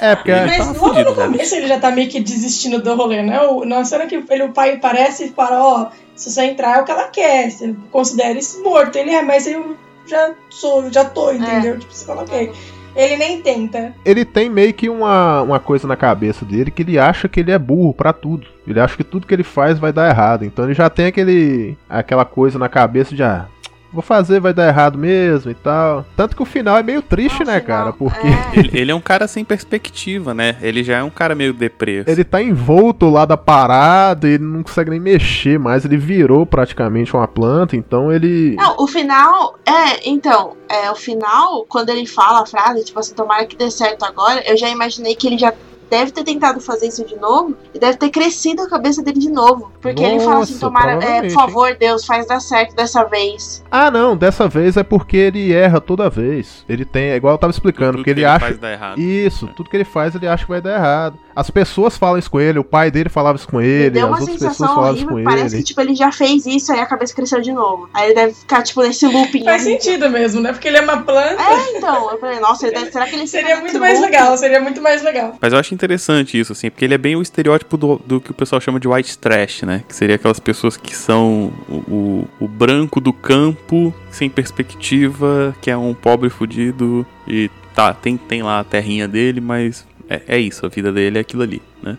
É, 0.00 0.16
porque. 0.16 0.30
Ele 0.30 0.46
Mas 0.46 0.56
tava 0.56 0.72
logo 0.72 0.88
fudido, 0.88 1.10
no 1.10 1.14
começo 1.14 1.54
ele 1.54 1.66
já 1.66 1.78
tá 1.78 1.90
meio 1.90 2.08
que 2.08 2.20
desistindo 2.20 2.82
do 2.82 2.94
rolê, 2.94 3.22
né? 3.22 3.38
Na 3.66 3.84
cena 3.84 4.06
que 4.06 4.24
ele, 4.30 4.44
o 4.44 4.52
pai 4.52 4.72
aparece 4.72 5.26
e 5.26 5.28
fala, 5.28 5.62
ó, 5.62 5.90
se 6.16 6.30
você 6.30 6.44
entrar 6.44 6.78
é 6.78 6.80
o 6.80 6.84
que 6.84 6.90
ela 6.90 7.08
quer, 7.08 7.50
você 7.50 7.74
considera 7.90 8.38
isso 8.38 8.62
morto. 8.62 8.96
Ele 8.96 9.10
é, 9.10 9.20
mas 9.20 9.46
eu 9.46 9.76
já 10.06 10.34
sou, 10.48 10.90
já 10.90 11.04
tô, 11.04 11.30
entendeu? 11.32 11.78
Tipo, 11.78 11.92
você 11.92 12.06
fala, 12.06 12.22
ok. 12.22 12.50
Ele 12.94 13.16
nem 13.16 13.40
tenta. 13.40 13.94
Ele 14.04 14.24
tem 14.24 14.50
meio 14.50 14.72
que 14.74 14.88
uma, 14.88 15.42
uma 15.42 15.60
coisa 15.60 15.86
na 15.86 15.96
cabeça 15.96 16.44
dele 16.44 16.70
que 16.70 16.82
ele 16.82 16.98
acha 16.98 17.28
que 17.28 17.40
ele 17.40 17.52
é 17.52 17.58
burro 17.58 17.94
pra 17.94 18.12
tudo. 18.12 18.46
Ele 18.66 18.80
acha 18.80 18.96
que 18.96 19.04
tudo 19.04 19.26
que 19.26 19.34
ele 19.34 19.42
faz 19.42 19.78
vai 19.78 19.92
dar 19.92 20.08
errado. 20.08 20.44
Então 20.44 20.64
ele 20.64 20.74
já 20.74 20.90
tem 20.90 21.06
aquele 21.06 21.76
aquela 21.88 22.24
coisa 22.24 22.58
na 22.58 22.68
cabeça 22.68 23.14
de 23.14 23.22
ah, 23.22 23.46
vou 23.92 24.02
fazer, 24.02 24.40
vai 24.40 24.52
dar 24.52 24.68
errado 24.68 24.98
mesmo 24.98 25.50
e 25.50 25.54
tal. 25.54 26.04
Tanto 26.16 26.36
que 26.36 26.42
o 26.42 26.46
final 26.46 26.76
é 26.76 26.82
meio 26.82 27.02
triste, 27.02 27.44
né, 27.44 27.60
cara? 27.60 27.92
Porque 27.92 28.26
Ele, 28.52 28.70
ele 28.72 28.90
é 28.90 28.94
um 28.94 29.00
cara 29.00 29.26
sem 29.26 29.44
perspectiva, 29.44 30.34
né? 30.34 30.56
Ele 30.60 30.82
já 30.82 30.98
é 30.98 31.02
um 31.02 31.10
cara 31.10 31.34
meio 31.34 31.52
depresso. 31.52 32.08
ele 32.10 32.24
tá 32.24 32.42
envolto 32.42 33.08
lá 33.08 33.24
da 33.24 33.36
parada, 33.36 34.28
ele 34.28 34.42
não 34.42 34.62
consegue 34.62 34.90
nem 34.90 35.00
mexer 35.00 35.58
mais, 35.58 35.84
ele 35.84 35.96
virou 35.96 36.44
praticamente 36.46 37.14
uma 37.14 37.26
planta, 37.26 37.76
então 37.76 38.12
ele. 38.12 38.56
Não, 38.56 38.76
o 38.78 38.86
final. 38.86 39.58
É, 39.66 40.08
então, 40.08 40.56
é, 40.68 40.90
o 40.90 40.94
final, 40.94 41.64
quando 41.68 41.90
ele 41.90 42.06
fala 42.06 42.42
a 42.42 42.46
frase, 42.46 42.84
tipo 42.84 42.98
assim, 42.98 43.14
tomara 43.14 43.46
que 43.46 43.56
dê 43.56 43.70
certo 43.70 44.04
agora, 44.04 44.42
eu 44.48 44.56
já 44.56 44.68
imaginei 44.68 45.14
que 45.14 45.26
ele 45.26 45.38
já 45.38 45.52
deve 45.90 46.12
ter 46.12 46.22
tentado 46.22 46.60
fazer 46.60 46.86
isso 46.86 47.04
de 47.04 47.16
novo 47.16 47.56
e 47.74 47.78
deve 47.78 47.98
ter 47.98 48.08
crescido 48.10 48.62
a 48.62 48.70
cabeça 48.70 49.02
dele 49.02 49.18
de 49.18 49.28
novo. 49.28 49.72
Porque 49.80 50.02
ele 50.02 50.20
fala 50.20 50.42
assim, 50.42 50.52
Nossa, 50.52 50.66
tomara, 50.66 50.92
é, 51.04 51.22
por 51.22 51.30
favor, 51.32 51.74
Deus, 51.74 52.06
faz 52.06 52.26
dar 52.26 52.40
certo 52.40 52.74
dessa 52.76 53.04
vez. 53.04 53.62
Ah, 53.70 53.90
não, 53.90 54.16
dessa 54.16 54.48
vez 54.48 54.76
é 54.76 54.84
porque 54.84 55.16
ele 55.16 55.52
erra 55.52 55.80
toda 55.80 56.08
vez. 56.08 56.64
Ele 56.68 56.84
tem, 56.84 57.10
é 57.10 57.16
igual 57.16 57.34
eu 57.34 57.38
tava 57.38 57.50
explicando, 57.50 57.92
Tudo 57.92 57.98
porque 57.98 58.14
que 58.14 58.20
ele, 58.20 58.20
ele 58.20 58.30
acha 58.30 58.46
faz 58.46 58.58
dá 58.58 58.72
errado. 58.72 59.00
Isso, 59.00 59.48
tudo 59.48 59.68
que 59.68 59.76
ele 59.76 59.84
faz 59.84 60.14
ele 60.14 60.28
acha 60.28 60.44
que 60.44 60.50
vai 60.50 60.60
dar 60.60 60.76
errado. 60.76 61.18
As 61.40 61.50
pessoas 61.50 61.96
falam 61.96 62.18
isso 62.18 62.30
com 62.30 62.38
ele, 62.38 62.58
o 62.58 62.64
pai 62.64 62.90
dele 62.90 63.08
falava 63.08 63.36
isso 63.36 63.48
com 63.48 63.60
ele, 63.62 63.88
deu 63.90 64.02
as 64.04 64.10
uma 64.10 64.18
outras 64.20 64.34
pessoas 64.36 64.52
sensação 64.56 64.74
falavam 64.74 64.94
isso 64.96 65.04
horrível, 65.06 65.24
com 65.24 65.30
parece 65.36 65.54
ele. 65.56 65.62
que 65.62 65.68
tipo, 65.68 65.80
ele 65.80 65.94
já 65.94 66.12
fez 66.12 66.44
isso 66.44 66.70
aí 66.72 66.80
a 66.80 66.86
cabeça 66.86 67.14
cresceu 67.14 67.40
de 67.40 67.50
novo. 67.52 67.88
Aí 67.94 68.06
ele 68.08 68.14
deve 68.14 68.34
ficar, 68.34 68.62
tipo, 68.62 68.82
nesse 68.82 69.06
looping. 69.06 69.42
Faz 69.44 69.62
horrível. 69.62 69.80
sentido 69.82 70.10
mesmo, 70.10 70.40
né? 70.42 70.52
Porque 70.52 70.68
ele 70.68 70.76
é 70.76 70.82
uma 70.82 70.98
planta. 71.02 71.42
É, 71.42 71.76
então, 71.78 72.10
eu 72.10 72.18
falei, 72.18 72.38
nossa, 72.40 72.66
ele 72.66 72.74
deve- 72.78 72.92
será 72.92 73.06
que 73.06 73.16
ele 73.16 73.26
Seria 73.26 73.58
muito 73.60 73.78
mais 73.80 73.98
looping? 73.98 74.12
legal, 74.12 74.36
seria 74.36 74.60
muito 74.60 74.82
mais 74.82 75.02
legal. 75.02 75.34
Mas 75.40 75.52
eu 75.52 75.58
acho 75.58 75.72
interessante 75.72 76.38
isso, 76.38 76.52
assim, 76.52 76.68
porque 76.70 76.84
ele 76.84 76.94
é 76.94 76.98
bem 76.98 77.16
o 77.16 77.22
estereótipo 77.22 77.76
do, 77.78 78.00
do 78.04 78.20
que 78.20 78.30
o 78.30 78.34
pessoal 78.34 78.60
chama 78.60 78.78
de 78.78 78.86
white 78.86 79.16
trash, 79.18 79.62
né? 79.62 79.82
Que 79.88 79.94
seria 79.96 80.16
aquelas 80.16 80.38
pessoas 80.40 80.76
que 80.76 80.94
são 80.94 81.52
o, 81.68 81.74
o, 81.74 82.28
o 82.44 82.48
branco 82.48 83.00
do 83.00 83.12
campo, 83.12 83.94
sem 84.10 84.28
perspectiva, 84.28 85.54
que 85.60 85.70
é 85.70 85.76
um 85.76 85.94
pobre 85.94 86.28
fudido 86.28 87.06
e 87.26 87.50
tá, 87.74 87.94
tem, 87.94 88.16
tem 88.16 88.42
lá 88.42 88.60
a 88.60 88.64
terrinha 88.64 89.06
dele, 89.08 89.40
mas 89.40 89.86
é, 90.10 90.20
é 90.26 90.38
isso, 90.38 90.66
a 90.66 90.68
vida 90.68 90.92
dele 90.92 91.16
é 91.18 91.20
aquilo 91.20 91.42
ali, 91.42 91.62
né? 91.82 91.96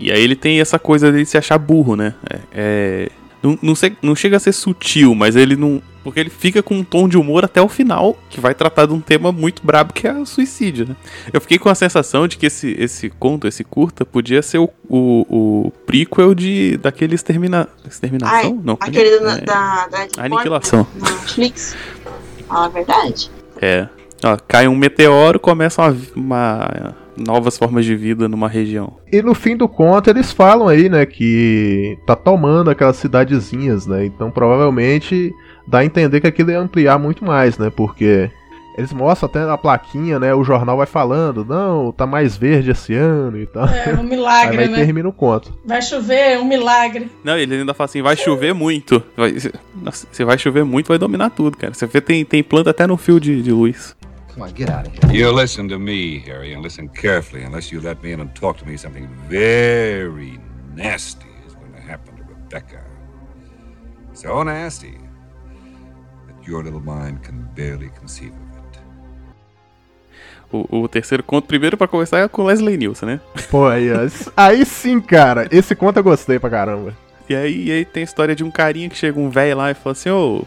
E 0.00 0.10
aí 0.10 0.20
ele 0.20 0.34
tem 0.34 0.60
essa 0.60 0.78
coisa 0.80 1.12
de 1.12 1.24
se 1.24 1.38
achar 1.38 1.56
burro, 1.58 1.94
né? 1.94 2.14
É, 2.28 2.38
é- 2.52 3.08
não, 3.42 3.58
não, 3.62 3.74
sei- 3.74 3.96
não 4.02 4.14
chega 4.14 4.36
a 4.36 4.40
ser 4.40 4.52
sutil, 4.52 5.14
mas 5.14 5.34
ele 5.36 5.56
não. 5.56 5.80
Porque 6.04 6.18
ele 6.18 6.30
fica 6.30 6.60
com 6.62 6.76
um 6.76 6.82
tom 6.84 7.08
de 7.08 7.16
humor 7.16 7.44
até 7.44 7.62
o 7.62 7.68
final, 7.68 8.18
que 8.28 8.40
vai 8.40 8.54
tratar 8.54 8.86
de 8.86 8.92
um 8.92 9.00
tema 9.00 9.30
muito 9.30 9.64
brabo 9.64 9.92
que 9.92 10.06
é 10.06 10.12
o 10.12 10.26
suicídio, 10.26 10.88
né? 10.88 10.96
Eu 11.32 11.40
fiquei 11.40 11.58
com 11.58 11.68
a 11.68 11.74
sensação 11.76 12.26
de 12.26 12.36
que 12.36 12.46
esse, 12.46 12.74
esse 12.78 13.08
conto, 13.10 13.46
esse 13.46 13.62
curta, 13.62 14.04
podia 14.04 14.42
ser 14.42 14.58
o, 14.58 14.68
o, 14.88 15.66
o 15.66 15.72
prequel 15.86 16.34
de, 16.34 16.76
daquele 16.78 17.14
extermina, 17.14 17.68
exterminação? 17.88 18.34
Ai, 18.36 18.60
não, 18.64 18.76
como 18.76 18.78
é 18.82 18.88
aquele 18.88 19.14
é? 19.14 19.20
da, 19.20 19.36
da, 19.38 19.86
da 19.86 20.24
Aniquilação. 20.24 20.86
Na 20.96 21.10
Netflix. 21.10 21.76
Fala 22.48 22.66
a 22.66 22.68
verdade. 22.68 23.30
É. 23.60 23.88
Ó, 24.24 24.36
cai 24.48 24.66
um 24.66 24.76
meteoro, 24.76 25.38
começa 25.38 25.82
uma, 25.82 25.96
uma 26.16 26.96
novas 27.16 27.56
formas 27.58 27.84
de 27.84 27.94
vida 27.94 28.28
numa 28.28 28.48
região. 28.48 28.94
E 29.10 29.22
no 29.22 29.34
fim 29.34 29.56
do 29.56 29.68
conto 29.68 30.10
eles 30.10 30.32
falam 30.32 30.68
aí, 30.68 30.88
né, 30.88 31.04
que 31.06 31.98
tá 32.06 32.16
tomando 32.16 32.70
aquelas 32.70 32.96
cidadezinhas, 32.96 33.86
né? 33.86 34.04
Então 34.04 34.30
provavelmente 34.30 35.32
dá 35.66 35.78
a 35.78 35.84
entender 35.84 36.20
que 36.20 36.26
aquilo 36.26 36.50
ia 36.50 36.58
ampliar 36.58 36.98
muito 36.98 37.24
mais, 37.24 37.58
né? 37.58 37.70
Porque 37.70 38.30
eles 38.76 38.92
mostram 38.92 39.28
até 39.28 39.44
na 39.44 39.58
plaquinha, 39.58 40.18
né? 40.18 40.34
O 40.34 40.42
jornal 40.42 40.76
vai 40.76 40.86
falando, 40.86 41.44
não, 41.44 41.92
tá 41.92 42.06
mais 42.06 42.36
verde 42.36 42.70
esse 42.70 42.94
ano 42.94 43.38
e 43.38 43.46
tal. 43.46 43.66
É 43.68 43.94
um 43.94 44.00
Aí 44.02 44.06
milagre, 44.06 44.56
vai 44.56 44.68
né? 44.68 44.76
termina 44.76 45.08
o 45.08 45.12
conto. 45.12 45.52
Vai 45.64 45.82
chover, 45.82 46.32
é 46.32 46.38
um 46.38 46.44
milagre. 46.44 47.10
Não, 47.22 47.36
ele 47.36 47.54
ainda 47.56 47.74
fala 47.74 47.84
assim, 47.86 48.00
vai 48.00 48.16
chover 48.16 48.54
muito. 48.54 49.02
Vai, 49.16 49.34
nossa, 49.74 50.06
se 50.10 50.24
vai 50.24 50.38
chover 50.38 50.64
muito, 50.64 50.88
vai 50.88 50.98
dominar 50.98 51.30
tudo, 51.30 51.56
cara. 51.56 51.74
Você 51.74 51.86
vê, 51.86 52.00
tem, 52.00 52.24
tem 52.24 52.42
planta 52.42 52.70
até 52.70 52.86
no 52.86 52.96
fio 52.96 53.20
de, 53.20 53.42
de 53.42 53.52
luz. 53.52 53.94
Come 54.34 54.44
on, 54.44 54.52
get 54.52 54.70
out 54.70 54.86
of 54.86 54.94
here. 54.94 55.12
You 55.12 55.30
listen 55.30 55.68
to 55.68 55.78
me, 55.78 56.18
Harry, 56.20 56.54
and 56.54 56.62
listen 56.62 56.88
carefully, 56.88 57.42
unless 57.44 57.70
you 57.70 57.82
let 57.82 58.02
me 58.02 58.12
in 58.12 58.20
and 58.20 58.34
talk 58.34 58.56
to 58.58 58.66
me. 58.66 58.78
Something 58.78 59.06
very 59.28 60.38
nasty 60.74 61.28
is 61.46 61.54
going 61.54 61.74
to 61.74 61.80
happen 61.80 62.16
to 62.16 62.22
Rebecca. 62.22 62.82
So 64.14 64.42
nasty 64.42 64.98
that 66.26 66.48
your 66.48 66.64
little 66.64 66.80
mind 66.80 67.22
can 67.22 67.46
barely 67.54 67.90
conceive 67.90 68.32
of 68.32 68.56
it. 68.56 68.80
O, 70.50 70.82
o 70.82 70.88
terceiro 70.88 71.22
conto, 71.22 71.46
primeiro 71.46 71.76
pra 71.76 71.86
começar, 71.86 72.20
é 72.20 72.28
com 72.28 72.44
Leslie 72.44 72.78
Nielsen, 72.78 73.06
né? 73.06 73.20
Pô, 73.50 73.66
aí, 73.66 73.88
aí 74.34 74.64
sim, 74.64 74.98
cara. 74.98 75.46
Esse 75.50 75.74
conto 75.74 75.98
eu 75.98 76.04
gostei 76.04 76.38
pra 76.38 76.48
caramba. 76.48 76.96
E 77.28 77.34
aí, 77.34 77.64
e 77.66 77.72
aí 77.72 77.84
tem 77.84 78.00
a 78.00 78.04
história 78.04 78.34
de 78.34 78.42
um 78.42 78.50
carinha 78.50 78.88
que 78.88 78.96
chega 78.96 79.20
um 79.20 79.28
velho 79.28 79.58
lá 79.58 79.70
e 79.70 79.74
fala 79.74 79.92
assim, 79.92 80.08
ô, 80.08 80.42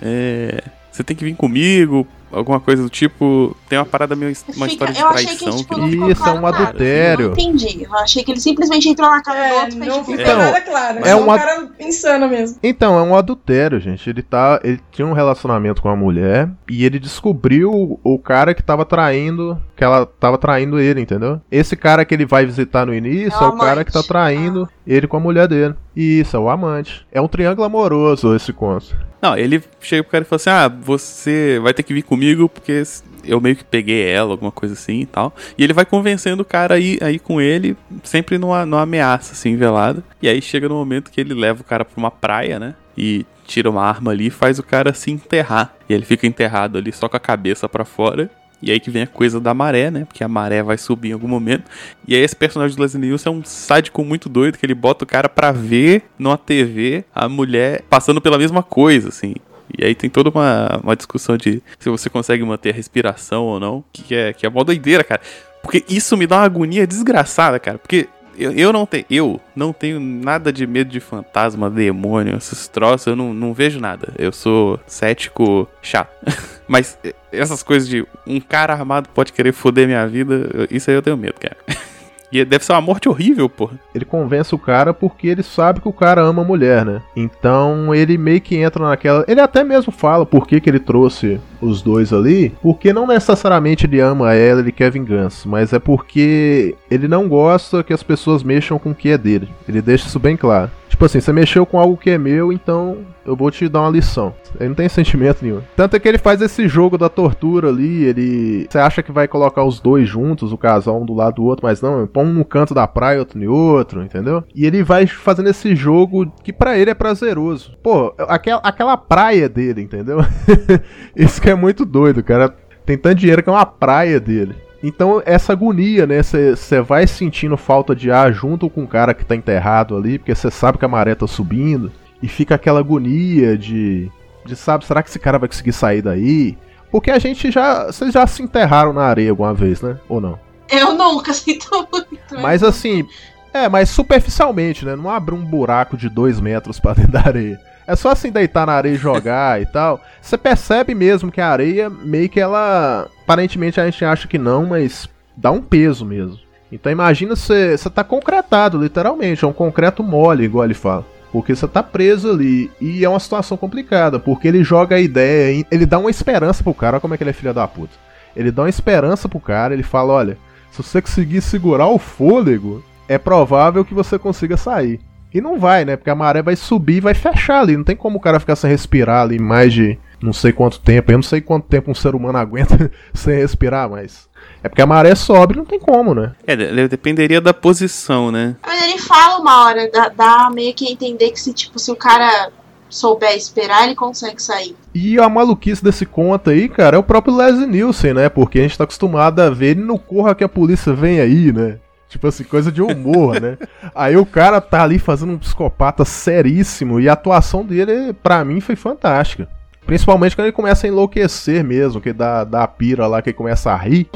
é, 0.00 0.62
você 0.92 1.02
tem 1.02 1.16
que 1.16 1.24
vir 1.24 1.34
comigo 1.34 2.06
alguma 2.32 2.60
coisa 2.60 2.82
do 2.82 2.88
tipo. 2.90 3.56
Tem 3.68 3.78
uma 3.78 3.84
parada 3.84 4.14
meio. 4.16 4.32
Uma 4.56 4.66
Fica- 4.68 4.90
história 4.90 4.94
de 4.94 5.00
eu 5.00 5.06
achei 5.08 5.26
que, 5.26 5.36
traição. 5.44 5.58
tipo, 5.58 5.74
que 5.74 5.96
Isso, 5.96 6.10
é 6.10 6.14
claro 6.14 6.38
um 6.38 6.40
nada. 6.42 6.56
adultério. 6.58 7.24
Eu 7.24 7.28
não 7.30 7.34
entendi. 7.34 7.82
Eu 7.84 7.94
achei 7.98 8.22
que 8.24 8.30
ele 8.32 8.40
simplesmente 8.40 8.88
entrou 8.88 9.10
na 9.10 9.22
casa 9.22 9.38
do 9.38 9.44
É, 9.44 9.52
outro 9.54 9.76
e 9.76 9.80
fez 9.80 9.94
tipo, 9.94 10.12
Então, 10.12 10.38
nada 10.38 10.60
claro. 10.60 10.98
é 11.04 11.08
É 11.10 11.16
um 11.16 11.30
ad- 11.30 11.44
cara 11.44 11.68
insano 11.80 12.28
mesmo. 12.28 12.58
Então, 12.62 12.98
é 12.98 13.02
um 13.02 13.14
adultério, 13.16 13.80
gente. 13.80 14.08
Ele 14.08 14.22
tá. 14.22 14.60
Ele 14.62 14.80
tinha 14.90 15.06
um 15.06 15.12
relacionamento 15.12 15.82
com 15.82 15.88
a 15.88 15.96
mulher 15.96 16.48
e 16.68 16.84
ele 16.84 16.98
descobriu 16.98 17.98
o 18.02 18.18
cara 18.18 18.54
que 18.54 18.62
tava 18.62 18.84
traindo. 18.84 19.60
Que 19.76 19.84
ela 19.84 20.06
tava 20.06 20.38
traindo 20.38 20.80
ele, 20.80 21.02
entendeu? 21.02 21.38
Esse 21.50 21.76
cara 21.76 22.02
que 22.04 22.14
ele 22.14 22.24
vai 22.24 22.46
visitar 22.46 22.86
no 22.86 22.94
início 22.94 23.38
É 23.38 23.44
é, 23.44 23.48
o 23.48 23.50
o 23.50 23.58
cara 23.58 23.84
que 23.84 23.92
tá 23.92 24.02
traindo 24.02 24.66
ele 24.86 25.06
com 25.06 25.18
a 25.18 25.20
mulher 25.20 25.46
dele. 25.46 25.74
Isso, 25.94 26.34
é 26.34 26.40
o 26.40 26.48
amante. 26.48 27.06
É 27.12 27.20
um 27.20 27.28
triângulo 27.28 27.66
amoroso 27.66 28.34
esse 28.34 28.52
conto. 28.54 28.96
Não, 29.26 29.36
ele 29.36 29.60
chega 29.80 30.04
pro 30.04 30.12
cara 30.12 30.24
e 30.24 30.26
fala 30.26 30.36
assim: 30.36 30.50
Ah, 30.50 30.68
você 30.68 31.58
vai 31.60 31.74
ter 31.74 31.82
que 31.82 31.92
vir 31.92 32.02
comigo 32.02 32.48
porque 32.48 32.82
eu 33.24 33.40
meio 33.40 33.56
que 33.56 33.64
peguei 33.64 34.06
ela, 34.08 34.30
alguma 34.30 34.52
coisa 34.52 34.74
assim 34.74 35.00
e 35.00 35.06
tal. 35.06 35.34
E 35.58 35.64
ele 35.64 35.72
vai 35.72 35.84
convencendo 35.84 36.42
o 36.42 36.44
cara 36.44 36.74
aí, 36.74 36.96
aí 37.02 37.18
com 37.18 37.40
ele, 37.40 37.76
sempre 38.04 38.38
numa, 38.38 38.64
numa 38.64 38.82
ameaça, 38.82 39.32
assim, 39.32 39.56
velada. 39.56 40.04
E 40.22 40.28
aí 40.28 40.40
chega 40.40 40.68
no 40.68 40.76
momento 40.76 41.10
que 41.10 41.20
ele 41.20 41.34
leva 41.34 41.60
o 41.60 41.64
cara 41.64 41.84
pra 41.84 41.98
uma 41.98 42.10
praia, 42.10 42.60
né? 42.60 42.74
E 42.96 43.26
tira 43.44 43.68
uma 43.68 43.82
arma 43.82 44.12
ali 44.12 44.26
e 44.26 44.30
faz 44.30 44.60
o 44.60 44.62
cara 44.62 44.94
se 44.94 45.10
enterrar. 45.10 45.74
E 45.88 45.94
ele 45.94 46.04
fica 46.04 46.26
enterrado 46.26 46.78
ali 46.78 46.92
só 46.92 47.08
com 47.08 47.16
a 47.16 47.20
cabeça 47.20 47.68
pra 47.68 47.84
fora. 47.84 48.30
E 48.66 48.70
aí 48.72 48.80
que 48.80 48.90
vem 48.90 49.02
a 49.02 49.06
coisa 49.06 49.38
da 49.38 49.54
maré, 49.54 49.92
né? 49.92 50.04
Porque 50.04 50.24
a 50.24 50.28
maré 50.28 50.60
vai 50.60 50.76
subir 50.76 51.10
em 51.10 51.12
algum 51.12 51.28
momento. 51.28 51.70
E 52.06 52.16
aí 52.16 52.20
esse 52.20 52.34
personagem 52.34 52.76
do 52.76 52.82
Leslie 52.82 53.00
Nielsen 53.00 53.32
é 53.32 53.36
um 53.36 53.44
sádico 53.44 54.04
muito 54.04 54.28
doido, 54.28 54.58
que 54.58 54.66
ele 54.66 54.74
bota 54.74 55.04
o 55.04 55.06
cara 55.06 55.28
pra 55.28 55.52
ver 55.52 56.02
numa 56.18 56.36
TV 56.36 57.04
a 57.14 57.28
mulher 57.28 57.82
passando 57.88 58.20
pela 58.20 58.36
mesma 58.36 58.64
coisa, 58.64 59.08
assim. 59.08 59.36
E 59.78 59.84
aí 59.84 59.94
tem 59.94 60.10
toda 60.10 60.30
uma, 60.30 60.80
uma 60.82 60.96
discussão 60.96 61.36
de 61.36 61.62
se 61.78 61.88
você 61.88 62.10
consegue 62.10 62.42
manter 62.42 62.70
a 62.70 62.72
respiração 62.72 63.44
ou 63.44 63.60
não, 63.60 63.84
que 63.92 64.12
é, 64.12 64.32
que 64.32 64.44
é 64.44 64.50
mó 64.50 64.64
doideira, 64.64 65.04
cara. 65.04 65.20
Porque 65.62 65.84
isso 65.88 66.16
me 66.16 66.26
dá 66.26 66.38
uma 66.38 66.44
agonia 66.44 66.88
desgraçada, 66.88 67.60
cara. 67.60 67.78
Porque 67.78 68.08
eu, 68.36 68.50
eu 68.52 68.72
não 68.72 68.84
tenho. 68.84 69.04
Eu 69.08 69.40
não 69.54 69.72
tenho 69.72 70.00
nada 70.00 70.52
de 70.52 70.66
medo 70.66 70.90
de 70.90 70.98
fantasma, 70.98 71.70
demônio, 71.70 72.36
esses 72.36 72.66
troços, 72.68 73.06
eu 73.06 73.16
não, 73.16 73.32
não 73.32 73.54
vejo 73.54 73.78
nada. 73.78 74.12
Eu 74.18 74.32
sou 74.32 74.80
cético 74.88 75.68
chato. 75.80 76.10
Mas 76.68 76.98
essas 77.36 77.62
coisas 77.62 77.88
de 77.88 78.06
um 78.26 78.40
cara 78.40 78.72
armado 78.72 79.08
pode 79.14 79.32
querer 79.32 79.52
foder 79.52 79.86
minha 79.86 80.06
vida, 80.06 80.66
isso 80.70 80.90
aí 80.90 80.96
eu 80.96 81.02
tenho 81.02 81.16
medo, 81.16 81.34
cara. 81.40 81.56
E 82.30 82.44
deve 82.44 82.64
ser 82.64 82.72
uma 82.72 82.80
morte 82.80 83.08
horrível, 83.08 83.48
porra. 83.48 83.78
Ele 83.94 84.04
convence 84.04 84.54
o 84.54 84.58
cara 84.58 84.92
porque 84.92 85.28
ele 85.28 85.42
sabe 85.42 85.80
que 85.80 85.88
o 85.88 85.92
cara 85.92 86.20
ama 86.22 86.42
a 86.42 86.44
mulher, 86.44 86.84
né? 86.84 87.00
Então 87.14 87.94
ele 87.94 88.18
meio 88.18 88.40
que 88.40 88.56
entra 88.56 88.86
naquela. 88.86 89.24
Ele 89.28 89.40
até 89.40 89.62
mesmo 89.62 89.92
fala 89.92 90.26
por 90.26 90.46
que, 90.46 90.60
que 90.60 90.68
ele 90.68 90.80
trouxe 90.80 91.40
os 91.60 91.82
dois 91.82 92.12
ali. 92.12 92.52
Porque 92.60 92.92
não 92.92 93.06
necessariamente 93.06 93.86
ele 93.86 94.00
ama 94.00 94.34
ela, 94.34 94.60
ele 94.60 94.72
quer 94.72 94.90
vingança. 94.90 95.48
Mas 95.48 95.72
é 95.72 95.78
porque 95.78 96.74
ele 96.90 97.06
não 97.06 97.28
gosta 97.28 97.82
que 97.82 97.92
as 97.92 98.02
pessoas 98.02 98.42
mexam 98.42 98.78
com 98.78 98.90
o 98.90 98.94
que 98.94 99.10
é 99.10 99.18
dele. 99.18 99.48
Ele 99.68 99.80
deixa 99.80 100.06
isso 100.06 100.18
bem 100.18 100.36
claro. 100.36 100.70
Tipo 100.96 101.04
assim, 101.04 101.20
você 101.20 101.30
mexeu 101.30 101.66
com 101.66 101.78
algo 101.78 101.94
que 101.94 102.08
é 102.08 102.16
meu, 102.16 102.50
então 102.50 103.04
eu 103.26 103.36
vou 103.36 103.50
te 103.50 103.68
dar 103.68 103.82
uma 103.82 103.90
lição. 103.90 104.32
Ele 104.58 104.70
não 104.70 104.74
tem 104.74 104.88
sentimento 104.88 105.44
nenhum. 105.44 105.60
Tanto 105.76 105.94
é 105.94 106.00
que 106.00 106.08
ele 106.08 106.16
faz 106.16 106.40
esse 106.40 106.66
jogo 106.66 106.96
da 106.96 107.10
tortura 107.10 107.68
ali, 107.68 108.04
ele. 108.04 108.66
Você 108.66 108.78
acha 108.78 109.02
que 109.02 109.12
vai 109.12 109.28
colocar 109.28 109.62
os 109.62 109.78
dois 109.78 110.08
juntos, 110.08 110.54
o 110.54 110.56
casal 110.56 111.02
um 111.02 111.04
do 111.04 111.12
lado 111.12 111.34
do 111.34 111.44
outro, 111.44 111.66
mas 111.66 111.82
não, 111.82 112.06
põe 112.06 112.24
um 112.24 112.32
no 112.32 112.46
canto 112.46 112.72
da 112.72 112.86
praia, 112.86 113.18
outro 113.18 113.38
no 113.38 113.52
outro, 113.52 114.02
entendeu? 114.02 114.42
E 114.54 114.64
ele 114.64 114.82
vai 114.82 115.06
fazendo 115.06 115.50
esse 115.50 115.76
jogo 115.76 116.32
que 116.42 116.50
pra 116.50 116.78
ele 116.78 116.90
é 116.90 116.94
prazeroso. 116.94 117.76
Pô, 117.82 118.14
aquela, 118.20 118.62
aquela 118.64 118.96
praia 118.96 119.50
dele, 119.50 119.82
entendeu? 119.82 120.20
Isso 121.14 121.42
que 121.42 121.50
é 121.50 121.54
muito 121.54 121.84
doido, 121.84 122.22
cara. 122.22 122.56
Tem 122.86 122.96
tanto 122.96 123.16
dinheiro 123.16 123.42
que 123.42 123.50
é 123.50 123.52
uma 123.52 123.66
praia 123.66 124.18
dele. 124.18 124.54
Então, 124.82 125.22
essa 125.24 125.52
agonia, 125.52 126.06
né? 126.06 126.22
Você 126.22 126.80
vai 126.80 127.06
sentindo 127.06 127.56
falta 127.56 127.94
de 127.94 128.10
ar 128.10 128.32
junto 128.32 128.68
com 128.68 128.84
o 128.84 128.88
cara 128.88 129.14
que 129.14 129.24
tá 129.24 129.34
enterrado 129.34 129.96
ali, 129.96 130.18
porque 130.18 130.34
você 130.34 130.50
sabe 130.50 130.78
que 130.78 130.84
a 130.84 130.88
maré 130.88 131.14
tá 131.14 131.26
subindo. 131.26 131.90
E 132.22 132.28
fica 132.28 132.54
aquela 132.54 132.80
agonia 132.80 133.56
de. 133.56 134.10
De 134.44 134.54
sabe, 134.54 134.86
será 134.86 135.02
que 135.02 135.10
esse 135.10 135.18
cara 135.18 135.38
vai 135.38 135.48
conseguir 135.48 135.72
sair 135.72 136.02
daí? 136.02 136.56
Porque 136.90 137.10
a 137.10 137.18
gente 137.18 137.50
já. 137.50 137.86
Vocês 137.86 138.12
já 138.12 138.26
se 138.26 138.42
enterraram 138.42 138.92
na 138.92 139.02
areia 139.02 139.30
alguma 139.30 139.52
vez, 139.52 139.80
né? 139.82 139.98
Ou 140.08 140.20
não? 140.20 140.38
Eu 140.70 140.94
nunca 140.94 141.32
sinto 141.34 141.68
muito. 141.92 142.40
Mas 142.40 142.62
assim. 142.62 143.06
É, 143.52 143.68
mas 143.68 143.88
superficialmente, 143.88 144.84
né? 144.84 144.94
Não 144.94 145.10
abre 145.10 145.34
um 145.34 145.44
buraco 145.44 145.96
de 145.96 146.08
dois 146.08 146.38
metros 146.38 146.78
pra 146.78 146.92
dentro 146.92 147.12
da 147.12 147.20
areia. 147.20 147.58
É 147.86 147.94
só 147.94 148.10
assim 148.10 148.30
deitar 148.30 148.66
na 148.66 148.72
areia 148.72 148.94
e 148.94 148.98
jogar 148.98 149.60
e 149.62 149.66
tal. 149.66 150.00
Você 150.20 150.36
percebe 150.36 150.94
mesmo 150.94 151.30
que 151.30 151.40
a 151.40 151.48
areia 151.48 151.88
meio 151.88 152.28
que 152.28 152.40
ela. 152.40 153.08
Aparentemente 153.22 153.80
a 153.80 153.84
gente 153.84 154.04
acha 154.04 154.26
que 154.26 154.38
não, 154.38 154.66
mas 154.66 155.08
dá 155.36 155.50
um 155.50 155.62
peso 155.62 156.04
mesmo. 156.04 156.38
Então 156.70 156.90
imagina 156.90 157.36
você 157.36 157.76
tá 157.94 158.02
concretado, 158.02 158.82
literalmente. 158.82 159.44
É 159.44 159.48
um 159.48 159.52
concreto 159.52 160.02
mole, 160.02 160.44
igual 160.44 160.64
ele 160.64 160.74
fala. 160.74 161.06
Porque 161.30 161.54
você 161.54 161.68
tá 161.68 161.82
preso 161.82 162.30
ali. 162.30 162.70
E 162.80 163.04
é 163.04 163.08
uma 163.08 163.20
situação 163.20 163.56
complicada. 163.56 164.18
Porque 164.18 164.48
ele 164.48 164.64
joga 164.64 164.96
a 164.96 165.00
ideia. 165.00 165.64
Ele 165.70 165.86
dá 165.86 165.98
uma 165.98 166.10
esperança 166.10 166.64
pro 166.64 166.74
cara. 166.74 166.96
Olha 166.96 167.00
como 167.00 167.14
é 167.14 167.16
que 167.16 167.22
ele 167.22 167.30
é 167.30 167.34
filho 167.34 167.54
da 167.54 167.68
puta. 167.68 167.94
Ele 168.34 168.50
dá 168.50 168.62
uma 168.62 168.68
esperança 168.68 169.28
pro 169.28 169.38
cara. 169.38 169.74
Ele 169.74 169.82
fala: 169.82 170.12
olha, 170.12 170.38
se 170.70 170.82
você 170.82 171.00
conseguir 171.00 171.40
segurar 171.40 171.86
o 171.86 171.98
fôlego, 171.98 172.82
é 173.08 173.16
provável 173.18 173.84
que 173.84 173.94
você 173.94 174.18
consiga 174.18 174.56
sair. 174.56 175.00
E 175.32 175.40
não 175.40 175.58
vai, 175.58 175.84
né? 175.84 175.96
Porque 175.96 176.10
a 176.10 176.14
maré 176.14 176.42
vai 176.42 176.56
subir 176.56 176.96
e 176.96 177.00
vai 177.00 177.14
fechar 177.14 177.60
ali. 177.60 177.76
Não 177.76 177.84
tem 177.84 177.96
como 177.96 178.16
o 178.18 178.20
cara 178.20 178.40
ficar 178.40 178.56
sem 178.56 178.70
respirar 178.70 179.22
ali 179.22 179.38
mais 179.38 179.72
de 179.72 179.98
não 180.22 180.32
sei 180.32 180.52
quanto 180.52 180.80
tempo. 180.80 181.12
Eu 181.12 181.18
não 181.18 181.22
sei 181.22 181.40
quanto 181.40 181.66
tempo 181.66 181.90
um 181.90 181.94
ser 181.94 182.14
humano 182.14 182.38
aguenta 182.38 182.90
sem 183.12 183.36
respirar, 183.36 183.88
mas. 183.90 184.28
É 184.62 184.68
porque 184.68 184.82
a 184.82 184.86
maré 184.86 185.14
sobe, 185.14 185.56
não 185.56 185.64
tem 185.64 185.78
como, 185.78 186.14
né? 186.14 186.32
É, 186.46 186.56
de- 186.56 186.88
dependeria 186.88 187.40
da 187.40 187.52
posição, 187.52 188.30
né? 188.32 188.56
Mas 188.66 188.82
ele 188.82 188.98
fala 188.98 189.38
uma 189.40 189.64
hora, 189.66 189.90
dá, 189.90 190.08
dá 190.08 190.50
meio 190.52 190.72
que 190.74 190.88
a 190.88 190.90
entender 190.92 191.30
que 191.30 191.40
se, 191.40 191.52
tipo, 191.52 191.78
se 191.78 191.90
o 191.90 191.96
cara 191.96 192.50
souber 192.88 193.36
esperar, 193.36 193.84
ele 193.84 193.94
consegue 193.94 194.40
sair. 194.42 194.74
E 194.94 195.18
a 195.18 195.28
maluquice 195.28 195.82
desse 195.84 196.06
conto 196.06 196.50
aí, 196.50 196.68
cara, 196.68 196.96
é 196.96 196.98
o 196.98 197.02
próprio 197.02 197.36
Leslie 197.36 197.66
Nielsen, 197.66 198.14
né? 198.14 198.28
Porque 198.28 198.58
a 198.58 198.62
gente 198.62 198.78
tá 198.78 198.84
acostumado 198.84 199.40
a 199.40 199.50
ver 199.50 199.72
ele 199.72 199.82
no 199.82 199.98
Corra 199.98 200.34
que 200.34 200.44
a 200.44 200.48
polícia 200.48 200.92
vem 200.92 201.20
aí, 201.20 201.52
né? 201.52 201.78
Tipo 202.08 202.28
assim, 202.28 202.44
coisa 202.44 202.70
de 202.70 202.80
humor, 202.80 203.40
né? 203.40 203.58
Aí 203.94 204.16
o 204.16 204.24
cara 204.24 204.60
tá 204.60 204.82
ali 204.82 204.98
fazendo 204.98 205.32
um 205.32 205.38
psicopata 205.38 206.04
seríssimo 206.04 207.00
e 207.00 207.08
a 207.08 207.14
atuação 207.14 207.64
dele, 207.64 208.12
pra 208.12 208.44
mim, 208.44 208.60
foi 208.60 208.76
fantástica. 208.76 209.48
Principalmente 209.84 210.34
quando 210.34 210.46
ele 210.46 210.52
começa 210.52 210.86
a 210.86 210.88
enlouquecer 210.88 211.64
mesmo, 211.64 212.00
que 212.00 212.12
dá, 212.12 212.44
dá 212.44 212.64
a 212.64 212.68
pira 212.68 213.06
lá, 213.06 213.22
que 213.22 213.30
ele 213.30 213.36
começa 213.36 213.70
a 213.70 213.76
rir. 213.76 214.08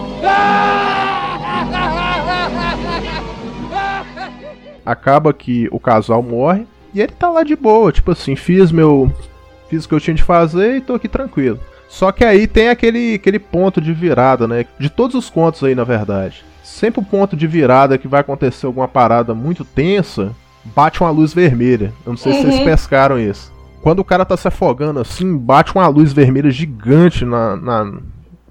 Acaba 4.84 5.32
que 5.32 5.68
o 5.70 5.78
casal 5.78 6.22
morre 6.22 6.66
e 6.92 7.00
ele 7.00 7.12
tá 7.12 7.28
lá 7.28 7.44
de 7.44 7.54
boa, 7.54 7.92
tipo 7.92 8.10
assim, 8.10 8.34
fiz 8.34 8.72
meu. 8.72 9.12
Fiz 9.68 9.84
o 9.84 9.88
que 9.88 9.94
eu 9.94 10.00
tinha 10.00 10.14
de 10.14 10.24
fazer 10.24 10.76
e 10.76 10.80
tô 10.80 10.94
aqui 10.94 11.08
tranquilo. 11.08 11.60
Só 11.88 12.10
que 12.10 12.24
aí 12.24 12.46
tem 12.46 12.68
aquele, 12.68 13.14
aquele 13.14 13.38
ponto 13.38 13.80
de 13.80 13.92
virada, 13.92 14.48
né? 14.48 14.66
De 14.78 14.90
todos 14.90 15.14
os 15.14 15.30
contos 15.30 15.62
aí, 15.62 15.74
na 15.74 15.84
verdade. 15.84 16.44
Sempre 16.80 17.00
o 17.00 17.04
ponto 17.04 17.36
de 17.36 17.46
virada 17.46 17.98
que 17.98 18.08
vai 18.08 18.22
acontecer 18.22 18.64
alguma 18.64 18.88
parada 18.88 19.34
muito 19.34 19.66
tensa, 19.66 20.34
bate 20.74 21.02
uma 21.02 21.10
luz 21.10 21.34
vermelha. 21.34 21.92
Eu 22.06 22.12
não 22.12 22.16
sei 22.16 22.32
se 22.32 22.40
vocês 22.40 22.54
Uhum. 22.60 22.64
pescaram 22.64 23.18
isso. 23.18 23.52
Quando 23.82 23.98
o 23.98 24.04
cara 24.04 24.24
tá 24.24 24.34
se 24.34 24.48
afogando 24.48 24.98
assim, 24.98 25.36
bate 25.36 25.74
uma 25.74 25.86
luz 25.88 26.10
vermelha 26.14 26.50
gigante 26.50 27.22
na, 27.26 27.54
na- 27.54 28.00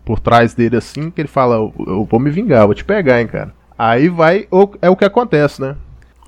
por 0.06 0.20
trás 0.20 0.54
dele 0.54 0.76
assim, 0.78 1.10
que 1.10 1.20
ele 1.22 1.28
fala, 1.28 1.56
eu, 1.56 1.74
eu 1.88 2.06
vou 2.06 2.20
me 2.20 2.30
vingar, 2.30 2.68
vou 2.68 2.76
te 2.76 2.86
pegar, 2.86 3.20
hein, 3.20 3.26
cara. 3.26 3.52
Aí 3.76 4.10
vai, 4.10 4.48
o- 4.52 4.70
é 4.80 4.92
o 4.92 4.96
que 4.96 5.06
acontece, 5.06 5.60
né? 5.60 5.76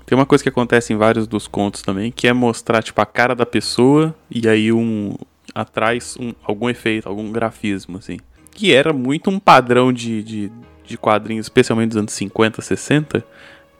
Tem 0.04 0.18
uma 0.18 0.26
coisa 0.26 0.42
que 0.42 0.48
acontece 0.50 0.92
em 0.92 0.96
vários 0.96 1.28
dos 1.28 1.46
contos 1.46 1.82
também, 1.82 2.10
que 2.10 2.26
é 2.26 2.32
mostrar, 2.32 2.82
tipo, 2.82 3.00
a 3.00 3.06
cara 3.06 3.32
da 3.36 3.46
pessoa 3.46 4.12
e 4.28 4.48
aí 4.48 4.72
um. 4.72 5.14
atrás 5.54 6.16
um, 6.18 6.32
algum 6.44 6.68
efeito, 6.68 7.08
algum 7.08 7.30
grafismo, 7.30 7.98
assim. 7.98 8.18
Que 8.50 8.74
era 8.74 8.92
muito 8.92 9.30
um 9.30 9.38
padrão 9.38 9.92
de, 9.92 10.22
de, 10.22 10.52
de 10.92 10.98
quadrinhos, 10.98 11.46
especialmente 11.46 11.88
dos 11.88 11.98
anos 11.98 12.12
50, 12.12 12.62
60, 12.62 13.24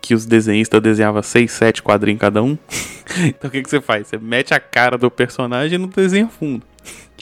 que 0.01 0.15
os 0.15 0.27
desenhistas 0.27 0.81
desenhavam 0.81 1.23
6, 1.23 1.51
7 1.51 1.83
quadrinhos 1.83 2.21
cada 2.21 2.43
um. 2.43 2.59
então 3.25 3.49
o 3.49 3.51
que, 3.51 3.63
que 3.63 3.71
você 3.71 3.81
faz? 3.81 4.09
Você 4.09 4.19
mete 4.19 4.53
a 4.53 4.61
cara 4.61 4.99
do 4.99 5.11
personagem 5.11 5.79
no 5.79 5.87
desenho 5.87 6.29
fundo. 6.29 6.67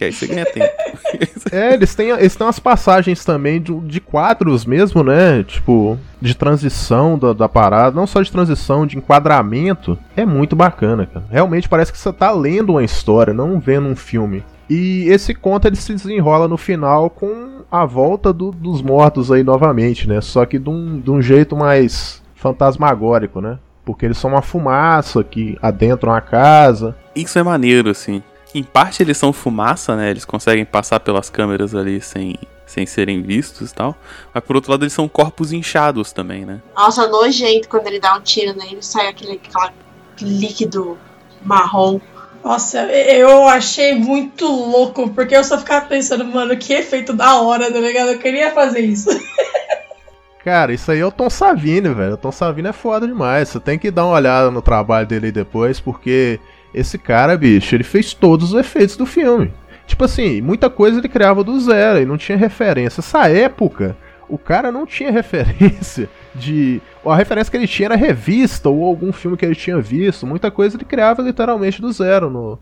Que 0.00 0.04
aí 0.04 0.12
você 0.14 0.26
ganha 0.26 0.46
tempo. 0.46 0.66
É, 1.52 1.74
eles 1.74 1.94
têm, 1.94 2.10
eles 2.10 2.34
têm 2.36 2.46
umas 2.46 2.58
passagens 2.60 3.22
também 3.24 3.60
de, 3.60 3.74
de 3.80 4.00
quadros 4.00 4.64
mesmo, 4.64 5.02
né? 5.02 5.42
Tipo, 5.42 5.98
de 6.20 6.34
transição 6.34 7.18
da, 7.18 7.32
da 7.32 7.48
parada. 7.48 7.94
Não 7.96 8.06
só 8.06 8.22
de 8.22 8.30
transição, 8.32 8.86
de 8.86 8.96
enquadramento. 8.96 9.98
É 10.16 10.24
muito 10.24 10.54
bacana, 10.56 11.04
cara. 11.06 11.26
Realmente 11.30 11.68
parece 11.68 11.92
que 11.92 11.98
você 11.98 12.12
tá 12.12 12.30
lendo 12.30 12.70
uma 12.70 12.84
história, 12.84 13.34
não 13.34 13.58
vendo 13.58 13.88
um 13.88 13.96
filme. 13.96 14.42
E 14.70 15.06
esse 15.08 15.34
conto 15.34 15.66
ele 15.66 15.76
se 15.76 15.92
desenrola 15.92 16.46
no 16.48 16.56
final 16.56 17.10
com 17.10 17.62
a 17.70 17.84
volta 17.84 18.32
do- 18.32 18.52
dos 18.52 18.80
mortos 18.80 19.30
aí 19.32 19.42
novamente, 19.42 20.08
né? 20.08 20.20
Só 20.20 20.46
que 20.46 20.58
de 20.58 20.70
um, 20.70 20.98
de 21.00 21.10
um 21.10 21.20
jeito 21.20 21.56
mais 21.56 22.22
fantasmagórico, 22.36 23.40
né? 23.40 23.58
Porque 23.84 24.06
eles 24.06 24.16
são 24.18 24.30
uma 24.30 24.42
fumaça 24.42 25.24
que 25.24 25.58
adentram 25.60 26.12
a 26.14 26.20
casa. 26.20 26.94
Isso 27.16 27.38
é 27.38 27.42
maneiro, 27.42 27.90
assim. 27.90 28.22
Em 28.54 28.62
parte 28.62 29.02
eles 29.02 29.16
são 29.16 29.32
fumaça, 29.32 29.94
né? 29.94 30.10
Eles 30.10 30.24
conseguem 30.24 30.64
passar 30.64 31.00
pelas 31.00 31.30
câmeras 31.30 31.74
ali 31.74 32.00
sem, 32.00 32.36
sem 32.66 32.84
serem 32.84 33.22
vistos 33.22 33.70
e 33.70 33.74
tal. 33.74 33.96
Mas 34.34 34.42
por 34.44 34.56
outro 34.56 34.70
lado, 34.70 34.84
eles 34.84 34.92
são 34.92 35.08
corpos 35.08 35.52
inchados 35.52 36.12
também, 36.12 36.44
né? 36.44 36.60
Nossa, 36.76 37.06
nojento 37.06 37.68
quando 37.68 37.86
ele 37.86 38.00
dá 38.00 38.16
um 38.16 38.20
tiro 38.20 38.56
nele, 38.56 38.82
sai 38.82 39.08
aquele 39.08 39.40
aquela 39.44 39.72
líquido 40.20 40.98
marrom. 41.42 42.00
Nossa, 42.42 42.82
eu 42.86 43.46
achei 43.46 43.94
muito 43.94 44.46
louco, 44.46 45.10
porque 45.10 45.36
eu 45.36 45.44
só 45.44 45.58
ficava 45.58 45.86
pensando, 45.86 46.24
mano, 46.24 46.56
que 46.56 46.72
efeito 46.72 47.12
da 47.12 47.38
hora, 47.40 47.70
tá 47.70 47.78
ligado? 47.78 48.12
Eu 48.12 48.18
queria 48.18 48.50
fazer 48.52 48.80
isso. 48.80 49.10
Cara, 50.42 50.72
isso 50.72 50.90
aí 50.90 51.00
é 51.00 51.06
o 51.06 51.12
Tom 51.12 51.28
Savini, 51.28 51.90
velho. 51.90 52.14
O 52.14 52.16
Tom 52.16 52.32
Savini 52.32 52.68
é 52.68 52.72
foda 52.72 53.06
demais. 53.06 53.50
Você 53.50 53.60
tem 53.60 53.78
que 53.78 53.90
dar 53.90 54.06
uma 54.06 54.14
olhada 54.14 54.50
no 54.50 54.62
trabalho 54.62 55.06
dele 55.06 55.30
depois, 55.30 55.78
porque 55.78 56.40
esse 56.72 56.98
cara, 56.98 57.36
bicho, 57.36 57.74
ele 57.74 57.84
fez 57.84 58.14
todos 58.14 58.52
os 58.52 58.60
efeitos 58.60 58.96
do 58.96 59.06
filme. 59.06 59.52
Tipo 59.86 60.04
assim, 60.04 60.40
muita 60.40 60.70
coisa 60.70 60.98
ele 60.98 61.08
criava 61.08 61.42
do 61.42 61.58
zero 61.58 62.00
e 62.00 62.06
não 62.06 62.16
tinha 62.16 62.38
referência. 62.38 63.00
Essa 63.00 63.28
época, 63.28 63.96
o 64.28 64.38
cara 64.38 64.70
não 64.70 64.86
tinha 64.86 65.10
referência 65.12 66.08
de. 66.34 66.80
A 67.04 67.16
referência 67.16 67.50
que 67.50 67.56
ele 67.56 67.66
tinha 67.66 67.86
era 67.86 67.96
revista 67.96 68.68
ou 68.68 68.84
algum 68.84 69.12
filme 69.12 69.36
que 69.36 69.44
ele 69.44 69.54
tinha 69.54 69.80
visto. 69.80 70.26
Muita 70.26 70.50
coisa 70.50 70.76
ele 70.76 70.84
criava 70.84 71.22
literalmente 71.22 71.82
do 71.82 71.90
zero 71.90 72.30
no, 72.30 72.58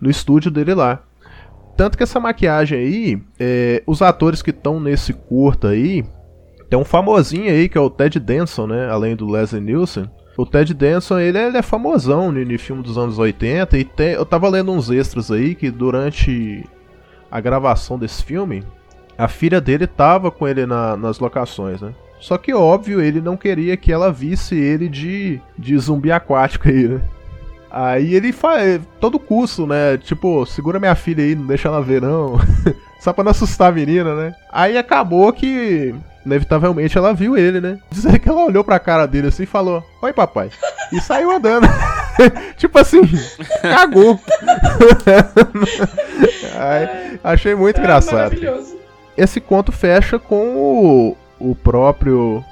no 0.00 0.10
estúdio 0.10 0.50
dele 0.50 0.74
lá. 0.74 1.00
Tanto 1.76 1.96
que 1.96 2.02
essa 2.02 2.18
maquiagem 2.18 2.76
aí, 2.76 3.22
é, 3.38 3.84
os 3.86 4.02
atores 4.02 4.42
que 4.42 4.50
estão 4.50 4.80
nesse 4.80 5.12
curta 5.12 5.68
aí, 5.68 6.04
tem 6.68 6.76
um 6.76 6.84
famosinho 6.84 7.50
aí 7.50 7.68
que 7.68 7.78
é 7.78 7.80
o 7.80 7.88
Ted 7.88 8.18
Danson, 8.18 8.66
né? 8.66 8.90
Além 8.90 9.14
do 9.14 9.30
Leslie 9.30 9.60
Nielsen. 9.60 10.10
O 10.38 10.46
Ted 10.46 10.72
Danson, 10.72 11.18
ele, 11.18 11.36
ele 11.36 11.58
é 11.58 11.62
famosão 11.62 12.30
no, 12.30 12.58
filme 12.60 12.80
dos 12.80 12.96
anos 12.96 13.18
80 13.18 13.76
e 13.76 13.82
tem, 13.82 14.12
eu 14.12 14.24
tava 14.24 14.48
lendo 14.48 14.70
uns 14.70 14.88
extras 14.88 15.32
aí 15.32 15.52
que 15.52 15.68
durante 15.68 16.64
a 17.28 17.40
gravação 17.40 17.98
desse 17.98 18.22
filme, 18.22 18.62
a 19.18 19.26
filha 19.26 19.60
dele 19.60 19.84
tava 19.88 20.30
com 20.30 20.46
ele 20.46 20.64
na, 20.64 20.96
nas 20.96 21.18
locações, 21.18 21.82
né? 21.82 21.92
Só 22.20 22.38
que, 22.38 22.54
óbvio, 22.54 23.00
ele 23.00 23.20
não 23.20 23.36
queria 23.36 23.76
que 23.76 23.92
ela 23.92 24.12
visse 24.12 24.54
ele 24.54 24.88
de, 24.88 25.40
de 25.58 25.76
zumbi 25.76 26.12
aquático 26.12 26.68
aí, 26.68 26.86
né? 26.86 27.02
Aí 27.68 28.14
ele 28.14 28.32
faz 28.32 28.80
todo 29.00 29.18
custo, 29.18 29.66
né? 29.66 29.96
Tipo, 29.98 30.46
segura 30.46 30.78
minha 30.78 30.94
filha 30.94 31.24
aí, 31.24 31.34
não 31.34 31.48
deixa 31.48 31.66
ela 31.66 31.82
ver, 31.82 32.00
não. 32.00 32.38
Só 33.02 33.12
pra 33.12 33.24
não 33.24 33.32
assustar 33.32 33.70
a 33.70 33.74
menina, 33.74 34.14
né? 34.14 34.32
Aí 34.52 34.78
acabou 34.78 35.32
que, 35.32 35.92
inevitavelmente, 36.28 36.96
ela 36.96 37.12
viu 37.14 37.36
ele, 37.36 37.60
né? 37.60 37.78
Dizer 37.90 38.18
que 38.18 38.28
ela 38.28 38.44
olhou 38.44 38.62
pra 38.62 38.78
cara 38.78 39.06
dele 39.06 39.28
assim 39.28 39.42
e 39.44 39.46
falou: 39.46 39.82
Oi, 40.02 40.12
papai. 40.12 40.50
E 40.92 41.00
saiu 41.00 41.30
andando. 41.30 41.66
tipo 42.56 42.78
assim, 42.78 43.00
cagou. 43.62 44.20
Aí, 46.58 47.18
achei 47.24 47.54
muito 47.54 47.78
É 47.78 47.80
engraçado. 47.80 48.36
Esse 49.16 49.40
conto 49.40 49.72
fecha 49.72 50.18
com 50.18 50.56
o, 50.56 51.16
o 51.40 51.54
próprio. 51.54 52.44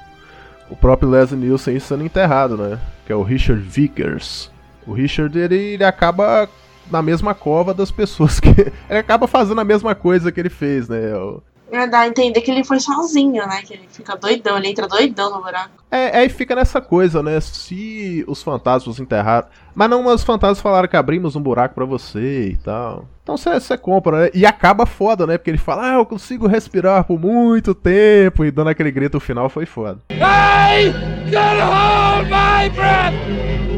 O 0.69 0.75
próprio 0.75 1.09
Leslie 1.09 1.39
Nielsen 1.39 1.79
sendo 1.79 2.03
enterrado, 2.03 2.57
né? 2.57 2.77
Que 3.05 3.13
é 3.13 3.15
o 3.15 3.23
Richard 3.23 3.61
Vickers. 3.61 4.51
O 4.85 4.91
Richard, 4.93 5.37
ele, 5.37 5.55
ele 5.55 5.83
acaba 5.85 6.49
na 6.91 7.01
mesma 7.01 7.33
cova 7.33 7.73
das 7.73 7.89
pessoas 7.91 8.39
que. 8.39 8.49
Ele 8.89 8.99
acaba 8.99 9.27
fazendo 9.27 9.59
a 9.59 9.63
mesma 9.65 9.93
coisa 9.93 10.31
que 10.31 10.39
ele 10.39 10.49
fez, 10.49 10.87
né? 10.87 11.13
O- 11.15 11.41
É, 11.71 11.87
Dá 11.87 11.99
a 11.99 12.07
entender 12.07 12.41
que 12.41 12.49
ele 12.49 12.63
foi 12.63 12.79
sozinho, 12.79 13.45
né? 13.45 13.61
Que 13.63 13.73
ele 13.73 13.87
fica 13.89 14.15
doidão, 14.15 14.57
ele 14.57 14.69
entra 14.69 14.87
doidão 14.87 15.31
no 15.31 15.41
buraco. 15.41 15.71
É, 15.91 16.17
aí 16.17 16.29
fica 16.29 16.55
nessa 16.55 16.79
coisa, 16.81 17.21
né? 17.21 17.39
Se 17.39 18.23
os 18.27 18.41
fantasmas 18.41 18.99
enterraram. 18.99 19.47
Mas 19.75 19.89
não, 19.89 20.03
mas 20.03 20.15
os 20.15 20.23
fantasmas 20.23 20.61
falaram 20.61 20.87
que 20.87 20.97
abrimos 20.97 21.35
um 21.35 21.41
buraco 21.41 21.75
pra 21.75 21.85
você 21.85 22.49
e 22.49 22.57
tal. 22.57 23.05
Então 23.23 23.37
você 23.37 23.77
compra, 23.77 24.23
né? 24.23 24.29
E 24.33 24.45
acaba 24.45 24.85
foda, 24.85 25.27
né? 25.27 25.37
Porque 25.37 25.51
ele 25.51 25.57
fala, 25.57 25.91
ah, 25.91 25.95
eu 25.95 26.05
consigo 26.05 26.47
respirar 26.47 27.03
por 27.03 27.19
muito 27.19 27.75
tempo. 27.75 28.45
E 28.45 28.51
dando 28.51 28.69
aquele 28.69 28.91
grito 28.91 29.19
final 29.19 29.49
foi 29.49 29.65
foda. 29.65 29.99
I 30.11 30.93
can 31.29 31.59
hold 31.65 32.29
my 32.29 32.69
breath 32.69 33.13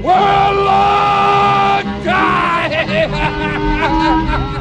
for 0.02 0.12
a 0.12 0.52
long 0.52 1.84
time! 2.04 2.20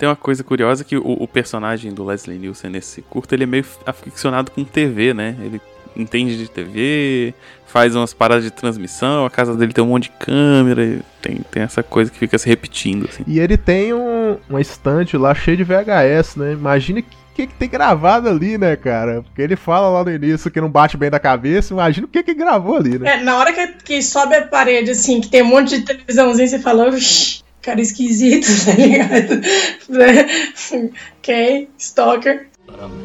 Tem 0.00 0.08
uma 0.08 0.16
coisa 0.16 0.42
curiosa 0.42 0.82
que 0.82 0.96
o, 0.96 1.02
o 1.04 1.28
personagem 1.28 1.92
do 1.92 2.02
Leslie 2.06 2.38
Nielsen 2.38 2.70
nesse 2.70 3.02
curto, 3.02 3.34
ele 3.34 3.44
é 3.44 3.46
meio 3.46 3.66
aficionado 3.84 4.50
com 4.50 4.64
TV, 4.64 5.12
né? 5.12 5.36
Ele 5.38 5.60
entende 5.94 6.38
de 6.38 6.48
TV, 6.48 7.34
faz 7.66 7.94
umas 7.94 8.14
paradas 8.14 8.42
de 8.42 8.50
transmissão, 8.50 9.26
a 9.26 9.30
casa 9.30 9.54
dele 9.54 9.74
tem 9.74 9.84
um 9.84 9.88
monte 9.88 10.04
de 10.04 10.12
câmera, 10.12 10.82
e 10.82 11.02
tem, 11.20 11.42
tem 11.50 11.62
essa 11.64 11.82
coisa 11.82 12.10
que 12.10 12.16
fica 12.16 12.38
se 12.38 12.48
repetindo, 12.48 13.06
assim. 13.10 13.22
E 13.26 13.38
ele 13.38 13.58
tem 13.58 13.92
um, 13.92 14.38
uma 14.48 14.62
estante 14.62 15.18
lá 15.18 15.34
cheia 15.34 15.58
de 15.58 15.64
VHS, 15.64 16.36
né? 16.36 16.52
Imagina 16.54 17.00
o 17.00 17.02
que, 17.02 17.16
que, 17.34 17.46
que 17.48 17.54
tem 17.56 17.68
gravado 17.68 18.26
ali, 18.26 18.56
né, 18.56 18.76
cara? 18.76 19.20
Porque 19.20 19.42
ele 19.42 19.54
fala 19.54 19.90
lá 19.90 20.02
no 20.02 20.10
início 20.10 20.50
que 20.50 20.62
não 20.62 20.70
bate 20.70 20.96
bem 20.96 21.10
da 21.10 21.18
cabeça, 21.18 21.74
imagina 21.74 22.06
o 22.06 22.10
que 22.10 22.22
que 22.22 22.32
gravou 22.32 22.76
ali, 22.78 22.98
né? 22.98 23.16
É, 23.16 23.22
na 23.22 23.36
hora 23.36 23.52
que, 23.52 23.66
que 23.84 24.02
sobe 24.02 24.34
a 24.34 24.46
parede, 24.46 24.92
assim, 24.92 25.20
que 25.20 25.28
tem 25.28 25.42
um 25.42 25.48
monte 25.48 25.78
de 25.78 25.84
televisãozinha, 25.84 26.48
você 26.48 26.58
fala, 26.58 26.88
"Uxi, 26.88 27.42
cara 27.62 27.80
esquisito, 27.80 28.46
tá 28.64 28.72
ligado? 28.72 29.40
ok, 31.18 31.68
stalker. 31.78 32.48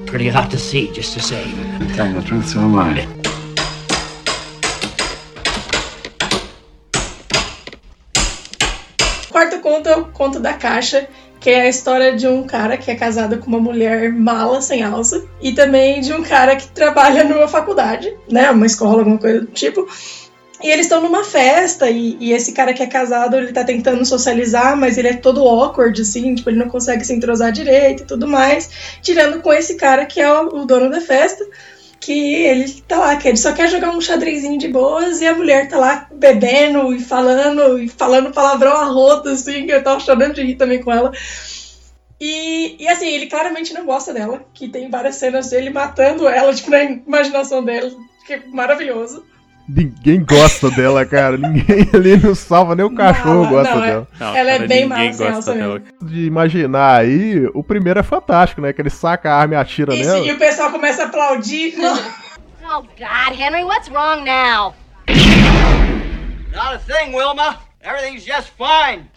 Pretty 0.06 0.30
hot 0.30 0.50
to 0.50 0.58
see, 0.58 0.92
just 0.94 1.14
to 1.14 1.22
say. 1.22 1.44
Telling 1.96 2.14
the 2.14 2.22
truth, 2.22 2.48
so 2.48 2.60
am 2.60 2.78
I. 2.78 3.08
Quarto 9.32 9.60
conto 9.60 9.90
é 9.90 9.98
o 9.98 10.06
conto 10.06 10.40
da 10.40 10.54
caixa, 10.54 11.10
que 11.42 11.50
é 11.50 11.62
a 11.62 11.68
história 11.68 12.16
de 12.16 12.28
um 12.28 12.44
cara 12.44 12.78
que 12.78 12.90
é 12.90 12.96
casado 12.96 13.38
com 13.40 13.48
uma 13.48 13.60
mulher 13.60 14.14
mala, 14.14 14.62
sem 14.62 14.82
alça, 14.82 15.26
e 15.42 15.52
também 15.52 16.00
de 16.00 16.14
um 16.14 16.24
cara 16.24 16.56
que 16.56 16.68
trabalha 16.70 17.24
numa 17.24 17.48
faculdade, 17.48 18.16
né? 18.32 18.50
Uma 18.52 18.66
escola, 18.66 19.00
alguma 19.00 19.18
coisa 19.18 19.42
do 19.42 19.48
tipo. 19.48 19.88
E 20.66 20.72
eles 20.72 20.88
estão 20.88 21.00
numa 21.00 21.24
festa, 21.24 21.92
e, 21.92 22.18
e 22.20 22.34
esse 22.34 22.52
cara 22.52 22.74
que 22.74 22.82
é 22.82 22.88
casado, 22.88 23.38
ele 23.38 23.54
tá 23.54 23.64
tentando 23.64 24.04
socializar, 24.04 24.76
mas 24.76 24.98
ele 24.98 25.10
é 25.10 25.14
todo 25.14 25.48
awkward, 25.48 26.02
assim, 26.02 26.34
tipo, 26.34 26.50
ele 26.50 26.58
não 26.58 26.68
consegue 26.68 27.06
se 27.06 27.14
entrosar 27.14 27.52
direito 27.52 28.02
e 28.02 28.06
tudo 28.08 28.28
mais. 28.28 28.68
Tirando 29.00 29.44
com 29.44 29.54
esse 29.54 29.76
cara 29.76 30.08
que 30.08 30.20
é 30.20 30.28
o, 30.28 30.62
o 30.62 30.66
dono 30.66 30.90
da 30.90 31.00
festa, 31.00 31.46
que 32.00 32.34
ele 32.46 32.82
tá 32.88 32.98
lá, 32.98 33.16
que 33.16 33.28
ele 33.28 33.38
só 33.38 33.54
quer 33.54 33.70
jogar 33.70 33.92
um 33.92 34.02
xadrezinho 34.02 34.58
de 34.58 34.68
boas, 34.68 35.22
e 35.22 35.28
a 35.28 35.36
mulher 35.36 35.70
tá 35.70 35.78
lá 35.78 36.08
bebendo 36.12 36.96
e 36.96 37.00
falando, 37.00 37.78
e 37.78 37.88
falando 37.88 38.34
palavrão 38.34 38.74
a 38.76 39.32
assim, 39.32 39.68
que 39.68 39.72
eu 39.72 39.84
tava 39.84 40.00
chorando 40.00 40.34
de 40.34 40.42
rir 40.42 40.56
também 40.56 40.82
com 40.82 40.92
ela. 40.92 41.12
E, 42.20 42.76
e 42.80 42.88
assim, 42.88 43.06
ele 43.06 43.28
claramente 43.28 43.72
não 43.72 43.86
gosta 43.86 44.12
dela, 44.12 44.44
que 44.52 44.68
tem 44.68 44.90
várias 44.90 45.18
cenas 45.18 45.48
dele 45.48 45.70
matando 45.70 46.28
ela, 46.28 46.52
tipo, 46.56 46.72
na 46.72 46.82
imaginação 46.82 47.64
dele, 47.64 47.96
que 48.26 48.34
é 48.34 48.44
maravilhoso. 48.48 49.24
Ninguém 49.68 50.24
gosta 50.24 50.70
dela, 50.70 51.06
cara. 51.06 51.38
Ninguém 51.38 51.90
ali 51.94 52.18
não 52.18 52.36
salva, 52.36 52.76
nem 52.76 52.86
o 52.86 52.94
cachorro 52.94 53.44
Não, 53.44 53.50
gosta 53.50 53.76
não, 53.76 53.84
é- 53.84 53.88
dela. 53.88 54.08
Não, 54.20 54.36
Ela 54.36 54.50
é 54.52 54.56
cara, 54.58 54.68
bem 54.68 54.82
ninguém 54.84 54.90
mala 54.90 55.14
sem 55.14 55.32
gosta 55.32 55.54
dela. 55.54 55.82
De 56.04 56.26
imaginar 56.26 57.00
aí, 57.02 57.50
o 57.54 57.64
primeiro 57.64 58.00
é 58.00 58.04
fantástico, 58.04 58.62
né? 58.62 58.72
Que 58.74 58.82
ele 58.82 58.90
saca 58.92 59.32
a 59.32 59.36
arma 59.40 59.56
e 59.56 59.58
atira 59.58 59.96
Isso, 59.96 60.10
nela. 60.12 60.26
e 60.26 60.32
o 60.32 60.38
pessoal 60.38 60.72
começa 60.72 61.04
a 61.04 61.06
aplaudir. 61.08 61.74
Oh, 62.68 62.82
God, 62.82 63.40
Henry, 63.40 63.64
what's 63.64 63.88
wrong 63.90 64.26
now? 64.26 64.74
Not 66.52 66.76
a 66.76 66.80
thing, 66.80 67.14
Wilma. 67.14 67.60
Everything's 67.80 68.26
just 68.26 68.50
fine. 68.58 69.08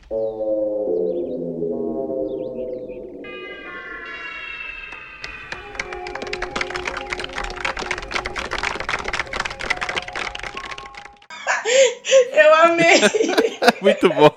Eu 12.33 12.55
amei. 12.55 13.01
Muito 13.83 14.09
bom. 14.09 14.31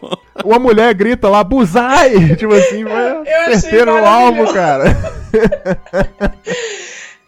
Uma 0.43 0.59
mulher 0.59 0.93
grita 0.93 1.29
lá, 1.29 1.43
Buzai! 1.43 2.35
Tipo 2.35 2.53
assim, 2.53 2.83
achei 2.83 3.59
certeiro 3.59 3.97
no 3.97 4.05
alvo, 4.05 4.53
cara. 4.53 4.85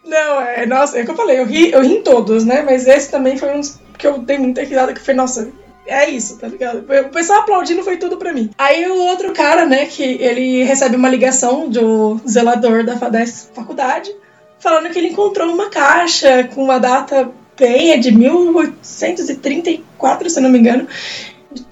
Não, 0.04 0.40
é, 0.40 0.66
nossa, 0.66 0.98
é 0.98 1.02
o 1.02 1.04
que 1.04 1.10
eu 1.10 1.16
falei, 1.16 1.40
eu 1.40 1.46
ri, 1.46 1.72
eu 1.72 1.82
ri 1.82 1.94
em 1.94 2.02
todos, 2.02 2.44
né? 2.44 2.62
Mas 2.62 2.86
esse 2.86 3.10
também 3.10 3.36
foi 3.36 3.50
um 3.50 3.60
dos 3.60 3.80
que 3.98 4.06
eu 4.06 4.18
dei 4.18 4.38
muita 4.38 4.62
risada, 4.62 4.92
que 4.92 5.00
foi, 5.00 5.14
nossa, 5.14 5.50
é 5.86 6.08
isso, 6.08 6.38
tá 6.38 6.46
ligado? 6.46 6.78
O 6.78 7.08
pessoal 7.10 7.40
aplaudindo 7.40 7.82
foi 7.82 7.96
tudo 7.96 8.16
pra 8.16 8.32
mim. 8.32 8.50
Aí 8.56 8.86
o 8.86 9.02
outro 9.02 9.32
cara, 9.32 9.66
né, 9.66 9.86
que 9.86 10.02
ele 10.02 10.62
recebe 10.64 10.96
uma 10.96 11.08
ligação 11.08 11.68
do 11.68 12.20
zelador 12.28 12.84
da, 12.84 12.94
da 12.94 13.26
faculdade, 13.26 14.14
falando 14.58 14.90
que 14.90 14.98
ele 14.98 15.08
encontrou 15.08 15.52
uma 15.52 15.68
caixa 15.68 16.44
com 16.54 16.62
uma 16.64 16.78
data 16.78 17.30
bem, 17.58 17.92
é 17.92 17.96
de 17.96 18.12
1834, 18.12 20.30
se 20.30 20.40
não 20.40 20.50
me 20.50 20.58
engano. 20.58 20.86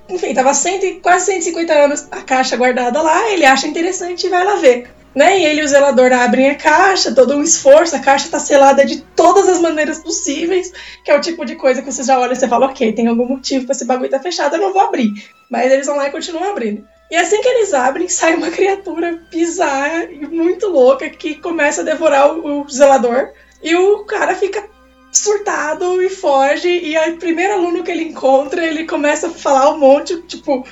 Enfim, 0.09 0.35
tava 0.35 0.55
100, 0.55 0.85
e- 0.85 1.01
quase 1.01 1.27
150 1.27 1.73
anos 1.73 2.07
a 2.11 2.23
caixa 2.23 2.57
guardada 2.57 3.01
lá, 3.01 3.31
ele 3.31 3.45
acha 3.45 3.67
interessante 3.67 4.27
e 4.27 4.31
vai 4.31 4.45
lá 4.45 4.57
ver. 4.57 4.91
Né? 5.15 5.41
E 5.41 5.45
ele 5.45 5.61
e 5.61 5.65
o 5.65 5.69
zelador 5.69 6.11
abrem 6.11 6.49
a 6.49 6.55
caixa, 6.55 7.15
todo 7.15 7.37
um 7.37 7.43
esforço, 7.43 7.95
a 7.95 7.99
caixa 7.99 8.31
tá 8.31 8.39
selada 8.39 8.83
de 8.85 9.03
todas 9.15 9.47
as 9.47 9.61
maneiras 9.61 9.99
possíveis, 9.99 10.73
que 11.05 11.11
é 11.11 11.17
o 11.17 11.21
tipo 11.21 11.45
de 11.45 11.55
coisa 11.55 11.83
que 11.83 11.93
você 11.93 12.03
já 12.03 12.19
olha 12.19 12.33
e 12.33 12.37
você 12.37 12.49
fala, 12.49 12.65
ok, 12.67 12.95
tem 12.95 13.09
algum 13.09 13.27
motivo 13.27 13.67
pra 13.67 13.75
esse 13.75 13.85
bagulho 13.85 14.09
tá 14.09 14.19
fechado, 14.19 14.57
eu 14.57 14.63
não 14.63 14.73
vou 14.73 14.81
abrir. 14.81 15.13
Mas 15.51 15.71
eles 15.71 15.87
vão 15.87 15.97
lá 15.97 16.09
e 16.09 16.11
continuam 16.11 16.51
abrindo. 16.51 16.83
E 17.11 17.17
assim 17.17 17.43
que 17.43 17.49
eles 17.49 17.75
abrem, 17.75 18.09
sai 18.09 18.35
uma 18.35 18.51
criatura 18.51 19.21
bizarra 19.31 20.05
e 20.05 20.27
muito 20.27 20.69
louca 20.69 21.11
que 21.11 21.35
começa 21.35 21.83
a 21.83 21.85
devorar 21.85 22.35
o, 22.35 22.63
o 22.63 22.69
zelador. 22.71 23.33
E 23.63 23.77
o 23.77 24.05
cara 24.05 24.35
fica 24.35 24.65
surtado 25.13 26.03
e 26.03 26.09
foge. 26.09 26.69
E 26.69 26.97
aí, 26.97 27.17
primeiro 27.17 27.55
aluno 27.55 27.85
que 27.85 27.91
ele 27.91 28.05
encontra, 28.05 28.65
ele 28.65 28.87
começa 28.87 29.29
a 29.29 29.31
falar 29.31 29.71
um 29.71 29.79
monte, 29.79 30.21
tipo. 30.23 30.67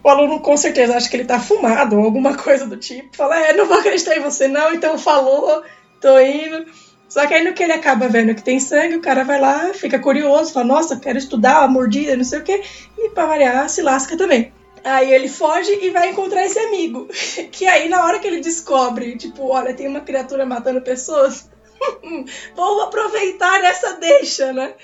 O 0.00 0.08
aluno 0.08 0.38
com 0.40 0.56
certeza 0.56 0.96
acha 0.96 1.10
que 1.10 1.16
ele 1.16 1.24
tá 1.24 1.40
fumado 1.40 1.98
ou 1.98 2.04
alguma 2.04 2.36
coisa 2.36 2.64
do 2.66 2.76
tipo. 2.76 3.16
Fala, 3.16 3.36
é, 3.44 3.52
não 3.52 3.66
vou 3.66 3.78
acreditar 3.78 4.16
em 4.16 4.20
você 4.20 4.46
não, 4.46 4.72
então 4.72 4.96
falou, 4.96 5.62
tô 6.00 6.18
indo. 6.20 6.66
Só 7.08 7.26
que 7.26 7.34
aí 7.34 7.42
no 7.42 7.52
que 7.54 7.62
ele 7.62 7.72
acaba 7.72 8.06
vendo 8.08 8.34
que 8.34 8.42
tem 8.42 8.60
sangue, 8.60 8.96
o 8.96 9.00
cara 9.00 9.24
vai 9.24 9.40
lá, 9.40 9.72
fica 9.72 9.98
curioso, 9.98 10.52
fala, 10.52 10.66
nossa, 10.66 11.00
quero 11.00 11.18
estudar 11.18 11.64
a 11.64 11.68
mordida, 11.68 12.14
não 12.14 12.24
sei 12.24 12.38
o 12.38 12.44
quê. 12.44 12.62
E 12.96 13.08
pra 13.10 13.26
variar, 13.26 13.68
se 13.68 13.82
lasca 13.82 14.16
também. 14.16 14.52
Aí 14.84 15.12
ele 15.12 15.28
foge 15.28 15.72
e 15.82 15.90
vai 15.90 16.10
encontrar 16.10 16.44
esse 16.44 16.58
amigo. 16.58 17.08
Que 17.50 17.66
aí, 17.66 17.88
na 17.88 18.04
hora 18.04 18.18
que 18.18 18.26
ele 18.26 18.40
descobre, 18.40 19.16
tipo, 19.16 19.48
olha, 19.48 19.74
tem 19.74 19.88
uma 19.88 20.00
criatura 20.00 20.46
matando 20.46 20.80
pessoas, 20.80 21.50
vou 22.54 22.82
aproveitar 22.82 23.62
essa 23.64 23.98
deixa, 23.98 24.52
né? 24.52 24.74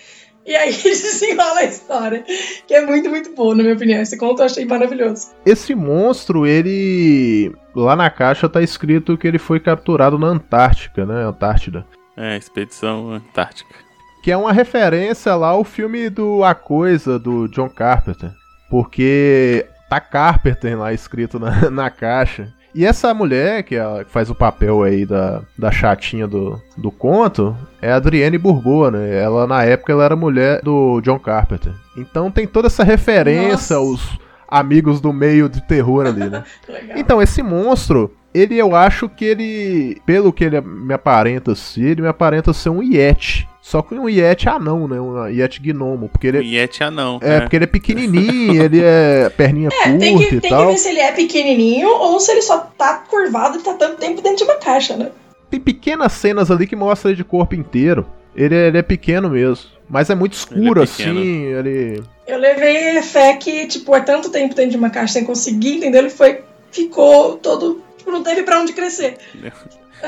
E 0.46 0.54
aí 0.54 0.72
desenrola 0.82 1.60
a 1.60 1.64
história. 1.64 2.24
Que 2.66 2.74
é 2.74 2.84
muito, 2.84 3.08
muito 3.08 3.34
boa, 3.34 3.54
na 3.54 3.62
minha 3.62 3.74
opinião. 3.74 4.00
Esse 4.00 4.16
conto 4.16 4.42
eu 4.42 4.46
achei 4.46 4.64
maravilhoso. 4.64 5.28
Esse 5.44 5.74
monstro, 5.74 6.46
ele. 6.46 7.54
Lá 7.74 7.96
na 7.96 8.10
caixa 8.10 8.48
tá 8.48 8.62
escrito 8.62 9.16
que 9.16 9.26
ele 9.26 9.38
foi 9.38 9.58
capturado 9.58 10.18
na 10.18 10.28
Antártica, 10.28 11.04
né? 11.04 11.24
Antártida. 11.24 11.86
É, 12.16 12.36
Expedição 12.36 13.10
Antártica. 13.10 13.74
Que 14.22 14.30
é 14.30 14.36
uma 14.36 14.52
referência 14.52 15.34
lá 15.34 15.48
ao 15.48 15.64
filme 15.64 16.08
do 16.08 16.44
A 16.44 16.54
Coisa, 16.54 17.18
do 17.18 17.48
John 17.48 17.68
Carpenter. 17.68 18.30
Porque 18.70 19.66
tá 19.88 20.00
Carpenter 20.00 20.78
lá 20.78 20.92
escrito 20.92 21.38
na, 21.38 21.68
na 21.70 21.90
caixa. 21.90 22.52
E 22.74 22.84
essa 22.84 23.14
mulher, 23.14 23.62
que, 23.62 23.76
é 23.76 24.04
que 24.04 24.10
faz 24.10 24.28
o 24.28 24.34
papel 24.34 24.82
aí 24.82 25.06
da, 25.06 25.42
da 25.56 25.70
chatinha 25.70 26.26
do, 26.26 26.60
do 26.76 26.90
conto, 26.90 27.56
é 27.80 27.92
a 27.92 27.96
Adrienne 27.96 28.36
Bourbeau, 28.36 28.90
né? 28.90 29.22
Ela, 29.22 29.46
na 29.46 29.62
época, 29.62 29.92
ela 29.92 30.04
era 30.04 30.16
mulher 30.16 30.60
do 30.60 31.00
John 31.00 31.18
Carpenter. 31.18 31.72
Então 31.96 32.30
tem 32.30 32.46
toda 32.46 32.66
essa 32.66 32.82
referência 32.82 33.52
Nossa. 33.52 33.76
aos 33.76 34.18
amigos 34.48 35.00
do 35.00 35.12
meio 35.12 35.48
de 35.48 35.60
terror 35.62 36.06
ali, 36.06 36.28
né? 36.28 36.42
Então, 36.96 37.22
esse 37.22 37.42
monstro, 37.42 38.14
ele 38.32 38.56
eu 38.56 38.74
acho 38.74 39.08
que 39.08 39.24
ele, 39.24 40.00
pelo 40.04 40.32
que 40.32 40.44
ele 40.44 40.60
me 40.60 40.94
aparenta 40.94 41.54
ser, 41.54 41.90
ele 41.90 42.02
me 42.02 42.08
aparenta 42.08 42.52
ser 42.52 42.70
um 42.70 42.82
Yeti. 42.82 43.48
Só 43.66 43.80
que 43.80 43.94
um 43.94 44.06
Yeti 44.10 44.46
anão, 44.46 44.86
né? 44.86 45.00
Um 45.00 45.26
Yeti 45.26 45.58
gnomo. 45.58 46.10
Porque 46.10 46.26
ele 46.26 46.38
O 46.38 46.42
Yeti 46.42 46.84
anão. 46.84 47.18
é, 47.22 47.40
porque 47.40 47.56
ele 47.56 47.64
é 47.64 47.66
pequenininho, 47.66 48.62
ele 48.62 48.82
é 48.82 49.30
perninha 49.30 49.70
É, 49.72 49.84
curta 49.84 49.98
tem 49.98 50.18
que, 50.18 50.24
e 50.24 50.28
tem 50.32 50.40
que 50.40 50.48
tal. 50.50 50.66
ver 50.66 50.76
se 50.76 50.88
ele 50.90 51.00
é 51.00 51.12
pequenininho 51.12 51.88
ou 51.88 52.20
se 52.20 52.30
ele 52.30 52.42
só 52.42 52.58
tá 52.58 53.02
curvado 53.08 53.56
e 53.58 53.62
tá 53.62 53.72
tanto 53.72 53.96
tempo 53.96 54.20
dentro 54.20 54.36
de 54.36 54.44
uma 54.44 54.56
caixa, 54.56 54.98
né? 54.98 55.10
Tem 55.50 55.58
pequenas 55.58 56.12
cenas 56.12 56.50
ali 56.50 56.66
que 56.66 56.76
mostram 56.76 57.10
ele 57.10 57.16
de 57.16 57.24
corpo 57.24 57.54
inteiro. 57.54 58.06
Ele, 58.36 58.54
ele 58.54 58.76
é 58.76 58.82
pequeno 58.82 59.30
mesmo. 59.30 59.64
Mas 59.88 60.10
é 60.10 60.14
muito 60.14 60.34
escuro, 60.34 60.60
Ele 60.60 60.80
é 60.80 60.82
assim. 60.82 61.44
Ele. 61.44 62.02
Eu 62.26 62.38
levei 62.38 63.00
fé 63.00 63.34
que, 63.36 63.66
tipo, 63.66 63.96
é 63.96 64.00
tanto 64.00 64.28
tempo 64.28 64.54
dentro 64.54 64.72
de 64.72 64.76
uma 64.76 64.90
caixa 64.90 65.14
sem 65.14 65.24
conseguir, 65.24 65.76
entendeu? 65.76 66.02
Ele 66.02 66.10
foi. 66.10 66.42
Ficou 66.70 67.38
todo. 67.38 67.82
Tipo, 67.96 68.10
não 68.10 68.22
teve 68.22 68.42
pra 68.42 68.60
onde 68.60 68.74
crescer. 68.74 69.16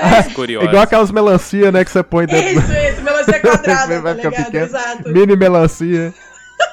Curiosas. 0.34 0.68
Igual 0.68 0.82
aquelas 0.82 1.10
melancia, 1.10 1.72
né? 1.72 1.84
Que 1.84 1.90
você 1.90 2.02
põe 2.02 2.26
dentro. 2.26 2.60
Isso, 2.60 2.72
isso, 2.72 3.02
melancia 3.02 3.40
quadrada, 3.40 4.00
Vai 4.02 4.14
tá 4.14 4.16
ficar 4.16 4.28
ligado? 4.30 4.44
pequeno. 4.46 4.64
Exato. 4.64 5.08
Mini 5.12 5.36
melancia. 5.36 6.14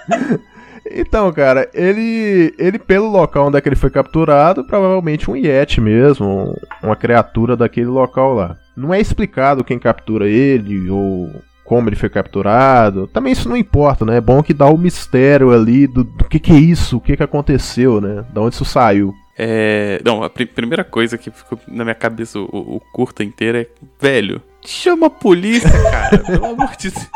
Então, 0.96 1.32
cara, 1.32 1.70
ele, 1.74 2.54
ele 2.60 2.78
pelo 2.78 3.08
local 3.10 3.48
onde 3.48 3.58
é 3.58 3.62
que 3.62 3.70
ele 3.70 3.76
foi 3.76 3.90
capturado, 3.90 4.66
provavelmente 4.66 5.32
um 5.32 5.36
Yeti 5.36 5.80
mesmo, 5.80 6.28
um- 6.28 6.56
uma 6.88 6.96
criatura 6.96 7.56
daquele 7.56 7.88
local 7.88 8.34
lá. 8.34 8.58
Não 8.76 8.94
é 8.94 9.00
explicado 9.00 9.64
quem 9.64 9.80
captura 9.80 10.28
ele 10.28 10.90
ou 10.90 11.32
como 11.64 11.88
ele 11.88 11.96
foi 11.96 12.10
capturado. 12.10 13.08
Também 13.08 13.32
isso 13.32 13.48
não 13.48 13.56
importa, 13.56 14.04
né? 14.06 14.18
É 14.18 14.22
bom 14.22 14.44
que 14.44 14.54
dá 14.54 14.66
o 14.68 14.78
mistério 14.78 15.52
ali 15.54 15.88
do, 15.88 16.04
do 16.04 16.26
que 16.26 16.38
que 16.38 16.52
é 16.52 16.56
isso, 16.60 16.98
o 16.98 17.02
que 17.02 17.16
que 17.16 17.24
aconteceu, 17.24 18.02
né? 18.02 18.26
Da 18.34 18.42
onde 18.42 18.56
isso 18.56 18.66
saiu. 18.66 19.14
É, 19.38 20.00
não, 20.06 20.24
a 20.24 20.30
pri- 20.30 20.46
primeira 20.46 20.84
coisa 20.84 21.18
que 21.18 21.32
ficou 21.32 21.58
na 21.68 21.84
minha 21.84 21.96
cabeça 21.96 22.38
o, 22.40 22.44
o 22.76 22.82
curta 22.92 23.24
inteiro 23.24 23.58
é, 23.58 23.68
velho, 24.00 24.42
chama 24.62 25.08
a 25.08 25.10
polícia, 25.10 25.70
cara, 25.90 26.20
pelo 26.20 26.46
amor 26.46 26.76
de 26.78 26.92
Deus. 26.92 27.08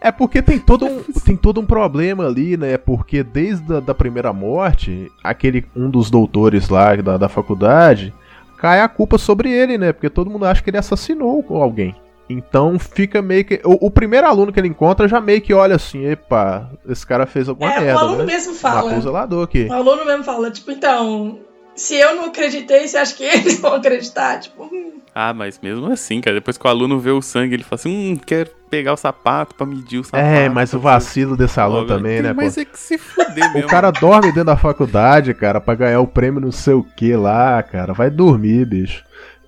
É 0.00 0.12
porque 0.12 0.40
tem 0.42 0.58
todo 0.60 0.86
um, 0.86 1.02
tem 1.24 1.36
todo 1.36 1.60
um 1.60 1.66
problema 1.66 2.26
ali, 2.26 2.56
né? 2.56 2.76
Porque 2.78 3.22
desde 3.24 3.74
a 3.76 3.80
da 3.80 3.94
primeira 3.94 4.32
morte, 4.32 5.10
aquele 5.24 5.64
um 5.74 5.90
dos 5.90 6.08
doutores 6.10 6.68
lá 6.68 6.94
da, 6.96 7.16
da 7.16 7.28
faculdade 7.28 8.14
cai 8.58 8.80
a 8.80 8.88
culpa 8.88 9.18
sobre 9.18 9.50
ele, 9.50 9.76
né? 9.78 9.92
Porque 9.92 10.08
todo 10.10 10.30
mundo 10.30 10.44
acha 10.44 10.62
que 10.62 10.70
ele 10.70 10.78
assassinou 10.78 11.44
alguém. 11.50 11.94
Então 12.28 12.78
fica 12.78 13.22
meio 13.22 13.44
que. 13.44 13.60
O, 13.64 13.86
o 13.86 13.90
primeiro 13.90 14.26
aluno 14.26 14.52
que 14.52 14.60
ele 14.60 14.68
encontra 14.68 15.08
já 15.08 15.20
meio 15.20 15.40
que 15.40 15.54
olha 15.54 15.76
assim: 15.76 16.04
epa, 16.06 16.70
esse 16.88 17.06
cara 17.06 17.26
fez 17.26 17.48
alguma 17.48 17.72
É, 17.72 17.78
o 17.78 17.82
merda. 17.82 18.00
aluno 18.00 18.18
né? 18.18 18.24
mesmo 18.24 18.54
fala. 18.54 18.94
O 18.96 19.00
zelador 19.00 19.44
aqui. 19.44 19.66
O 19.68 19.72
aluno 19.72 20.04
mesmo 20.04 20.24
fala, 20.24 20.50
tipo, 20.50 20.70
então, 20.70 21.38
se 21.74 21.94
eu 21.96 22.14
não 22.16 22.26
acreditei, 22.26 22.86
você 22.86 22.96
acha 22.98 23.14
que 23.14 23.22
eles 23.24 23.58
vão 23.60 23.74
acreditar? 23.74 24.40
Tipo, 24.40 24.64
hum, 24.64 24.92
Ah, 25.14 25.32
mas 25.32 25.58
mesmo 25.62 25.90
assim, 25.90 26.20
cara, 26.20 26.34
depois 26.36 26.58
que 26.58 26.66
o 26.66 26.70
aluno 26.70 26.98
vê 26.98 27.10
o 27.10 27.22
sangue, 27.22 27.54
ele 27.54 27.62
fala 27.62 27.74
assim, 27.76 28.12
hum, 28.12 28.16
quero 28.16 28.50
pegar 28.68 28.92
o 28.92 28.96
sapato 28.98 29.54
pra 29.54 29.64
medir 29.66 29.98
o 29.98 30.04
sapato. 30.04 30.22
É, 30.22 30.48
mas 30.50 30.74
o 30.74 30.78
vacilo 30.78 31.34
desse 31.34 31.58
aluno 31.58 31.86
Pô, 31.86 31.94
também, 31.94 32.20
né? 32.20 32.34
Mas 32.34 32.56
pô? 32.56 32.60
é 32.60 32.64
que 32.66 32.78
se 32.78 32.98
fuder 32.98 33.48
O 33.50 33.54
mesmo. 33.54 33.68
cara 33.70 33.90
dorme 33.90 34.26
dentro 34.28 34.44
da 34.44 34.56
faculdade, 34.58 35.32
cara, 35.32 35.60
pra 35.62 35.74
ganhar 35.74 36.00
o 36.00 36.06
prêmio 36.06 36.40
não 36.42 36.52
sei 36.52 36.74
o 36.74 36.84
que 36.84 37.16
lá, 37.16 37.62
cara. 37.62 37.94
Vai 37.94 38.10
dormir, 38.10 38.66
bicho. 38.66 39.02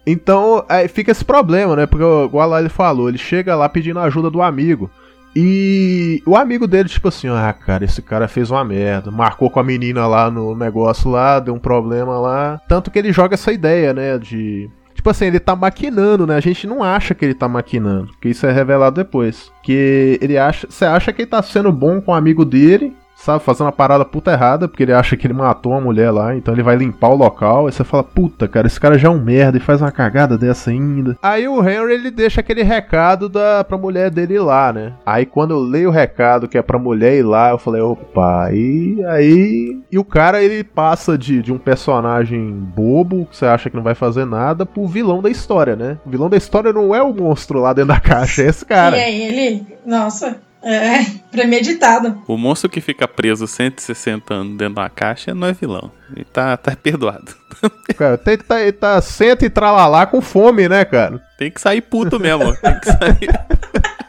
Então, 0.07 0.65
aí 0.69 0.89
fica 0.89 1.11
esse 1.11 1.25
problema, 1.25 1.77
né? 1.77 1.87
Porque, 1.87 2.05
igual 2.05 2.59
ele 2.59 2.69
falou, 2.69 3.09
ele 3.09 3.19
chega 3.19 3.55
lá 3.55 3.69
pedindo 3.69 3.99
ajuda 4.01 4.31
do 4.31 4.43
amigo. 4.43 4.91
E 5.35 6.23
o 6.27 6.37
amigo 6.37 6.67
dele, 6.67 6.89
tipo 6.89 7.09
assim, 7.09 7.29
ah, 7.29 7.53
cara, 7.53 7.85
esse 7.85 8.03
cara 8.03 8.27
fez 8.27 8.51
uma 8.51 8.65
merda. 8.65 9.11
Marcou 9.11 9.49
com 9.51 9.61
a 9.61 9.65
menina 9.65 10.07
lá 10.07 10.31
no 10.31 10.57
negócio 10.57 11.11
lá, 11.11 11.39
deu 11.39 11.55
um 11.55 11.59
problema 11.59 12.19
lá. 12.19 12.61
Tanto 12.69 12.91
que 12.91 12.99
ele 12.99 13.13
joga 13.13 13.35
essa 13.35 13.53
ideia, 13.53 13.95
né? 13.95 14.19
De. 14.19 14.69
Tipo 14.95 15.09
assim, 15.09 15.27
ele 15.27 15.39
tá 15.39 15.55
maquinando, 15.55 16.27
né? 16.27 16.35
A 16.35 16.41
gente 16.41 16.67
não 16.67 16.83
acha 16.83 17.15
que 17.15 17.25
ele 17.25 17.35
tá 17.35 17.49
maquinando. 17.49 18.09
Porque 18.09 18.29
isso 18.29 18.45
é 18.45 18.53
revelado 18.53 18.97
depois. 18.97 19.53
Que 19.63 20.19
ele 20.21 20.37
acha. 20.37 20.67
Você 20.69 20.85
acha 20.85 21.13
que 21.13 21.23
ele 21.23 21.31
tá 21.31 21.43
sendo 21.43 21.71
bom 21.71 22.01
com 22.01 22.11
o 22.11 22.15
amigo 22.15 22.45
dele 22.45 22.95
sabe, 23.21 23.45
fazendo 23.45 23.67
uma 23.67 23.73
parada 23.73 24.05
puta 24.05 24.33
errada, 24.33 24.67
porque 24.67 24.83
ele 24.83 24.93
acha 24.93 25.17
que 25.17 25.27
ele 25.27 25.35
matou 25.35 25.73
uma 25.73 25.81
mulher 25.81 26.11
lá, 26.11 26.35
então 26.35 26.55
ele 26.55 26.63
vai 26.63 26.77
limpar 26.77 27.09
o 27.09 27.17
local, 27.17 27.67
aí 27.67 27.73
você 27.73 27.85
fala, 27.85 28.03
puta, 28.03 28.49
cara, 28.49 28.67
esse 28.67 28.81
cara 28.81 28.99
já 28.99 29.09
é 29.09 29.11
um 29.11 29.21
merda 29.21 29.59
e 29.59 29.61
faz 29.61 29.81
uma 29.81 29.93
cagada 29.93 30.39
dessa 30.39 30.71
ainda. 30.71 31.17
Aí 31.23 31.47
o 31.47 31.61
Henry, 31.61 31.93
ele 31.93 32.11
deixa 32.11 32.41
aquele 32.41 32.63
recado 32.63 33.29
da, 33.29 33.63
pra 33.63 33.77
mulher 33.77 34.11
dele 34.11 34.35
ir 34.35 34.41
lá, 34.41 34.73
né? 34.73 34.95
Aí 35.05 35.27
quando 35.27 35.53
eu 35.53 35.61
leio 35.61 35.91
o 35.91 35.93
recado 35.93 36.49
que 36.49 36.59
é 36.59 36.63
pra 36.63 36.79
mulher 36.79 37.17
ir 37.17 37.23
lá, 37.23 37.51
eu 37.51 37.59
falei, 37.59 37.83
opa, 37.83 38.45
aí, 38.45 39.05
aí... 39.07 39.79
E 39.93 39.99
o 39.99 40.05
cara, 40.05 40.43
ele 40.43 40.65
passa 40.65 41.19
de, 41.19 41.43
de 41.43 41.53
um 41.53 41.59
personagem 41.59 42.51
bobo, 42.51 43.27
que 43.27 43.37
você 43.37 43.47
acha 43.47 43.69
que 43.69 43.77
não 43.77 43.83
vai 43.83 43.95
fazer 43.95 44.25
nada, 44.25 44.65
pro 44.65 44.87
vilão 44.87 45.21
da 45.21 45.29
história, 45.29 45.77
né? 45.77 45.99
O 46.07 46.11
vilão 46.11 46.31
da 46.31 46.37
história 46.37 46.73
não 46.73 46.95
é 46.95 47.03
o 47.03 47.13
monstro 47.13 47.61
lá 47.61 47.73
dentro 47.73 47.89
da 47.89 48.01
caixa, 48.01 48.43
é 48.43 48.47
esse 48.47 48.65
cara. 48.65 48.97
E 48.97 49.01
aí 49.01 49.23
ele, 49.23 49.67
nossa, 49.85 50.39
é 50.63 51.05
premeditado. 51.31 52.23
O 52.27 52.37
monstro 52.37 52.69
que 52.69 52.81
fica 52.81 53.09
preso 53.09 53.47
160 53.47 54.35
anos 54.35 54.57
dentro 54.57 54.75
de 54.75 54.81
uma 54.81 54.91
caixa 54.91 55.35
não 55.35 55.49
é 55.49 55.53
vilão. 55.53 55.91
Ele 56.15 56.25
tá, 56.25 56.57
tá 56.57 56.77
perdoado. 56.77 57.35
Cara, 57.97 58.19
tem, 58.19 58.37
tá, 58.39 58.61
ele 58.61 58.73
tá 58.73 59.01
senta 59.01 59.45
e 59.45 59.51
tralalá 59.51 60.07
com 60.07 60.21
fome, 60.21 60.69
né, 60.69 60.85
cara? 60.85 61.23
Tem 61.39 61.51
que 61.51 61.61
sair 61.61 61.81
puto 61.81 62.19
mesmo. 62.19 62.55
Tem 62.57 62.81
que 62.81 62.87
sair. 62.87 63.31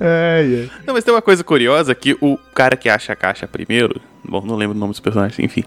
É, 0.00 0.66
é. 0.66 0.68
Não, 0.86 0.94
mas 0.94 1.04
tem 1.04 1.14
uma 1.14 1.22
coisa 1.22 1.44
curiosa 1.44 1.94
que 1.94 2.16
o 2.20 2.36
cara 2.54 2.76
que 2.76 2.88
acha 2.88 3.12
a 3.12 3.16
caixa 3.16 3.46
primeiro, 3.46 4.00
bom, 4.24 4.44
não 4.44 4.56
lembro 4.56 4.76
o 4.76 4.80
nome 4.80 4.92
dos 4.92 5.00
personagens, 5.00 5.38
enfim. 5.38 5.64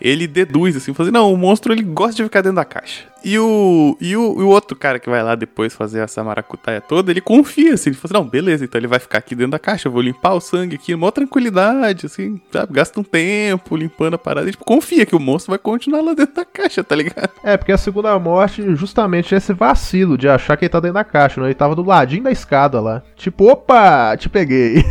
Ele 0.00 0.26
deduz 0.26 0.76
assim, 0.76 0.94
fala 0.94 1.08
assim, 1.08 1.14
não, 1.14 1.32
o 1.32 1.36
monstro 1.36 1.72
ele 1.72 1.82
gosta 1.82 2.16
de 2.16 2.24
ficar 2.24 2.40
dentro 2.40 2.56
da 2.56 2.64
caixa. 2.64 3.04
E 3.24 3.38
o, 3.38 3.96
e 4.00 4.16
o, 4.16 4.40
e 4.40 4.42
o 4.42 4.48
outro 4.48 4.76
cara 4.76 4.98
que 4.98 5.10
vai 5.10 5.22
lá 5.22 5.34
depois 5.34 5.74
fazer 5.74 6.00
essa 6.00 6.22
maracutaia 6.22 6.80
toda, 6.80 7.10
ele 7.10 7.20
confia 7.20 7.74
assim, 7.74 7.90
ele 7.90 7.96
fala 7.96 8.12
assim, 8.12 8.24
não, 8.24 8.30
beleza, 8.30 8.64
então 8.64 8.78
ele 8.78 8.86
vai 8.86 8.98
ficar 8.98 9.18
aqui 9.18 9.34
dentro 9.34 9.52
da 9.52 9.58
caixa, 9.58 9.88
eu 9.88 9.92
vou 9.92 10.00
limpar 10.00 10.34
o 10.34 10.40
sangue 10.40 10.76
aqui, 10.76 10.94
maior 10.94 11.10
tranquilidade, 11.10 12.06
assim, 12.06 12.40
sabe? 12.52 12.72
Gasta 12.72 13.00
um 13.00 13.04
tempo 13.04 13.76
limpando 13.76 14.14
a 14.14 14.18
parada, 14.18 14.48
e, 14.48 14.52
tipo, 14.52 14.64
confia 14.64 15.04
que 15.04 15.16
o 15.16 15.20
monstro 15.20 15.50
vai 15.50 15.58
continuar 15.58 16.00
lá 16.00 16.14
dentro 16.14 16.34
da 16.34 16.44
caixa, 16.44 16.84
tá 16.84 16.94
ligado? 16.94 17.30
É, 17.42 17.56
porque 17.56 17.72
a 17.72 17.78
segunda 17.78 18.16
morte, 18.18 18.74
justamente 18.76 19.34
esse 19.34 19.52
vacilo 19.52 20.16
de 20.16 20.28
achar 20.28 20.56
que 20.56 20.64
ele 20.64 20.70
tá 20.70 20.80
dentro 20.80 20.94
da 20.94 21.04
caixa, 21.04 21.40
né? 21.40 21.48
Ele 21.48 21.54
tava 21.54 21.74
do 21.74 21.82
ladinho 21.82 22.24
da 22.24 22.30
escada 22.30 22.80
lá. 22.80 23.02
Tipo, 23.16 23.50
opa, 23.50 24.16
te 24.16 24.28
peguei. 24.28 24.82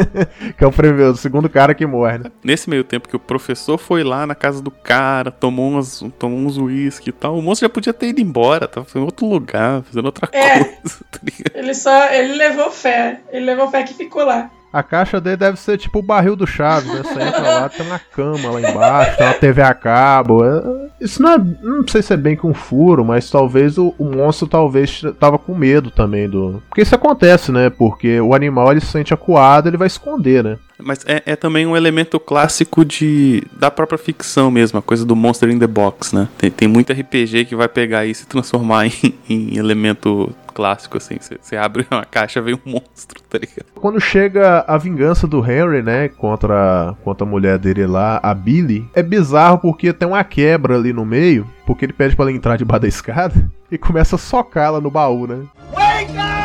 que 0.56 0.64
é 0.64 0.66
o, 0.66 0.72
primeiro, 0.72 1.12
o 1.12 1.16
segundo 1.16 1.48
cara 1.48 1.74
que 1.74 1.86
morre, 1.86 2.18
né? 2.18 2.24
Nesse 2.42 2.68
meio 2.70 2.84
tempo 2.84 3.08
que 3.08 3.16
o 3.16 3.20
professor 3.20 3.78
foi 3.78 4.02
lá 4.02 4.26
na 4.26 4.34
casa 4.34 4.62
do 4.62 4.70
cara, 4.70 5.30
tomou, 5.30 5.70
umas, 5.70 6.04
tomou 6.18 6.38
uns 6.38 6.56
uísque 6.56 7.10
e 7.10 7.12
tal, 7.12 7.38
o 7.38 7.42
monstro 7.42 7.66
já 7.66 7.73
podia 7.74 7.92
ter 7.92 8.08
ido 8.08 8.20
embora, 8.20 8.66
tava 8.68 8.86
em 8.94 9.00
outro 9.00 9.26
lugar, 9.26 9.82
fazendo 9.82 10.06
outra 10.06 10.28
É. 10.32 10.64
coisa, 10.64 10.98
tá? 11.10 11.18
Ele 11.54 11.74
só, 11.74 12.10
ele 12.12 12.34
levou 12.34 12.70
fé, 12.70 13.20
ele 13.32 13.44
levou 13.44 13.68
fé 13.70 13.82
que 13.82 13.92
ficou 13.94 14.24
lá. 14.24 14.50
A 14.72 14.82
caixa 14.82 15.20
dele 15.20 15.36
deve 15.36 15.56
ser 15.56 15.78
tipo 15.78 16.00
o 16.00 16.02
barril 16.02 16.34
do 16.34 16.48
Chaves, 16.48 16.92
né? 16.92 17.00
Você 17.04 17.22
entra 17.22 17.40
lá, 17.42 17.68
tem 17.68 17.86
uma 17.86 17.98
cama 18.00 18.50
lá 18.50 18.60
embaixo, 18.60 19.16
tem 19.16 19.26
uma 19.26 19.34
TV 19.34 19.62
a 19.62 19.72
cabo. 19.72 20.44
É- 20.44 20.84
Isso 21.00 21.22
não 21.22 21.32
é. 21.32 21.38
Não 21.38 21.86
sei 21.86 22.02
se 22.02 22.12
é 22.12 22.16
bem 22.16 22.36
que 22.36 22.44
um 22.44 22.52
furo, 22.52 23.04
mas 23.04 23.30
talvez 23.30 23.78
o, 23.78 23.94
o 23.96 24.04
monstro 24.04 24.48
talvez 24.48 25.00
tava 25.20 25.38
com 25.38 25.54
medo 25.54 25.92
também 25.92 26.28
do. 26.28 26.60
Porque 26.68 26.82
isso 26.82 26.92
acontece, 26.94 27.52
né? 27.52 27.70
Porque 27.70 28.20
o 28.20 28.34
animal 28.34 28.72
ele 28.72 28.80
se 28.80 28.86
sente 28.88 29.14
acuado, 29.14 29.68
ele 29.68 29.76
vai 29.76 29.86
esconder, 29.86 30.42
né? 30.42 30.58
Mas 30.84 31.04
é, 31.06 31.22
é 31.24 31.36
também 31.36 31.66
um 31.66 31.76
elemento 31.76 32.20
clássico 32.20 32.84
de 32.84 33.42
da 33.58 33.70
própria 33.70 33.98
ficção 33.98 34.50
mesmo, 34.50 34.78
a 34.78 34.82
coisa 34.82 35.04
do 35.04 35.16
Monster 35.16 35.48
in 35.50 35.58
the 35.58 35.66
Box, 35.66 36.14
né? 36.14 36.28
Tem, 36.36 36.50
tem 36.50 36.68
muito 36.68 36.92
RPG 36.92 37.46
que 37.46 37.56
vai 37.56 37.68
pegar 37.68 38.04
isso 38.06 38.24
e 38.24 38.26
transformar 38.26 38.86
em, 38.86 38.92
em 39.28 39.56
elemento 39.56 40.30
clássico, 40.52 40.98
assim. 40.98 41.16
Você- 41.20 41.56
abre 41.56 41.86
uma 41.90 42.04
caixa, 42.04 42.40
vem 42.42 42.54
um 42.54 42.70
monstro, 42.70 43.20
tá 43.30 43.38
ligado? 43.38 43.66
Quando 43.74 43.98
chega 44.00 44.64
a 44.68 44.76
vingança 44.76 45.26
do 45.26 45.38
Henry, 45.38 45.82
né, 45.82 46.08
contra, 46.08 46.94
contra 47.02 47.26
a 47.26 47.30
mulher 47.30 47.58
dele 47.58 47.86
lá, 47.86 48.20
a 48.22 48.34
Billy, 48.34 48.86
é 48.94 49.02
bizarro 49.02 49.58
porque 49.58 49.92
tem 49.92 50.06
uma 50.06 50.22
quebra 50.22 50.76
ali 50.76 50.92
no 50.92 51.04
meio, 51.04 51.48
porque 51.66 51.84
ele 51.84 51.92
pede 51.92 52.14
pra 52.14 52.24
ela 52.26 52.32
entrar 52.32 52.56
debaixo 52.56 52.82
da 52.82 52.88
escada 52.88 53.50
e 53.70 53.78
começa 53.78 54.16
a 54.16 54.18
socá-la 54.18 54.80
no 54.80 54.90
baú, 54.90 55.26
né? 55.26 55.38
Wake 55.72 56.12
up! 56.12 56.43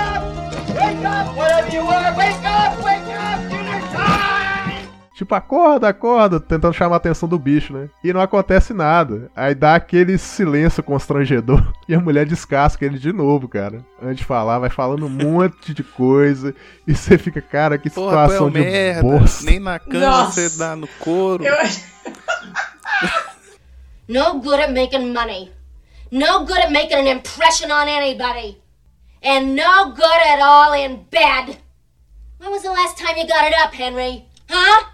Tipo, 5.29 5.35
acorda, 5.35 5.87
acorda, 5.87 6.39
tentando 6.39 6.73
chamar 6.73 6.95
a 6.95 6.97
atenção 6.97 7.29
do 7.29 7.37
bicho, 7.37 7.71
né? 7.71 7.87
E 8.03 8.11
não 8.11 8.19
acontece 8.19 8.73
nada. 8.73 9.29
Aí 9.35 9.53
dá 9.53 9.75
aquele 9.75 10.17
silêncio 10.17 10.81
constrangedor 10.81 11.71
e 11.87 11.93
a 11.93 11.99
mulher 11.99 12.25
descasca 12.25 12.83
ele 12.83 12.97
de 12.97 13.13
novo, 13.13 13.47
cara. 13.47 13.85
Antes 14.01 14.17
de 14.17 14.25
falar, 14.25 14.57
vai 14.57 14.71
falando 14.71 15.05
um 15.05 15.09
monte 15.09 15.71
de 15.71 15.83
coisa 15.83 16.55
e 16.87 16.95
você 16.95 17.15
fica, 17.15 17.43
cara, 17.43 17.77
que 17.77 17.91
Porra, 17.91 18.07
é 18.07 18.09
situação 18.09 18.47
um 18.47 18.49
de 18.49 18.59
merda. 18.59 19.01
bosta. 19.03 19.45
Nem 19.45 19.59
na 19.59 19.77
cama 19.77 19.99
Nossa. 19.99 20.49
você 20.49 20.57
dá 20.57 20.75
no 20.75 20.87
couro. 20.99 21.45
Eu, 21.45 21.53
No 24.09 24.41
good 24.41 24.63
at 24.63 24.73
making 24.73 25.13
money. 25.13 25.51
No 26.11 26.39
good 26.39 26.59
at 26.59 26.71
making 26.71 26.97
an 26.97 27.07
impression 27.07 27.71
on 27.71 27.87
anybody. 27.87 28.57
And 29.23 29.55
no 29.55 29.93
good 29.93 30.21
at 30.27 30.41
all 30.41 30.73
in 30.73 31.05
bed. 31.11 31.59
When 32.39 32.49
was 32.49 32.63
the 32.63 32.71
last 32.71 32.97
time 32.97 33.15
you 33.15 33.27
got 33.27 33.45
it 33.45 33.53
up, 33.63 33.75
Henry? 33.75 34.25
Huh? 34.49 34.85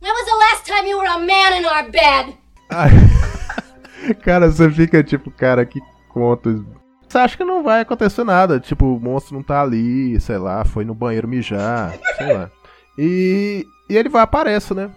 When 0.00 0.12
was 0.12 0.26
the 0.26 0.34
last 0.34 0.66
time 0.66 0.86
you 0.86 0.98
were 0.98 1.06
a 1.06 1.18
man 1.18 1.58
in 1.58 1.64
our 1.64 1.90
bed? 1.90 2.36
Cara, 4.22 4.50
você 4.50 4.70
fica 4.70 5.02
tipo, 5.02 5.30
cara, 5.30 5.64
que 5.64 5.80
conto. 6.08 6.66
Você 7.08 7.18
acha 7.18 7.36
que 7.36 7.44
não 7.44 7.62
vai 7.62 7.80
acontecer 7.80 8.24
nada. 8.24 8.60
Tipo, 8.60 8.96
o 8.96 9.00
monstro 9.00 9.34
não 9.34 9.42
tá 9.42 9.62
ali, 9.62 10.20
sei 10.20 10.38
lá, 10.38 10.64
foi 10.64 10.84
no 10.84 10.94
banheiro 10.94 11.26
mijar, 11.26 11.98
sei 12.16 12.32
lá. 12.32 12.50
E, 12.98 13.66
e 13.88 13.96
ele 13.96 14.08
vai 14.08 14.22
aparece, 14.22 14.74
né? 14.74 14.90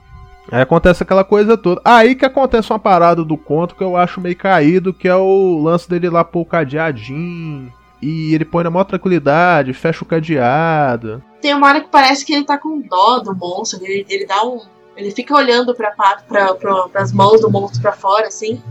Aí 0.51 0.61
acontece 0.61 1.03
aquela 1.03 1.23
coisa 1.23 1.57
toda. 1.57 1.81
Aí 1.85 2.15
que 2.15 2.25
acontece 2.25 2.71
uma 2.71 2.79
parada 2.79 3.23
do 3.23 3.37
conto 3.37 3.75
que 3.75 3.83
eu 3.83 3.95
acho 3.95 4.19
meio 4.19 4.35
caído, 4.35 4.93
que 4.93 5.07
é 5.07 5.15
o 5.15 5.61
lance 5.61 5.89
dele 5.89 6.09
lá 6.09 6.23
pôr 6.23 6.41
o 6.41 6.45
cadeadinho. 6.45 7.71
E 8.01 8.33
ele 8.33 8.45
põe 8.45 8.63
na 8.63 8.69
maior 8.69 8.85
tranquilidade, 8.85 9.73
fecha 9.73 10.03
o 10.03 10.07
cadeado. 10.07 11.21
Tem 11.41 11.53
uma 11.53 11.67
hora 11.67 11.81
que 11.81 11.89
parece 11.89 12.25
que 12.25 12.33
ele 12.33 12.45
tá 12.45 12.57
com 12.57 12.81
dó 12.81 13.19
do 13.19 13.35
monstro. 13.35 13.83
Ele, 13.83 14.05
ele 14.09 14.25
dá 14.25 14.43
um. 14.43 14.61
Ele 14.99 15.11
fica 15.11 15.33
olhando 15.35 15.73
pra, 15.73 15.91
pa- 15.91 16.21
pra, 16.27 16.53
pra, 16.55 16.89
pras 16.89 17.11
mãos 17.11 17.41
do 17.41 17.49
monstro 17.49 17.81
pra 17.81 17.93
fora, 17.93 18.27
assim. 18.27 18.61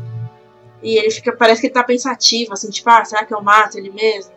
E 0.83 0.97
ele 0.99 1.11
fica. 1.11 1.33
Parece 1.33 1.61
que 1.61 1.66
ele 1.68 1.74
tá 1.74 1.83
pensativo, 1.83 2.53
assim, 2.53 2.70
tipo, 2.70 2.89
ah, 2.91 3.05
será 3.05 3.24
que 3.24 3.35
eu 3.35 3.43
mato 3.43 3.79
ele 3.79 3.91
mesmo? 3.91 4.33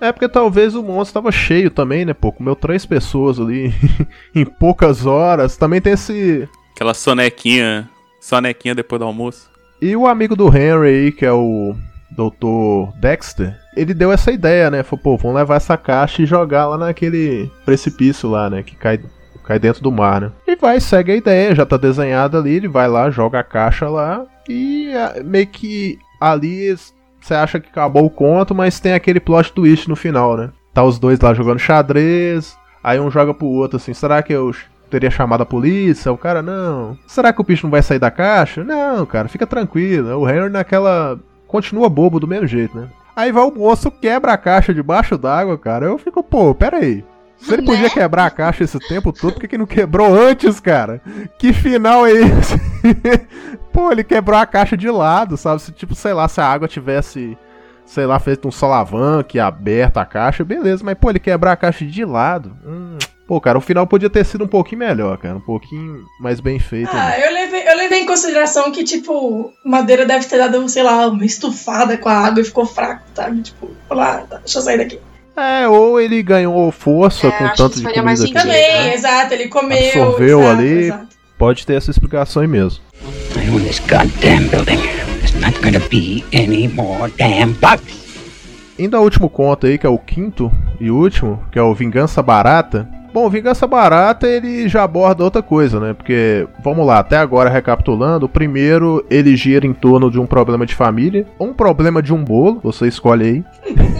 É 0.00 0.10
porque 0.12 0.28
talvez 0.28 0.74
o 0.74 0.82
monstro 0.82 1.14
tava 1.22 1.30
cheio 1.32 1.70
também, 1.70 2.04
né? 2.04 2.12
Pô, 2.12 2.32
comeu 2.32 2.54
três 2.56 2.84
pessoas 2.84 3.38
ali 3.40 3.72
em 4.34 4.44
poucas 4.44 5.06
horas. 5.06 5.56
Também 5.56 5.80
tem 5.80 5.92
esse. 5.94 6.48
Aquela 6.74 6.92
sonequinha. 6.94 7.88
Sonequinha 8.20 8.74
depois 8.74 8.98
do 9.00 9.04
almoço. 9.06 9.50
E 9.80 9.96
o 9.96 10.06
amigo 10.06 10.36
do 10.36 10.46
Henry 10.48 10.88
aí, 10.88 11.12
que 11.12 11.24
é 11.26 11.32
o 11.32 11.74
Dr. 12.10 12.96
Dexter, 13.00 13.56
ele 13.76 13.92
deu 13.94 14.12
essa 14.12 14.30
ideia, 14.30 14.70
né? 14.70 14.82
Falou, 14.82 15.02
pô, 15.02 15.16
vamos 15.16 15.36
levar 15.36 15.56
essa 15.56 15.76
caixa 15.76 16.22
e 16.22 16.26
jogar 16.26 16.66
lá 16.68 16.76
naquele 16.78 17.50
precipício 17.64 18.28
lá, 18.30 18.48
né? 18.50 18.62
Que 18.62 18.76
cai, 18.76 19.00
cai 19.42 19.58
dentro 19.58 19.82
do 19.82 19.92
mar, 19.92 20.20
né? 20.20 20.32
E 20.46 20.56
vai, 20.56 20.80
segue 20.80 21.12
a 21.12 21.16
ideia, 21.16 21.54
já 21.54 21.66
tá 21.66 21.76
desenhada 21.76 22.38
ali, 22.38 22.54
ele 22.54 22.68
vai 22.68 22.88
lá, 22.88 23.10
joga 23.10 23.40
a 23.40 23.44
caixa 23.44 23.88
lá 23.88 24.24
e 24.48 24.92
ah, 24.94 25.22
meio 25.24 25.46
que 25.46 25.98
ali 26.20 26.74
você 27.20 27.34
acha 27.34 27.60
que 27.60 27.68
acabou 27.68 28.04
o 28.04 28.10
conto, 28.10 28.54
mas 28.54 28.80
tem 28.80 28.94
aquele 28.94 29.20
plot 29.20 29.52
twist 29.52 29.88
no 29.88 29.96
final, 29.96 30.36
né? 30.36 30.50
Tá 30.74 30.82
os 30.82 30.98
dois 30.98 31.20
lá 31.20 31.34
jogando 31.34 31.58
xadrez, 31.58 32.56
aí 32.82 32.98
um 32.98 33.10
joga 33.10 33.32
pro 33.32 33.46
outro 33.46 33.76
assim, 33.76 33.94
será 33.94 34.22
que 34.22 34.32
eu 34.32 34.52
teria 34.90 35.10
chamado 35.10 35.42
a 35.42 35.46
polícia? 35.46 36.12
O 36.12 36.18
cara, 36.18 36.42
não. 36.42 36.98
Será 37.06 37.32
que 37.32 37.40
o 37.40 37.44
bicho 37.44 37.64
não 37.64 37.70
vai 37.70 37.82
sair 37.82 37.98
da 37.98 38.10
caixa? 38.10 38.62
Não, 38.62 39.06
cara, 39.06 39.28
fica 39.28 39.46
tranquilo. 39.46 40.18
O 40.18 40.28
Henry 40.28 40.50
naquela. 40.50 41.18
continua 41.46 41.88
bobo 41.88 42.20
do 42.20 42.28
mesmo 42.28 42.46
jeito, 42.46 42.76
né? 42.76 42.88
Aí 43.16 43.32
vai 43.32 43.44
o 43.44 43.54
monstro, 43.54 43.90
quebra 43.90 44.32
a 44.32 44.38
caixa 44.38 44.74
debaixo 44.74 45.16
d'água, 45.16 45.56
cara. 45.56 45.86
Eu 45.86 45.98
fico, 45.98 46.22
pô, 46.22 46.54
pera 46.54 46.78
aí. 46.78 47.04
Se 47.42 47.52
ele 47.52 47.62
podia 47.62 47.90
quebrar 47.90 48.26
a 48.26 48.30
caixa 48.30 48.62
esse 48.62 48.78
tempo 48.78 49.12
todo, 49.12 49.32
por 49.32 49.40
que, 49.40 49.48
que 49.48 49.58
não 49.58 49.66
quebrou 49.66 50.14
antes, 50.14 50.60
cara? 50.60 51.00
Que 51.38 51.52
final 51.52 52.06
é 52.06 52.12
esse? 52.12 52.54
pô, 53.72 53.90
ele 53.90 54.04
quebrou 54.04 54.38
a 54.38 54.46
caixa 54.46 54.76
de 54.76 54.88
lado, 54.88 55.36
sabe? 55.36 55.60
Se, 55.60 55.72
tipo, 55.72 55.94
sei 55.94 56.12
lá, 56.12 56.28
se 56.28 56.40
a 56.40 56.46
água 56.46 56.68
tivesse, 56.68 57.36
sei 57.84 58.06
lá, 58.06 58.18
feito 58.20 58.46
um 58.46 58.52
solavanque, 58.52 59.40
aberto 59.40 59.96
a 59.96 60.04
caixa, 60.04 60.44
beleza. 60.44 60.84
Mas, 60.84 60.96
pô, 60.96 61.10
ele 61.10 61.18
quebrar 61.18 61.52
a 61.52 61.56
caixa 61.56 61.84
de 61.84 62.04
lado. 62.04 62.56
Hum, 62.64 62.96
pô, 63.26 63.40
cara, 63.40 63.58
o 63.58 63.62
final 63.62 63.88
podia 63.88 64.08
ter 64.08 64.24
sido 64.24 64.44
um 64.44 64.48
pouquinho 64.48 64.78
melhor, 64.78 65.18
cara. 65.18 65.34
Um 65.34 65.40
pouquinho 65.40 66.04
mais 66.20 66.38
bem 66.38 66.60
feito. 66.60 66.90
ah, 66.92 67.08
né? 67.10 67.26
eu 67.26 67.32
levei, 67.32 67.68
eu 67.68 67.76
levei 67.76 68.02
em 68.02 68.06
consideração 68.06 68.70
que, 68.70 68.84
tipo, 68.84 69.52
Madeira 69.64 70.06
deve 70.06 70.26
ter 70.26 70.38
dado, 70.38 70.68
sei 70.68 70.84
lá, 70.84 71.08
uma 71.08 71.24
estufada 71.24 71.98
com 71.98 72.08
a 72.08 72.18
água 72.18 72.40
e 72.40 72.44
ficou 72.44 72.64
fraco, 72.64 73.02
sabe? 73.14 73.42
Tipo, 73.42 73.68
lá, 73.90 74.24
deixa 74.30 74.58
eu 74.58 74.62
sair 74.62 74.78
daqui. 74.78 75.00
É, 75.36 75.66
ou 75.66 75.98
ele 76.00 76.22
ganhou 76.22 76.70
força 76.70 77.28
É, 77.28 77.30
com 77.30 77.48
tanto 77.54 77.70
que 77.74 77.76
de 77.80 77.82
comida 77.84 78.02
mais 78.02 78.22
que. 78.22 78.32
Também, 78.32 78.92
exato, 78.92 79.32
ele 79.34 79.48
comeu. 79.48 79.78
absorveu 79.78 80.40
exato, 80.40 80.58
ali. 80.58 80.68
exato. 80.84 81.06
Pode 81.38 81.66
ter 81.66 81.74
essa 81.74 81.90
explicação 81.90 82.42
aí 82.42 82.48
mesmo. 82.48 82.80
I 83.36 83.48
own 83.50 83.60
this 83.64 83.80
goddamn 83.80 84.48
building. 84.48 84.78
There's 85.18 85.34
not 85.40 85.58
gonna 85.60 85.80
be 85.90 86.24
any 86.34 86.68
more 86.68 87.10
damn 87.18 87.52
bugs. 87.54 88.02
Indo 88.78 88.96
ao 88.96 89.02
último 89.04 89.28
conto 89.30 89.66
aí, 89.66 89.78
que 89.78 89.86
é 89.86 89.90
o 89.90 89.98
quinto 89.98 90.52
e 90.80 90.90
último, 90.90 91.42
que 91.50 91.58
é 91.58 91.62
o 91.62 91.74
Vingança 91.74 92.22
Barata. 92.22 92.88
Bom, 93.12 93.28
Vingança 93.28 93.66
Barata 93.66 94.26
ele 94.26 94.68
já 94.68 94.84
aborda 94.84 95.22
outra 95.22 95.42
coisa, 95.42 95.78
né? 95.78 95.92
Porque, 95.92 96.48
vamos 96.64 96.86
lá, 96.86 96.98
até 96.98 97.18
agora 97.18 97.50
recapitulando, 97.50 98.24
o 98.24 98.28
primeiro 98.28 99.04
ele 99.10 99.36
gira 99.36 99.66
em 99.66 99.74
torno 99.74 100.10
de 100.10 100.18
um 100.18 100.26
problema 100.26 100.64
de 100.64 100.74
família, 100.74 101.26
um 101.38 101.52
problema 101.52 102.02
de 102.02 102.12
um 102.12 102.24
bolo, 102.24 102.60
você 102.62 102.88
escolhe 102.88 103.24
aí. 103.24 103.44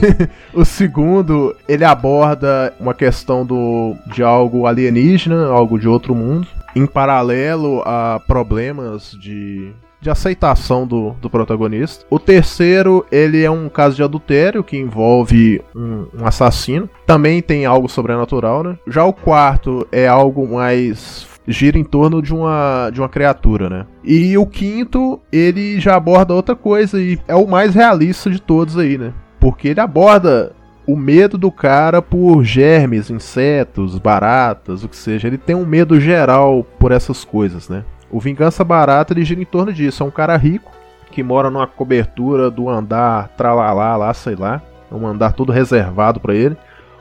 o 0.55 0.65
segundo, 0.65 1.55
ele 1.69 1.85
aborda 1.85 2.73
uma 2.81 2.95
questão 2.95 3.45
do, 3.45 3.95
de 4.07 4.23
algo 4.23 4.67
alienígena, 4.67 5.47
algo 5.47 5.79
de 5.79 5.87
outro 5.87 6.15
mundo, 6.15 6.47
em 6.75 6.87
paralelo 6.87 7.83
a 7.85 8.19
problemas 8.27 9.13
de 9.21 9.73
de 10.03 10.11
aceitação 10.11 10.85
do, 10.85 11.11
do 11.21 11.31
protagonista. 11.31 12.05
O 12.11 12.19
terceiro, 12.19 13.07
ele 13.11 13.45
é 13.45 13.51
um 13.51 13.69
caso 13.69 13.95
de 13.95 14.03
adultério 14.03 14.65
que 14.65 14.77
envolve 14.77 15.63
um, 15.75 16.07
um 16.13 16.27
assassino. 16.27 16.91
Também 17.07 17.41
tem 17.41 17.65
algo 17.65 17.89
sobrenatural, 17.89 18.65
né? 18.65 18.77
Já 18.89 19.05
o 19.05 19.13
quarto 19.13 19.87
é 19.93 20.09
algo 20.09 20.53
mais 20.53 21.29
gira 21.47 21.79
em 21.79 21.85
torno 21.85 22.21
de 22.21 22.35
uma, 22.35 22.91
de 22.93 23.01
uma 23.01 23.09
criatura, 23.09 23.71
né? 23.71 23.87
E 24.03 24.37
o 24.37 24.45
quinto, 24.45 25.21
ele 25.31 25.79
já 25.81 25.95
aborda 25.95 26.35
outra 26.35 26.57
coisa 26.57 27.01
e 27.01 27.19
é 27.29 27.35
o 27.37 27.47
mais 27.47 27.75
realista 27.75 28.29
de 28.29 28.43
todos 28.43 28.77
aí, 28.77 28.99
né? 28.99 29.13
Porque 29.39 29.69
ele 29.69 29.81
aborda 29.81 30.53
o 30.87 30.97
medo 30.97 31.39
do 31.39 31.51
cara 31.51 32.03
por 32.03 32.43
germes, 32.43 33.09
insetos, 33.09 33.99
baratas, 33.99 34.83
o 34.83 34.89
que 34.89 34.97
seja. 34.97 35.29
Ele 35.29 35.39
tem 35.39 35.55
um 35.55 35.67
medo 35.67 36.01
geral 36.01 36.67
por 36.79 36.91
essas 36.91 37.25
coisas, 37.25 37.69
né? 37.69 37.85
O 38.13 38.21
Vingança 38.21 38.63
Barata 38.63 39.15
ele 39.15 39.25
gira 39.25 39.41
em 39.41 39.47
torno 39.47 39.73
disso. 39.73 40.03
É 40.03 40.07
um 40.07 40.11
cara 40.11 40.37
rico 40.37 40.71
que 41.11 41.23
mora 41.23 41.51
numa 41.51 41.67
cobertura 41.67 42.51
do 42.51 42.69
andar 42.69 43.29
tralalá 43.37 43.97
lá, 43.97 44.13
sei 44.13 44.37
lá. 44.37 44.61
É 44.91 44.95
um 44.95 45.07
andar 45.07 45.33
todo 45.33 45.51
reservado 45.51 46.21
para 46.21 46.35
ele. 46.35 46.57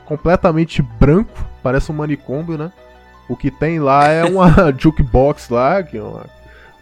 Completamente 0.06 0.82
branco, 0.82 1.32
parece 1.62 1.92
um 1.92 1.94
manicômio, 1.94 2.56
né? 2.56 2.72
O 3.28 3.36
que 3.36 3.50
tem 3.50 3.78
lá 3.78 4.08
é 4.08 4.24
uma 4.24 4.72
jukebox 4.76 5.48
lá, 5.50 5.82
que 5.82 5.98
é 5.98 6.02
um 6.02 6.20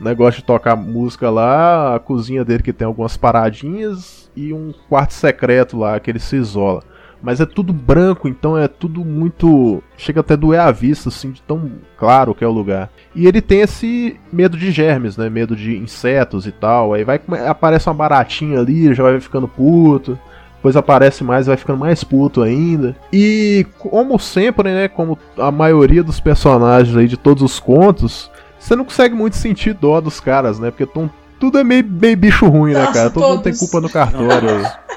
negócio 0.00 0.40
de 0.40 0.46
tocar 0.46 0.76
música 0.76 1.28
lá, 1.28 1.96
a 1.96 1.98
cozinha 1.98 2.44
dele 2.44 2.62
que 2.62 2.72
tem 2.72 2.86
algumas 2.86 3.16
paradinhas 3.16 4.30
e 4.34 4.52
um 4.52 4.72
quarto 4.88 5.12
secreto 5.12 5.76
lá 5.76 5.98
que 6.00 6.10
ele 6.10 6.18
se 6.18 6.36
isola. 6.36 6.82
Mas 7.22 7.40
é 7.40 7.46
tudo 7.46 7.72
branco, 7.72 8.28
então 8.28 8.56
é 8.56 8.66
tudo 8.66 9.04
muito. 9.04 9.82
Chega 9.96 10.20
até 10.20 10.34
a 10.34 10.36
doer 10.36 10.60
a 10.60 10.70
vista, 10.70 11.08
assim, 11.08 11.30
de 11.30 11.42
tão 11.42 11.70
claro 11.98 12.34
que 12.34 12.42
é 12.42 12.46
o 12.46 12.52
lugar. 12.52 12.90
E 13.14 13.26
ele 13.26 13.42
tem 13.42 13.60
esse 13.60 14.18
medo 14.32 14.56
de 14.56 14.70
germes, 14.70 15.16
né? 15.16 15.28
Medo 15.28 15.54
de 15.54 15.76
insetos 15.76 16.46
e 16.46 16.52
tal. 16.52 16.94
Aí 16.94 17.04
vai 17.04 17.20
aparece 17.46 17.88
uma 17.88 17.94
baratinha 17.94 18.60
ali, 18.60 18.94
já 18.94 19.02
vai 19.02 19.20
ficando 19.20 19.46
puto. 19.46 20.18
depois 20.56 20.76
aparece 20.76 21.22
mais 21.22 21.46
vai 21.46 21.56
ficando 21.56 21.78
mais 21.78 22.02
puto 22.02 22.42
ainda. 22.42 22.96
E 23.12 23.66
como 23.78 24.18
sempre, 24.18 24.72
né, 24.72 24.88
como 24.88 25.18
a 25.36 25.50
maioria 25.50 26.02
dos 26.02 26.20
personagens 26.20 26.96
aí 26.96 27.06
de 27.06 27.18
todos 27.18 27.42
os 27.42 27.60
contos, 27.60 28.30
você 28.58 28.74
não 28.74 28.84
consegue 28.84 29.14
muito 29.14 29.36
sentir 29.36 29.74
dó 29.74 30.00
dos 30.00 30.20
caras, 30.20 30.58
né? 30.58 30.70
Porque 30.70 30.86
tão, 30.86 31.10
tudo 31.38 31.58
é 31.58 31.64
meio, 31.64 31.84
meio 31.84 32.16
bicho 32.16 32.46
ruim, 32.46 32.72
né, 32.72 32.86
cara? 32.92 33.10
Todo 33.10 33.28
mundo 33.28 33.42
tem 33.42 33.56
culpa 33.56 33.80
no 33.80 33.90
cartório 33.90 34.50
aí. 34.50 34.64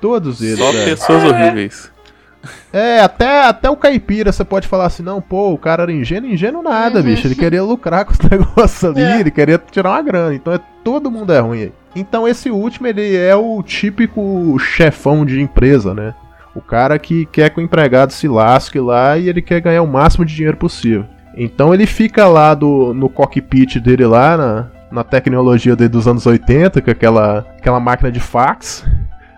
Todos 0.00 0.40
eles. 0.42 0.58
Só 0.58 0.72
cara. 0.72 0.84
pessoas 0.84 1.24
horríveis. 1.24 1.90
É, 2.72 3.00
até, 3.00 3.42
até 3.44 3.68
o 3.68 3.76
caipira 3.76 4.30
você 4.30 4.44
pode 4.44 4.68
falar 4.68 4.86
assim, 4.86 5.02
não, 5.02 5.20
pô, 5.20 5.52
o 5.52 5.58
cara 5.58 5.82
era 5.84 5.92
ingênuo, 5.92 6.30
ingênuo 6.30 6.62
nada, 6.62 7.02
bicho. 7.02 7.26
Ele 7.26 7.34
queria 7.34 7.62
lucrar 7.62 8.04
com 8.04 8.12
os 8.12 8.18
negócios 8.30 8.84
ali, 8.84 9.02
É. 9.02 9.20
ele 9.20 9.30
queria 9.30 9.58
tirar 9.70 9.90
uma 9.90 10.02
grana. 10.02 10.34
Então 10.34 10.52
é, 10.52 10.60
todo 10.84 11.10
mundo 11.10 11.32
é 11.32 11.40
ruim 11.40 11.62
aí. 11.62 11.72
Então 11.96 12.28
esse 12.28 12.50
último, 12.50 12.86
ele 12.86 13.16
é 13.16 13.34
o 13.34 13.62
típico 13.62 14.56
chefão 14.60 15.24
de 15.24 15.40
empresa, 15.40 15.94
né? 15.94 16.14
O 16.54 16.60
cara 16.60 16.98
que 16.98 17.26
quer 17.26 17.50
que 17.50 17.58
o 17.60 17.62
empregado 17.62 18.12
se 18.12 18.28
lasque 18.28 18.78
lá 18.78 19.18
e 19.18 19.28
ele 19.28 19.42
quer 19.42 19.60
ganhar 19.60 19.82
o 19.82 19.86
máximo 19.86 20.24
de 20.24 20.34
dinheiro 20.34 20.56
possível. 20.56 21.04
Então 21.36 21.74
ele 21.74 21.86
fica 21.86 22.26
lá 22.28 22.54
do, 22.54 22.94
no 22.94 23.08
cockpit 23.08 23.76
dele 23.78 24.06
lá, 24.06 24.36
na, 24.36 24.66
na 24.90 25.04
tecnologia 25.04 25.74
dele 25.76 25.90
dos 25.90 26.06
anos 26.08 26.24
80, 26.24 26.80
com 26.80 26.90
aquela, 26.90 27.44
aquela 27.58 27.78
máquina 27.80 28.10
de 28.10 28.20
fax 28.20 28.84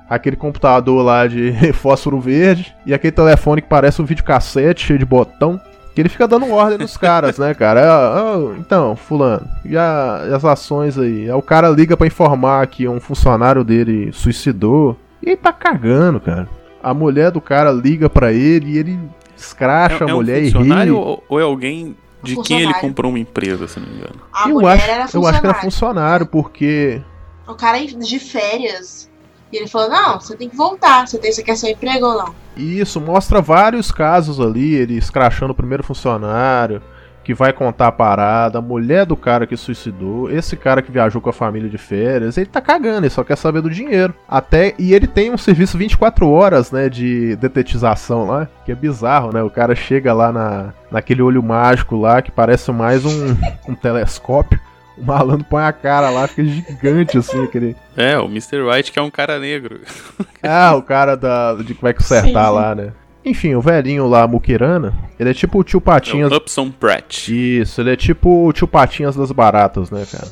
aquele 0.08 0.36
computador 0.36 1.04
lá 1.04 1.26
de 1.26 1.52
fósforo 1.74 2.18
verde 2.20 2.74
e 2.86 2.94
aquele 2.94 3.12
telefone 3.12 3.60
que 3.62 3.68
parece 3.68 4.00
um 4.00 4.04
videocassete 4.04 4.84
cheio 4.86 4.98
de 4.98 5.04
botão. 5.04 5.60
Que 5.94 6.02
ele 6.02 6.08
fica 6.08 6.28
dando 6.28 6.48
ordem 6.52 6.78
nos 6.78 6.96
caras, 6.96 7.38
né, 7.38 7.52
cara? 7.54 7.80
Ah, 7.82 8.18
ah, 8.20 8.54
então, 8.58 8.94
fulano, 8.94 9.44
e, 9.64 9.76
a- 9.76 10.26
e 10.30 10.32
as 10.34 10.44
ações 10.44 10.96
aí? 10.96 11.24
Aí 11.24 11.32
o 11.32 11.42
cara 11.42 11.68
liga 11.70 11.96
pra 11.96 12.06
informar 12.06 12.64
que 12.68 12.86
um 12.86 13.00
funcionário 13.00 13.64
dele 13.64 14.12
suicidou. 14.12 14.96
E 15.20 15.30
ele 15.30 15.36
tá 15.36 15.52
cagando, 15.52 16.20
cara. 16.20 16.48
A 16.80 16.94
mulher 16.94 17.32
do 17.32 17.40
cara 17.40 17.72
liga 17.72 18.08
pra 18.08 18.32
ele 18.32 18.70
e 18.74 18.78
ele 18.78 18.98
escracha 19.36 20.04
É, 20.04 20.06
a 20.06 20.10
é 20.10 20.12
um 20.14 20.16
mulher 20.18 20.38
e 20.40 20.44
ri. 20.44 20.52
funcionário 20.52 20.96
ou, 20.96 21.24
ou 21.28 21.40
é 21.40 21.42
alguém 21.42 21.96
de 22.22 22.34
quem 22.36 22.58
ele 22.58 22.66
Funcionário. 22.66 22.80
comprou 22.80 23.10
uma 23.10 23.18
empresa, 23.18 23.66
se 23.66 23.80
não 23.80 23.88
me 23.88 23.94
engano? 23.96 24.14
A 24.32 24.48
eu 24.48 24.54
mulher 24.54 24.74
acho, 24.74 24.90
era 24.90 25.06
eu 25.14 25.26
acho 25.26 25.40
que 25.40 25.46
era 25.48 25.54
funcionário, 25.54 26.26
porque 26.26 27.00
O 27.48 27.54
cara 27.54 27.84
de 27.84 28.18
férias. 28.20 29.10
E 29.52 29.56
ele 29.56 29.68
falou, 29.68 29.88
não, 29.88 30.20
você 30.20 30.36
tem 30.36 30.48
que 30.48 30.56
voltar. 30.56 31.06
Você, 31.06 31.18
tem, 31.18 31.32
você 31.32 31.42
quer 31.42 31.56
seu 31.56 31.70
emprego 31.70 32.06
ou 32.06 32.18
não? 32.18 32.34
Isso, 32.56 33.00
mostra 33.00 33.40
vários 33.40 33.90
casos 33.90 34.40
ali, 34.40 34.74
ele 34.74 34.96
escrachando 34.96 35.52
o 35.52 35.56
primeiro 35.56 35.82
funcionário, 35.82 36.82
que 37.28 37.34
vai 37.34 37.52
contar 37.52 37.88
a 37.88 37.92
parada, 37.92 38.58
a 38.58 38.62
mulher 38.62 39.04
do 39.04 39.14
cara 39.14 39.46
que 39.46 39.54
suicidou, 39.54 40.30
esse 40.30 40.56
cara 40.56 40.80
que 40.80 40.90
viajou 40.90 41.20
com 41.20 41.28
a 41.28 41.32
família 41.32 41.68
de 41.68 41.76
férias, 41.76 42.38
ele 42.38 42.46
tá 42.46 42.58
cagando, 42.58 43.00
ele 43.00 43.10
só 43.10 43.22
quer 43.22 43.36
saber 43.36 43.60
do 43.60 43.68
dinheiro. 43.68 44.14
Até 44.26 44.74
e 44.78 44.94
ele 44.94 45.06
tem 45.06 45.30
um 45.30 45.36
serviço 45.36 45.76
24 45.76 46.26
horas, 46.26 46.72
né, 46.72 46.88
de 46.88 47.36
detetização 47.36 48.26
lá, 48.26 48.48
que 48.64 48.72
é 48.72 48.74
bizarro, 48.74 49.30
né? 49.30 49.42
O 49.42 49.50
cara 49.50 49.74
chega 49.74 50.14
lá 50.14 50.32
na, 50.32 50.72
naquele 50.90 51.20
olho 51.20 51.42
mágico 51.42 51.96
lá 51.96 52.22
que 52.22 52.30
parece 52.30 52.72
mais 52.72 53.04
um, 53.04 53.36
um 53.68 53.74
telescópio. 53.74 54.58
O 55.00 55.04
malandro 55.04 55.46
põe 55.48 55.62
a 55.62 55.72
cara 55.72 56.10
lá, 56.10 56.26
fica 56.26 56.44
gigante 56.44 57.18
assim, 57.18 57.44
aquele 57.44 57.76
É, 57.96 58.18
o 58.18 58.24
Mr. 58.24 58.62
White, 58.62 58.90
que 58.90 58.98
é 58.98 59.02
um 59.02 59.10
cara 59.10 59.38
negro. 59.38 59.80
ah, 60.42 60.74
o 60.76 60.82
cara 60.82 61.16
da, 61.16 61.54
de 61.54 61.74
que 61.74 61.82
vai 61.82 61.94
consertar 61.94 62.48
Sim. 62.48 62.54
lá, 62.54 62.74
né? 62.74 62.92
Enfim, 63.24 63.54
o 63.54 63.60
velhinho 63.60 64.06
lá, 64.06 64.26
Muquirana, 64.26 64.94
ele 65.18 65.30
é 65.30 65.34
tipo 65.34 65.58
o 65.58 65.64
tio 65.64 65.80
Patinhas. 65.80 66.32
É 66.32 66.34
o 66.34 66.38
Upson 66.38 66.70
Pratt. 66.70 67.28
Isso, 67.28 67.80
ele 67.80 67.92
é 67.92 67.96
tipo 67.96 68.46
o 68.46 68.52
tio 68.52 68.66
Patinhas 68.66 69.16
das 69.16 69.30
baratas, 69.30 69.90
né, 69.90 70.06
cara? 70.10 70.28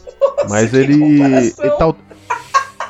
Mas 0.48 0.72
ele. 0.72 1.20
Ele 1.20 1.70
tá. 1.78 1.94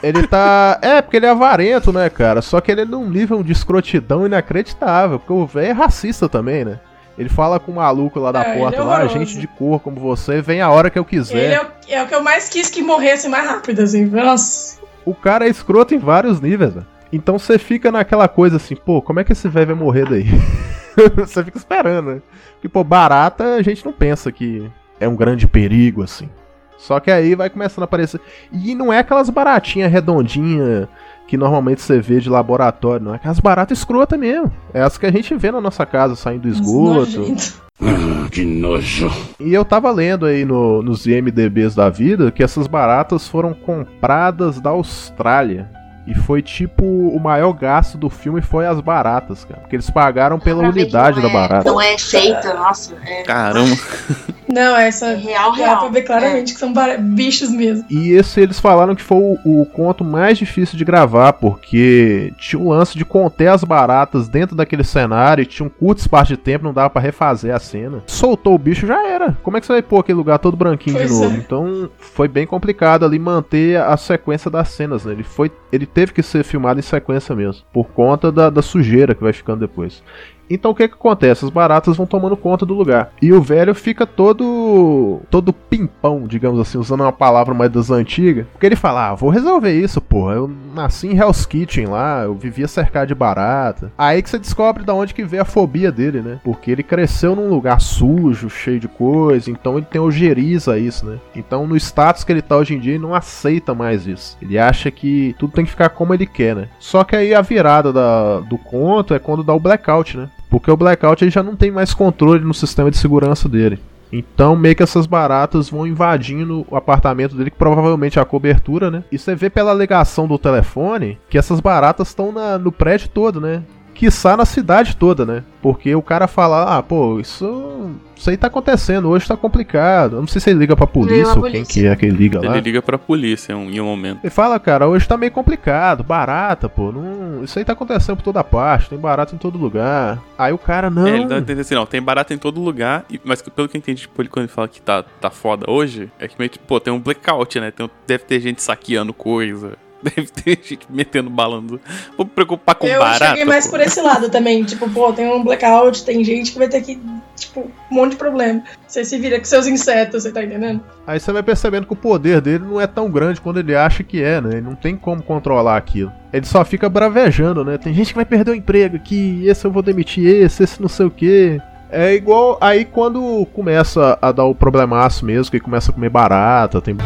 Ele 0.03 0.27
tá. 0.27 0.79
É, 0.83 1.03
porque 1.03 1.17
ele 1.17 1.27
é 1.27 1.31
avarento, 1.31 1.93
né, 1.93 2.09
cara? 2.09 2.43
Só 2.43 2.61
que 2.61 2.71
ele 2.71 2.83
é 2.83 2.85
num 2.85 3.09
nível 3.09 3.43
de 3.43 3.53
escrotidão 3.53 4.27
inacreditável. 4.27 5.19
Porque 5.19 5.33
o 5.33 5.47
velho 5.47 5.69
é 5.69 5.73
racista 5.73 6.29
também, 6.29 6.65
né? 6.65 6.79
Ele 7.19 7.29
fala 7.29 7.59
com 7.59 7.73
o 7.73 7.77
maluco 7.77 8.19
lá 8.21 8.31
da 8.31 8.43
É, 8.43 8.59
porta 8.59 8.79
é 8.79 8.85
lá, 8.85 9.07
gente 9.07 9.39
de 9.39 9.47
cor 9.47 9.81
como 9.81 9.99
você, 9.99 10.43
vem 10.43 10.61
a 10.61 10.71
hora 10.71 10.91
que 10.91 10.99
eu 10.99 11.05
quiser. 11.05 11.37
Ele 11.37 11.55
é 11.55 11.63
o, 11.63 11.67
é 11.89 12.03
o 12.03 12.07
que 12.07 12.15
eu 12.15 12.23
mais 12.23 12.49
quis 12.49 12.69
que 12.69 12.83
morresse 12.83 13.29
mais 13.29 13.49
rápido, 13.49 13.81
assim. 13.81 14.05
Nossa. 14.05 14.79
O 15.05 15.15
cara 15.15 15.47
é 15.47 15.49
escroto 15.49 15.95
em 15.95 15.99
vários 15.99 16.41
níveis, 16.41 16.75
velho. 16.75 16.87
Então 17.13 17.39
você 17.39 17.59
fica 17.59 17.91
naquela 17.91 18.29
coisa 18.29 18.57
assim, 18.57 18.75
pô, 18.75 19.01
como 19.01 19.21
é 19.21 19.25
que 19.25 19.33
esse 19.33 19.49
velho 19.49 19.69
vai 19.69 19.77
morrer 19.77 20.09
daí? 20.09 20.27
você 21.17 21.43
fica 21.45 21.57
esperando, 21.57 22.15
né? 22.15 22.23
Porque, 22.55 22.69
pô, 22.69 22.83
barata 22.83 23.55
a 23.55 23.63
gente 23.63 23.85
não 23.85 23.93
pensa 23.93 24.31
que 24.33 24.71
é 24.99 25.09
um 25.09 25.17
grande 25.17 25.47
perigo, 25.47 26.03
assim. 26.03 26.29
Só 26.77 27.01
que 27.01 27.11
aí 27.11 27.35
vai 27.35 27.49
começando 27.49 27.83
a 27.83 27.85
aparecer. 27.85 28.21
E 28.53 28.75
não 28.75 28.93
é 28.93 28.99
aquelas 28.99 29.31
baratinhas 29.31 29.91
redondinhas 29.91 30.89
que 31.27 31.37
normalmente 31.37 31.83
você 31.83 32.01
vê 32.01 32.21
de 32.21 32.31
laboratório, 32.31 33.05
não. 33.05 33.13
É 33.13 33.17
aquelas 33.17 33.41
baratas 33.41 33.79
escrotas 33.79 34.19
mesmo. 34.19 34.53
É 34.73 34.83
as 34.83 34.97
que 34.97 35.07
a 35.07 35.11
gente 35.11 35.35
vê 35.35 35.51
na 35.51 35.61
nossa 35.61 35.85
casa 35.85 36.15
saindo 36.15 36.43
do 36.43 36.49
esgoto. 36.49 37.35
Ah, 37.81 38.29
que 38.31 38.45
nojo. 38.45 39.11
E 39.39 39.53
eu 39.53 39.65
tava 39.65 39.91
lendo 39.91 40.25
aí 40.25 40.45
no, 40.45 40.83
nos 40.83 41.07
IMDBs 41.07 41.75
da 41.75 41.91
vida 41.91 42.31
que 42.31 42.43
essas 42.43 42.67
baratas 42.67 43.29
foram 43.29 43.53
compradas 43.53 44.61
da 44.61 44.71
Austrália. 44.71 45.71
E 46.07 46.15
foi 46.15 46.41
tipo, 46.41 46.85
o 46.85 47.19
maior 47.19 47.53
gasto 47.53 47.99
do 47.99 48.09
filme 48.09 48.41
foi 48.41 48.67
as 48.67 48.81
baratas, 48.81 49.45
cara. 49.45 49.61
Porque 49.61 49.77
eles 49.77 49.91
pagaram 49.91 50.39
pela 50.39 50.61
Pra 50.61 50.69
unidade 50.71 51.17
não 51.21 51.25
da 51.25 51.29
é- 51.29 51.33
barata. 51.33 51.71
Não 51.71 51.81
é 51.81 51.99
feita, 51.99 52.55
nossa. 52.55 52.95
É, 53.05 53.23
Caramba. 53.23 53.77
Não, 54.49 54.77
essa. 54.77 55.13
real, 55.17 55.51
Dá 55.51 55.57
real. 55.57 55.79
pra 55.81 55.89
ver 55.89 56.03
claramente 56.03 56.55
que 56.55 56.61
são 56.61 56.73
bichos 57.01 57.51
mesmo. 57.51 57.85
E 57.91 58.13
esse 58.13 58.41
eles 58.41 58.61
falaram 58.61 58.95
que 58.95 59.03
foi 59.03 59.19
o, 59.19 59.63
o 59.63 59.67
conto 59.67 60.05
mais 60.05 60.39
difícil 60.39 60.79
de 60.79 60.85
gravar, 60.85 61.33
porque 61.33 62.33
tinha 62.39 62.61
um 62.63 62.69
lance 62.69 62.97
de 62.97 63.05
conter 63.05 63.49
as 63.49 63.65
baratas 63.65 64.29
dentro 64.29 64.55
daquele 64.55 64.85
cenário, 64.85 65.43
e 65.43 65.47
tinha 65.47 65.67
um 65.67 65.69
curto 65.69 65.99
espaço 65.99 66.29
de 66.29 66.37
tempo, 66.37 66.65
não 66.65 66.73
dava 66.73 66.89
pra 66.89 67.03
refazer 67.03 67.53
a 67.53 67.59
cena. 67.59 68.05
Soltou 68.07 68.55
o 68.55 68.59
bicho, 68.59 68.87
já 68.87 69.05
era. 69.09 69.37
Como 69.43 69.57
é 69.57 69.61
que 69.61 69.67
você 69.67 69.73
vai 69.73 69.83
pôr 69.83 69.99
aquele 69.99 70.17
lugar 70.19 70.39
todo 70.39 70.57
branquinho 70.57 70.97
de 70.97 71.09
Pois 71.09 71.21
novo? 71.21 71.35
é. 71.35 71.39
Então 71.39 71.91
foi 71.99 72.29
bem 72.29 72.47
complicado 72.47 73.05
ali 73.05 73.19
manter 73.19 73.81
a 73.81 73.97
sequência 73.97 74.49
das 74.49 74.69
cenas, 74.69 75.05
né? 75.05 75.13
Ele, 75.13 75.25
foi, 75.25 75.51
ele 75.73 75.87
teve 75.97 76.13
que 76.13 76.23
ser 76.23 76.45
filmado 76.45 76.79
em 76.79 76.83
sequência 76.83 77.35
mesmo, 77.35 77.65
por 77.73 77.87
conta 77.87 78.31
da, 78.31 78.51
da 78.51 78.61
sujeira 78.61 79.15
que 79.15 79.23
vai 79.23 79.33
ficando 79.33 79.61
depois. 79.61 80.03
Então 80.49 80.71
o 80.71 80.75
que 80.75 80.89
que 80.89 80.95
acontece? 80.95 81.45
As 81.45 81.51
baratas 81.51 81.97
vão 81.97 82.07
tomando 82.07 82.37
conta 82.37 82.65
do 82.65 82.75
lugar. 82.75 83.11
E 83.21 83.33
o 83.33 83.43
velho 83.43 83.75
fica 83.75 84.07
todo 84.07 85.21
todo 85.31 85.53
pimpão, 85.53 86.27
digamos 86.27 86.61
assim, 86.61 86.79
usando 86.79 87.01
uma 87.03 87.13
palavra 87.13 87.55
mais 87.55 87.71
das 87.71 87.91
antigas. 87.91 88.47
Porque 88.53 88.67
ele 88.67 88.77
fala: 88.77 89.11
"Ah, 89.11 89.15
vou 89.15 89.31
resolver 89.31 89.73
isso, 89.73 90.01
porra. 90.01 90.35
Eu 90.35 90.51
nasci 90.75 91.09
em 91.09 91.17
Hell's 91.19 91.45
Kitchen 91.47 91.87
lá, 91.87 92.23
eu 92.23 92.35
vivia 92.35 92.69
cercado 92.69 93.09
de 93.09 93.15
barata". 93.15 93.91
Aí 93.97 94.23
que 94.23 94.31
você 94.31 94.39
descobre 94.39 94.85
da 94.85 94.95
onde 94.95 95.15
que 95.15 95.25
veio 95.25 95.43
a 95.43 95.47
fobia 95.47 95.91
dele, 95.91 96.21
né? 96.21 96.39
Porque 96.45 96.71
ele 96.71 96.83
cresceu 96.83 97.35
num 97.35 97.49
lugar 97.49 97.81
sujo, 97.81 98.49
cheio 98.49 98.81
de 98.81 98.89
coisa, 98.89 99.51
então 99.51 99.77
ele 99.77 99.87
tem 99.87 100.01
ojeriza 100.01 100.75
a 100.75 100.79
isso, 100.79 101.05
né? 101.07 101.19
Então 101.35 101.67
no 101.67 101.77
status 101.77 102.25
que 102.25 102.33
ele 102.33 102.43
tá 102.43 102.57
hoje 102.57 102.75
em 102.75 102.79
dia, 102.79 102.95
ele 102.95 103.03
não 103.03 103.15
aceita 103.15 103.75
mais 103.75 104.07
isso. 104.07 104.37
Ele 104.41 104.59
acha 104.59 104.91
que 104.91 105.35
tudo 105.39 105.53
tem 105.53 105.65
que 105.65 105.71
ficar 105.71 105.89
como 105.91 106.15
ele 106.15 106.27
quer, 106.27 106.55
né? 106.55 106.69
Só 106.79 107.05
que 107.05 107.17
aí 107.17 107.35
a 107.35 107.41
virada 107.43 107.93
da- 107.93 108.41
do 108.41 108.59
conto 108.59 109.15
é 109.15 109.19
quando 109.19 109.43
dá 109.43 109.55
o 109.55 109.61
blackout, 109.61 110.17
né? 110.17 110.29
Porque 110.59 110.71
o 110.71 110.77
blackout 110.77 111.23
ele 111.23 111.31
já 111.31 111.43
não 111.43 111.55
tem 111.55 111.71
mais 111.71 111.93
controle 111.93 112.43
no 112.43 112.55
sistema 112.55 112.91
de 112.91 112.97
segurança 112.97 113.49
dele. 113.49 113.79
Então, 114.11 114.57
meio 114.57 114.75
que 114.75 114.83
essas 114.83 115.05
baratas 115.05 115.69
vão 115.69 115.87
invadindo 115.87 116.65
o 116.71 116.77
apartamento 116.77 117.37
dele, 117.37 117.51
que 117.51 117.59
provavelmente 117.59 118.19
é 118.19 118.23
a 118.23 118.25
cobertura, 118.25 118.91
né? 118.91 119.05
E 119.13 119.19
você 119.19 119.35
vê 119.35 119.51
pela 119.51 119.75
ligação 119.75 120.27
do 120.27 120.39
telefone 120.39 121.19
que 121.29 121.37
essas 121.37 121.61
baratas 121.61 122.09
estão 122.09 122.33
no 122.59 122.73
prédio 122.73 123.09
todo, 123.09 123.41
né? 123.41 123.63
Quiçá 123.97 124.37
na 124.37 124.45
cidade 124.45 124.95
toda, 124.95 125.25
né? 125.25 125.43
Porque 125.63 125.95
o 125.95 126.03
cara 126.03 126.29
fala, 126.29 126.77
ah, 126.77 126.83
pô, 126.83 127.19
isso, 127.19 127.91
isso 128.15 128.29
aí 128.29 128.37
tá 128.37 128.47
acontecendo, 128.47 129.09
hoje 129.09 129.27
tá 129.27 129.37
complicado. 129.37 130.17
Eu 130.17 130.21
não 130.21 130.29
sei 130.29 130.41
se 130.41 130.51
ele 130.51 130.61
liga 130.61 130.77
pra 130.77 130.87
polícia 130.87 131.35
ou 131.35 131.43
quem 131.43 131.53
polícia. 131.53 131.83
que 131.83 131.87
é 131.87 131.97
que 131.97 132.07
ele 132.07 132.17
liga 132.17 132.41
lá. 132.41 132.53
Ele 132.53 132.61
liga 132.61 132.83
pra 132.83 132.99
polícia 132.99 133.55
em 133.55 133.57
um, 133.57 133.71
em 133.71 133.81
um 133.81 133.87
momento. 133.87 134.21
Ele 134.23 134.31
fala, 134.31 134.61
cara, 134.61 134.87
hoje 134.87 135.09
tá 135.09 135.17
meio 135.17 135.33
complicado, 135.33 136.05
barata, 136.05 136.69
pô. 136.69 136.93
Não... 136.93 137.43
Isso 137.43 137.59
aí 137.59 137.65
tá 137.65 137.73
acontecendo 137.73 138.17
por 138.17 138.23
toda 138.23 138.45
parte, 138.45 138.91
tem 138.91 138.99
barata 138.99 139.35
em 139.35 139.39
todo 139.39 139.59
lugar. 139.59 140.23
Aí 140.37 140.53
o 140.53 140.59
cara, 140.59 140.91
não. 140.91 141.07
É, 141.07 141.17
ele 141.17 141.27
dá 141.27 141.37
a 141.37 141.39
entender 141.39 141.63
assim, 141.63 141.75
não, 141.75 141.87
tem 141.87 142.03
barata 142.03 142.35
em 142.35 142.39
todo 142.39 142.61
lugar, 142.61 143.07
mas 143.25 143.41
pelo 143.41 143.67
que 143.67 143.77
eu 143.77 143.79
entendi, 143.79 144.03
tipo, 144.03 144.21
ele, 144.21 144.29
quando 144.29 144.45
ele 144.45 144.53
fala 144.53 144.69
que 144.69 144.81
tá, 144.81 145.03
tá 145.03 145.31
foda 145.31 145.71
hoje, 145.71 146.11
é 146.19 146.29
que 146.29 146.37
meio 146.39 146.51
que, 146.51 146.59
pô, 146.59 146.79
tem 146.79 146.93
um 146.93 147.01
blackout, 147.01 147.59
né? 147.59 147.71
Tem, 147.71 147.91
deve 148.07 148.25
ter 148.25 148.41
gente 148.41 148.63
saqueando 148.63 149.15
coisa, 149.15 149.73
deve 150.03 150.29
ter 150.29 150.59
gente 150.63 150.87
metendo 150.89 151.31
bala 151.31 151.61
no... 151.61 151.81
Vou 152.17 152.27
me 152.27 152.31
preocupar 152.31 152.75
com 152.75 152.87
eu 152.87 152.99
barata, 152.99 153.29
cheguei 153.29 153.45
mais 153.45 153.67
pô. 153.67 153.73
por 153.73 153.81
esse 153.81 154.01
lado 154.01 154.29
também. 154.29 154.65
Tipo, 154.65 154.89
pô, 154.91 155.13
tem 155.13 155.27
um 155.27 155.43
blackout, 155.43 156.05
tem 156.05 156.23
gente 156.23 156.53
que 156.53 156.59
vai 156.59 156.69
ter 156.69 156.83
que. 156.83 157.01
Tipo, 157.37 157.71
um 157.91 157.95
monte 157.95 158.13
de 158.13 158.17
problema. 158.17 158.63
Você 158.87 159.05
se 159.05 159.19
vira 159.19 159.39
com 159.39 159.45
seus 159.45 159.67
insetos, 159.67 160.23
você 160.23 160.33
tá 160.33 160.43
entendendo? 160.43 160.81
Aí 161.07 161.21
você 161.21 161.33
vai 161.33 161.43
percebendo 161.43 161.87
que 161.87 161.93
o 161.93 161.97
poder 161.97 162.41
dele 162.41 162.65
não 162.65 162.81
é 162.81 162.87
tão 162.87 163.11
grande 163.11 163.41
quando 163.41 163.59
ele 163.59 163.75
acha 163.75 164.03
que 164.03 164.23
é, 164.23 164.41
né? 164.41 164.53
Ele 164.53 164.63
não 164.63 164.75
tem 164.75 164.97
como 164.97 165.23
controlar 165.23 165.77
aquilo. 165.77 166.13
Ele 166.33 166.47
só 166.47 166.65
fica 166.65 166.89
bravejando, 166.89 167.65
né? 167.65 167.79
Tem 167.79 167.93
gente 167.93 168.09
que 168.09 168.15
vai 168.15 168.25
perder 168.25 168.53
o 168.53 168.55
emprego 168.55 168.97
aqui, 168.97 169.43
esse 169.47 169.65
eu 169.65 169.71
vou 169.71 169.83
demitir 169.83 170.27
esse, 170.27 170.63
esse 170.63 170.81
não 170.81 170.89
sei 170.89 171.07
o 171.07 171.11
quê. 171.11 171.61
É 171.91 172.15
igual 172.15 172.59
aí 172.61 172.85
quando 172.85 173.47
começa 173.53 174.19
a 174.21 174.33
dar 174.33 174.45
o 174.45 174.55
problemaço 174.55 175.25
mesmo, 175.25 175.51
que 175.51 175.57
ele 175.57 175.65
começa 175.65 175.91
a 175.91 175.95
comer 175.95 176.11
barata, 176.11 176.81
tem. 176.81 176.97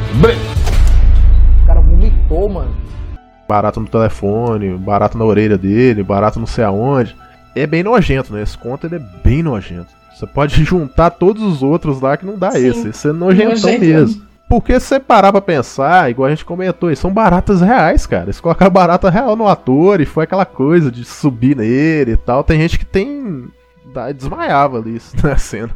Mano. 2.49 2.74
Barata 3.49 3.81
no 3.81 3.87
telefone, 3.89 4.76
barata 4.76 5.18
na 5.18 5.24
orelha 5.24 5.59
dele, 5.59 6.03
barata 6.03 6.39
não 6.39 6.47
sei 6.47 6.64
aonde. 6.64 7.16
É 7.55 7.66
bem 7.66 7.83
nojento, 7.83 8.33
né? 8.33 8.43
Esse 8.43 8.57
conto 8.57 8.87
ele 8.87 8.97
é 8.97 9.03
bem 9.24 9.43
nojento. 9.43 9.89
Você 10.14 10.26
pode 10.26 10.62
juntar 10.64 11.11
todos 11.11 11.43
os 11.43 11.62
outros 11.62 12.01
lá 12.01 12.16
que 12.16 12.26
não 12.26 12.39
dá 12.39 12.53
Sim. 12.53 12.66
esse. 12.66 12.89
Esse 12.89 13.09
é 13.09 13.12
nojentão 13.12 13.51
Nojento. 13.51 13.81
mesmo. 13.81 14.31
Porque 14.49 14.78
se 14.81 14.87
você 14.87 15.01
parar 15.01 15.31
pra 15.31 15.41
pensar, 15.41 16.11
igual 16.11 16.26
a 16.26 16.31
gente 16.31 16.45
comentou, 16.45 16.89
eles 16.89 16.99
são 16.99 17.12
baratas 17.12 17.61
reais, 17.61 18.05
cara. 18.05 18.24
Eles 18.24 18.41
colocaram 18.41 18.70
barata 18.72 19.09
real 19.09 19.37
no 19.37 19.47
ator 19.47 20.01
e 20.01 20.05
foi 20.05 20.24
aquela 20.24 20.45
coisa 20.45 20.91
de 20.91 21.05
subir 21.05 21.57
nele 21.57 22.12
e 22.12 22.16
tal. 22.16 22.43
Tem 22.43 22.61
gente 22.61 22.76
que 22.78 22.85
tem. 22.85 23.49
desmaiava 24.14 24.78
ali 24.78 25.01
na 25.22 25.37
cena. 25.37 25.70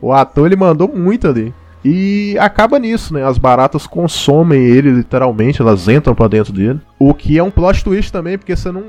O 0.00 0.12
ator 0.12 0.46
ele 0.46 0.56
mandou 0.56 0.88
muito 0.88 1.26
ali. 1.26 1.54
E 1.84 2.36
acaba 2.38 2.78
nisso, 2.78 3.14
né? 3.14 3.24
As 3.24 3.38
baratas 3.38 3.86
consomem 3.86 4.60
ele 4.60 4.90
literalmente, 4.90 5.62
elas 5.62 5.88
entram 5.88 6.14
pra 6.14 6.28
dentro 6.28 6.52
dele. 6.52 6.80
O 6.98 7.14
que 7.14 7.38
é 7.38 7.42
um 7.42 7.50
plot 7.50 7.84
twist 7.84 8.12
também, 8.12 8.36
porque 8.36 8.56
você 8.56 8.70
não, 8.72 8.82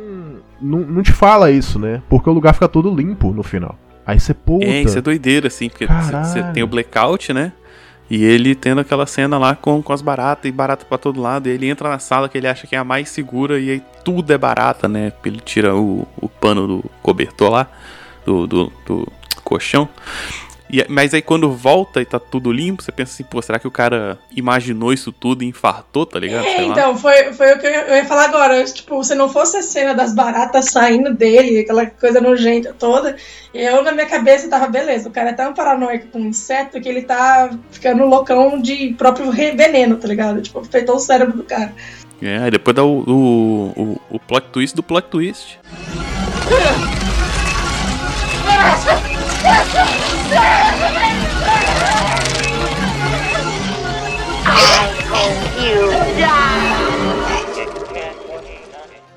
não, 0.62 0.80
não 0.80 1.04
te 1.04 1.12
fala 1.12 1.52
isso, 1.52 1.78
né? 1.78 2.02
Porque 2.10 2.30
o 2.30 2.34
lugar 2.34 2.54
fica 2.54 2.68
todo 2.68 2.94
limpo 2.94 3.32
no 3.32 3.44
final. 3.44 3.78
Aí 4.06 4.20
você, 4.20 4.34
puta. 4.34 4.66
É, 4.66 4.82
isso 4.82 4.98
é 4.98 5.02
doideira, 5.02 5.48
assim, 5.48 5.70
porque 5.70 5.86
você 5.86 6.42
tem 6.52 6.64
o 6.64 6.68
blackout, 6.68 7.32
né? 7.32 7.52
E 8.10 8.24
ele 8.24 8.56
tendo 8.56 8.82
aquela 8.82 9.06
cena 9.06 9.38
lá 9.38 9.56
com, 9.56 9.84
com 9.84 9.94
as 9.94 10.02
baratas 10.02 10.50
e 10.50 10.52
barata 10.52 10.84
pra 10.84 10.98
todo 10.98 11.22
lado. 11.22 11.48
E 11.48 11.52
ele 11.52 11.70
entra 11.70 11.88
na 11.88 12.00
sala 12.00 12.28
que 12.28 12.36
ele 12.36 12.48
acha 12.48 12.66
que 12.66 12.76
é 12.76 12.80
a 12.80 12.84
mais 12.84 13.10
segura 13.10 13.60
e 13.60 13.70
aí 13.70 13.84
tudo 14.04 14.34
é 14.34 14.38
barata, 14.38 14.88
né? 14.88 15.14
Ele 15.24 15.40
tira 15.40 15.76
o, 15.76 16.08
o 16.20 16.28
pano 16.28 16.66
do 16.66 16.86
cobertor 17.04 17.52
lá, 17.52 17.68
do, 18.26 18.48
do, 18.48 18.74
do 18.84 19.08
colchão. 19.44 19.88
E, 20.72 20.86
mas 20.88 21.14
aí 21.14 21.22
quando 21.22 21.52
volta 21.52 22.00
e 22.00 22.06
tá 22.06 22.20
tudo 22.20 22.52
limpo, 22.52 22.84
você 22.84 22.92
pensa 22.92 23.14
assim, 23.14 23.24
pô, 23.24 23.42
será 23.42 23.58
que 23.58 23.68
o 23.68 23.72
cara 23.72 24.20
imaginou 24.36 24.94
isso 24.94 25.12
tudo 25.12 25.44
e 25.44 25.48
infartou, 25.48 26.06
tá 26.06 26.20
ligado? 26.20 26.46
É, 26.46 26.64
então, 26.64 26.96
foi, 26.96 27.34
foi 27.34 27.54
o 27.54 27.60
que 27.60 27.66
eu 27.66 27.72
ia, 27.72 27.82
eu 27.88 27.96
ia 27.96 28.06
falar 28.06 28.26
agora. 28.26 28.64
Tipo, 28.66 29.04
se 29.04 29.16
não 29.16 29.28
fosse 29.28 29.58
a 29.58 29.64
cena 29.64 29.94
das 29.94 30.14
baratas 30.14 30.66
saindo 30.66 31.14
dele, 31.14 31.60
aquela 31.60 31.88
coisa 31.88 32.22
nojenta 32.22 32.76
toda, 32.78 33.16
eu 33.54 33.84
na 33.84 33.92
minha 33.92 34.06
cabeça 34.06 34.48
tava, 34.48 34.68
beleza, 34.68 35.10
o 35.10 35.12
cara 35.12 35.32
é 35.32 35.34
tão 35.34 35.54
paranoico 35.54 36.08
com 36.08 36.20
inseto 36.20 36.80
que 36.80 36.88
ele 36.88 37.02
tá 37.02 37.50
ficando 37.72 38.06
loucão 38.06 38.62
de 38.62 38.94
próprio 38.98 39.32
veneno, 39.32 39.96
tá 39.96 40.08
ligado? 40.08 40.42
Tipo, 40.42 40.60
afetou 40.60 40.98
o 40.98 41.00
cérebro 41.00 41.36
do 41.36 41.44
cara. 41.44 41.74
É, 42.22 42.52
depois 42.52 42.76
dá 42.76 42.84
o, 42.84 43.00
o, 43.00 43.74
o, 43.82 44.02
o 44.10 44.20
plot 44.20 44.48
twist 44.52 44.76
do 44.76 44.84
plot 44.84 45.08
twist. 45.08 45.60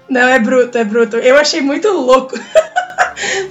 Não, 0.08 0.28
é 0.28 0.38
bruto, 0.38 0.76
é 0.76 0.84
bruto. 0.84 1.16
Eu 1.16 1.36
achei 1.38 1.60
muito 1.62 1.88
louco. 1.88 2.34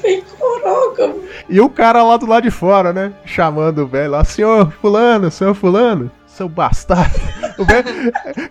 Falei, 0.02 0.24
coroca. 0.40 1.12
E 1.50 1.60
o 1.60 1.70
cara 1.70 2.04
lá 2.04 2.18
do 2.18 2.26
lado 2.28 2.44
de 2.44 2.52
fora, 2.52 2.94
né? 2.94 3.12
Chamando 3.26 3.80
o 3.80 3.88
velho 3.88 4.12
lá, 4.12 4.24
senhor 4.24 4.72
fulano, 4.82 5.32
senhor 5.32 5.54
fulano, 5.56 6.12
seu 6.28 6.48
bastardo. 6.48 7.20
O 7.58 7.66
velho- 7.66 7.86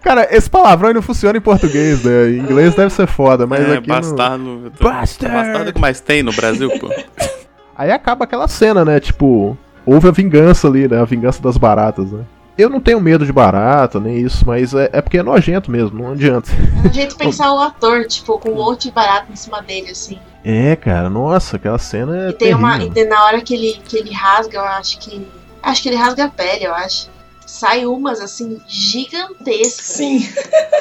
Cara, 0.02 0.28
esse 0.30 0.48
palavrão 0.48 0.88
aí 0.88 0.94
não 0.94 1.02
funciona 1.02 1.36
em 1.36 1.40
português, 1.40 2.04
né? 2.04 2.28
Em 2.30 2.38
inglês 2.38 2.74
deve 2.76 2.90
ser 2.92 3.08
foda, 3.08 3.44
mas 3.46 3.60
é, 3.60 3.78
aqui 3.78 3.88
no- 3.88 3.94
bastardo. 3.94 4.60
eu 4.66 4.70
tô- 4.70 4.84
Bastard! 4.84 5.34
Bastardo 5.34 5.66
é 5.68 5.70
o 5.70 5.72
que 5.72 5.80
mais 5.80 6.00
tem 6.00 6.22
no 6.22 6.32
Brasil, 6.32 6.70
pô. 6.78 6.88
Aí 7.80 7.90
acaba 7.90 8.24
aquela 8.24 8.46
cena, 8.46 8.84
né? 8.84 9.00
Tipo, 9.00 9.56
houve 9.86 10.06
a 10.06 10.10
vingança 10.10 10.68
ali, 10.68 10.86
né? 10.86 11.00
A 11.00 11.04
vingança 11.06 11.40
das 11.42 11.56
baratas, 11.56 12.12
né? 12.12 12.26
Eu 12.58 12.68
não 12.68 12.78
tenho 12.78 13.00
medo 13.00 13.24
de 13.24 13.32
barata, 13.32 13.98
nem 13.98 14.18
isso, 14.18 14.44
mas 14.46 14.74
é, 14.74 14.90
é 14.92 15.00
porque 15.00 15.16
é 15.16 15.22
nojento 15.22 15.70
mesmo, 15.70 15.98
não 16.02 16.12
adianta. 16.12 16.50
É 16.84 16.88
um 16.88 16.92
jeito 16.92 17.12
de 17.12 17.16
pensar 17.16 17.50
o 17.54 17.58
ator, 17.58 18.04
tipo, 18.04 18.38
com 18.38 18.50
um 18.50 18.56
monte 18.56 18.88
de 18.88 18.90
barato 18.90 19.32
em 19.32 19.36
cima 19.36 19.62
dele, 19.62 19.92
assim. 19.92 20.18
É, 20.44 20.76
cara, 20.76 21.08
nossa, 21.08 21.56
aquela 21.56 21.78
cena 21.78 22.26
é 22.26 22.28
E 22.28 22.32
tem 22.34 22.54
uma. 22.54 22.74
E 22.74 22.78
terrível. 22.80 22.92
tem- 22.94 23.08
na 23.08 23.24
hora 23.24 23.40
que 23.40 23.54
ele, 23.54 23.80
que 23.88 23.96
ele 23.96 24.12
rasga, 24.12 24.58
eu 24.58 24.64
acho 24.64 24.98
que. 24.98 25.26
Acho 25.62 25.82
que 25.82 25.88
ele 25.88 25.96
rasga 25.96 26.26
a 26.26 26.28
pele, 26.28 26.64
eu 26.64 26.74
acho. 26.74 27.08
Sai 27.46 27.86
umas 27.86 28.20
assim, 28.20 28.60
gigantescas. 28.68 29.86
Sim. 29.86 30.28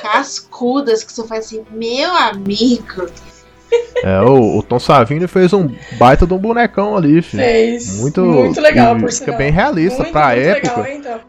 Cascudas, 0.02 1.02
que 1.04 1.14
você 1.14 1.26
faz 1.26 1.46
assim, 1.46 1.64
meu 1.72 2.14
amigo. 2.14 3.08
É, 4.04 4.22
o, 4.22 4.58
o 4.58 4.64
Tom 4.64 4.80
Savini 4.80 5.28
fez 5.28 5.52
um 5.54 5.70
baita 5.98 6.26
de 6.26 6.34
um 6.34 6.38
bonecão 6.38 6.96
ali, 6.96 7.22
filho. 7.22 7.44
Fez. 7.44 8.00
Muito, 8.00 8.22
Muito 8.24 8.62
legal, 8.62 8.96
e 8.98 9.00
por 9.02 9.12
Fica 9.12 9.26
sinal. 9.26 9.38
bem 9.38 9.52
realista 9.52 10.04
Muito, 10.04 10.12
pra 10.14 10.28
muito 10.28 10.40
época. 10.40 10.82
legal, 10.82 10.98
então. 10.98 11.20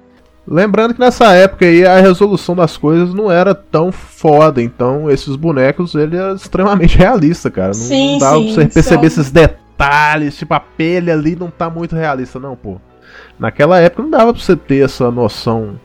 Lembrando 0.48 0.94
que 0.94 1.00
nessa 1.00 1.32
época 1.34 1.64
aí 1.66 1.84
a 1.86 2.00
resolução 2.00 2.56
das 2.56 2.76
coisas 2.76 3.14
não 3.14 3.30
era 3.30 3.54
tão 3.54 3.92
foda, 3.92 4.60
então 4.62 5.08
esses 5.10 5.36
bonecos 5.36 5.94
ele 5.94 6.16
é 6.16 6.32
extremamente 6.32 6.96
realista, 6.98 7.50
cara. 7.50 7.68
Não 7.68 7.74
Sim, 7.74 8.18
dá 8.18 8.32
sim, 8.34 8.44
pra 8.46 8.54
você 8.54 8.66
perceber 8.68 9.10
são- 9.10 9.22
esses 9.22 9.30
detalhes, 9.30 10.36
tipo 10.36 10.52
a 10.54 10.60
pele 10.60 11.10
ali 11.10 11.36
não 11.36 11.50
tá 11.50 11.68
muito 11.70 11.94
realista, 11.94 12.38
não, 12.40 12.56
pô. 12.56 12.76
Naquela 13.38 13.78
época 13.78 14.02
não 14.02 14.10
dava 14.10 14.32
pra 14.32 14.42
você 14.42 14.56
ter 14.56 14.84
essa 14.84 15.10
noção 15.10 15.78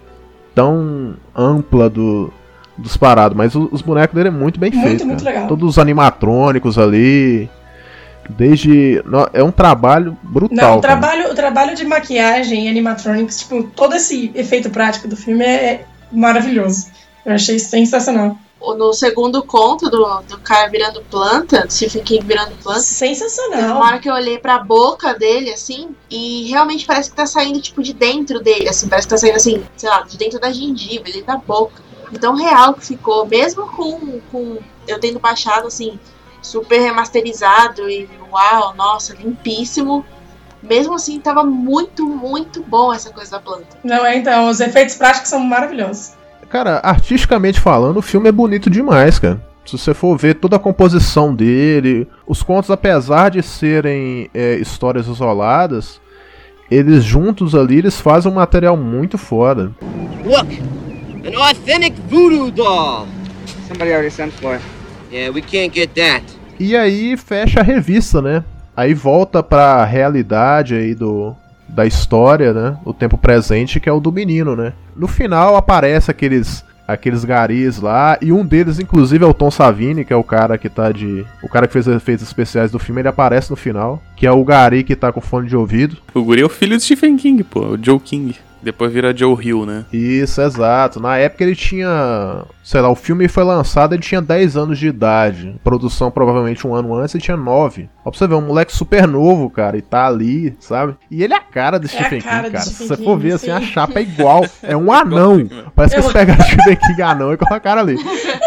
tão 0.53 1.15
ampla 1.35 1.89
do, 1.89 2.31
dos 2.77 2.97
parados, 2.97 3.37
mas 3.37 3.55
os 3.55 3.81
bonecos 3.81 4.15
dele 4.15 4.27
é 4.27 4.31
muito 4.31 4.59
bem 4.59 4.71
Muito, 4.71 4.85
feitos. 4.87 5.05
muito 5.05 5.23
cara. 5.23 5.35
legal. 5.35 5.47
Todos 5.49 5.69
os 5.69 5.79
animatrônicos 5.79 6.77
ali. 6.77 7.49
Desde. 8.29 9.03
É 9.33 9.43
um 9.43 9.51
trabalho 9.51 10.17
brutal. 10.23 10.71
Não, 10.71 10.77
o 10.79 10.81
cara. 10.81 10.99
trabalho, 10.99 11.31
o 11.31 11.35
trabalho 11.35 11.75
de 11.75 11.85
maquiagem 11.85 12.65
e 12.65 12.69
animatronics, 12.69 13.39
tipo, 13.39 13.63
todo 13.63 13.95
esse 13.95 14.31
efeito 14.33 14.69
prático 14.71 15.07
do 15.07 15.15
filme 15.15 15.45
é, 15.45 15.65
é 15.65 15.85
maravilhoso. 16.11 16.87
Eu 17.23 17.33
achei 17.33 17.59
sensacional. 17.59 18.35
No 18.59 18.93
segundo 18.93 19.43
conto 19.43 19.91
do, 19.91 20.21
do 20.27 20.39
cara 20.39 20.67
virando 20.71 21.03
planta, 21.03 21.67
do 21.67 21.71
Stephen 21.71 22.01
King 22.03 22.25
virando 22.25 22.55
planta. 22.63 22.79
Sensacional. 22.79 23.59
Teve 23.59 23.71
uma 23.73 23.85
hora 23.85 23.99
que 23.99 24.09
eu 24.09 24.13
olhei 24.13 24.39
pra 24.39 24.57
boca 24.57 25.13
dele, 25.13 25.51
assim, 25.51 25.89
e 26.09 26.49
realmente 26.49 26.83
parece 26.83 27.11
que 27.11 27.15
tá 27.15 27.27
saindo, 27.27 27.61
tipo, 27.61 27.83
de 27.83 27.93
dentro 27.93 28.39
dele, 28.39 28.67
assim, 28.67 28.87
parece 28.87 29.07
que 29.07 29.13
tá 29.13 29.17
saindo, 29.19 29.35
assim, 29.35 29.63
sei 29.77 29.87
lá, 29.87 30.01
de 30.01 30.17
dentro 30.17 30.39
da 30.39 30.51
gengiva, 30.51 31.03
dentro 31.03 31.25
da 31.25 31.37
boca. 31.37 31.84
Então, 32.11 32.35
real 32.35 32.73
que 32.73 32.85
ficou, 32.85 33.25
mesmo 33.25 33.67
com, 33.67 34.19
com 34.31 34.57
eu 34.87 34.99
tendo 34.99 35.19
baixado, 35.19 35.67
assim, 35.67 35.99
super 36.41 36.79
remasterizado 36.79 37.89
e 37.89 38.07
uau, 38.31 38.73
nossa, 38.75 39.15
limpíssimo. 39.15 40.05
Mesmo 40.61 40.95
assim, 40.95 41.19
tava 41.19 41.43
muito, 41.43 42.07
muito 42.07 42.63
bom 42.63 42.93
essa 42.93 43.11
coisa 43.11 43.31
da 43.31 43.39
planta. 43.39 43.77
Não 43.83 44.05
é, 44.05 44.17
então, 44.17 44.49
os 44.49 44.59
efeitos 44.59 44.95
práticos 44.95 45.29
são 45.29 45.39
maravilhosos. 45.39 46.13
Cara, 46.49 46.79
artisticamente 46.83 47.59
falando, 47.59 47.97
o 47.97 48.01
filme 48.01 48.29
é 48.29 48.31
bonito 48.31 48.69
demais, 48.69 49.19
cara. 49.19 49.41
Se 49.65 49.77
você 49.77 49.93
for 49.93 50.15
ver 50.15 50.35
toda 50.35 50.57
a 50.57 50.59
composição 50.59 51.33
dele, 51.33 52.07
os 52.27 52.43
contos, 52.43 52.69
apesar 52.69 53.31
de 53.31 53.41
serem 53.41 54.29
é, 54.33 54.55
histórias 54.55 55.07
isoladas, 55.07 55.99
eles 56.69 57.03
juntos 57.03 57.55
ali, 57.55 57.79
eles 57.79 57.99
fazem 57.99 58.31
um 58.31 58.35
material 58.35 58.77
muito 58.77 59.17
foda. 59.17 59.71
Look, 60.23 60.61
an 61.25 61.35
authentic 61.35 61.93
voodoo 62.09 62.51
doll. 62.51 63.07
Somebody 63.67 63.91
already 63.91 64.11
sent 64.11 64.33
for 64.33 64.55
it. 64.55 64.63
Yeah, 65.11 65.33
we 65.33 65.41
can't 65.41 65.73
get 65.73 65.89
that. 65.95 66.23
E 66.59 66.75
aí 66.75 67.17
fecha 67.17 67.59
a 67.59 67.63
revista, 67.63 68.21
né? 68.21 68.43
Aí 68.75 68.93
volta 68.93 69.41
pra 69.41 69.83
realidade 69.85 70.75
aí 70.75 70.93
do 70.93 71.35
da 71.67 71.85
história, 71.85 72.53
né? 72.53 72.77
O 72.85 72.93
tempo 72.93 73.17
presente, 73.17 73.79
que 73.79 73.89
é 73.89 73.91
o 73.91 73.99
do 73.99 74.11
menino, 74.11 74.55
né? 74.55 74.73
No 74.95 75.07
final 75.07 75.55
aparece 75.55 76.11
aqueles 76.11 76.63
aqueles 76.87 77.25
garis 77.25 77.79
lá, 77.79 78.15
e 78.21 78.31
um 78.31 78.45
deles 78.45 78.79
inclusive 78.79 79.23
é 79.23 79.27
o 79.27 79.33
Tom 79.33 79.49
Savini, 79.49 80.05
que 80.05 80.13
é 80.13 80.15
o 80.15 80.23
cara 80.23 80.55
que 80.55 80.69
tá 80.69 80.91
de, 80.91 81.25
o 81.41 81.49
cara 81.49 81.65
que 81.65 81.73
fez 81.73 81.87
os 81.87 81.95
efeitos 81.95 82.23
especiais 82.23 82.69
do 82.69 82.77
filme, 82.77 83.01
ele 83.01 83.07
aparece 83.07 83.49
no 83.49 83.55
final, 83.55 83.99
que 84.15 84.27
é 84.27 84.31
o 84.31 84.43
gari 84.43 84.83
que 84.83 84.95
tá 84.95 85.11
com 85.11 85.19
fone 85.19 85.47
de 85.47 85.57
ouvido. 85.57 85.97
O 86.13 86.21
guri 86.21 86.41
é 86.41 86.45
o 86.45 86.49
filho 86.49 86.77
de 86.77 86.83
Stephen 86.83 87.17
King, 87.17 87.43
pô, 87.43 87.73
o 87.73 87.79
Joe 87.83 87.99
King. 87.99 88.35
Depois 88.65 88.91
vira 88.91 89.15
Joe 89.15 89.37
Hill, 89.39 89.63
né? 89.63 89.85
Isso, 89.93 90.41
exato. 90.41 90.99
Na 90.99 91.17
época 91.17 91.43
ele 91.43 91.55
tinha. 91.55 92.43
Sei 92.63 92.81
lá, 92.81 92.89
o 92.89 92.95
filme 92.95 93.27
foi 93.27 93.43
lançado, 93.43 93.93
ele 93.93 94.01
tinha 94.01 94.19
10 94.19 94.57
anos 94.57 94.79
de 94.79 94.87
idade. 94.87 95.55
Produção 95.63 96.09
provavelmente 96.09 96.65
um 96.65 96.73
ano 96.73 96.95
antes, 96.95 97.13
ele 97.13 97.23
tinha 97.23 97.37
9. 97.37 97.87
Ó, 98.03 98.09
pra 98.09 98.17
você 98.17 98.27
ver, 98.27 98.33
um 98.33 98.41
moleque 98.41 98.75
super 98.75 99.07
novo, 99.07 99.51
cara, 99.51 99.77
e 99.77 99.83
tá 99.83 100.07
ali, 100.07 100.57
sabe? 100.59 100.95
E 101.11 101.23
ele 101.23 101.35
é 101.35 101.37
a 101.37 101.41
cara 101.41 101.77
do 101.77 101.85
É 101.85 101.89
Stephen 101.89 102.21
cara 102.21 102.37
King, 102.37 102.49
do 102.49 102.51
cara. 102.53 102.65
Stephen 102.65 102.87
Se 102.87 102.95
você 102.95 103.03
for 103.03 103.19
ver 103.19 103.33
assim, 103.33 103.51
a 103.51 103.61
chapa 103.61 103.99
é 103.99 104.01
igual. 104.01 104.43
É 104.63 104.75
um 104.75 104.91
anão. 104.91 105.47
Parece 105.75 105.93
que 105.93 106.01
eles 106.01 106.11
pegaram 106.11 106.41
o 106.41 106.47
Stephen 106.47 106.75
King 106.75 107.01
anão 107.03 107.33
e 107.33 107.37
colocaram 107.37 107.81
ali. 107.83 107.97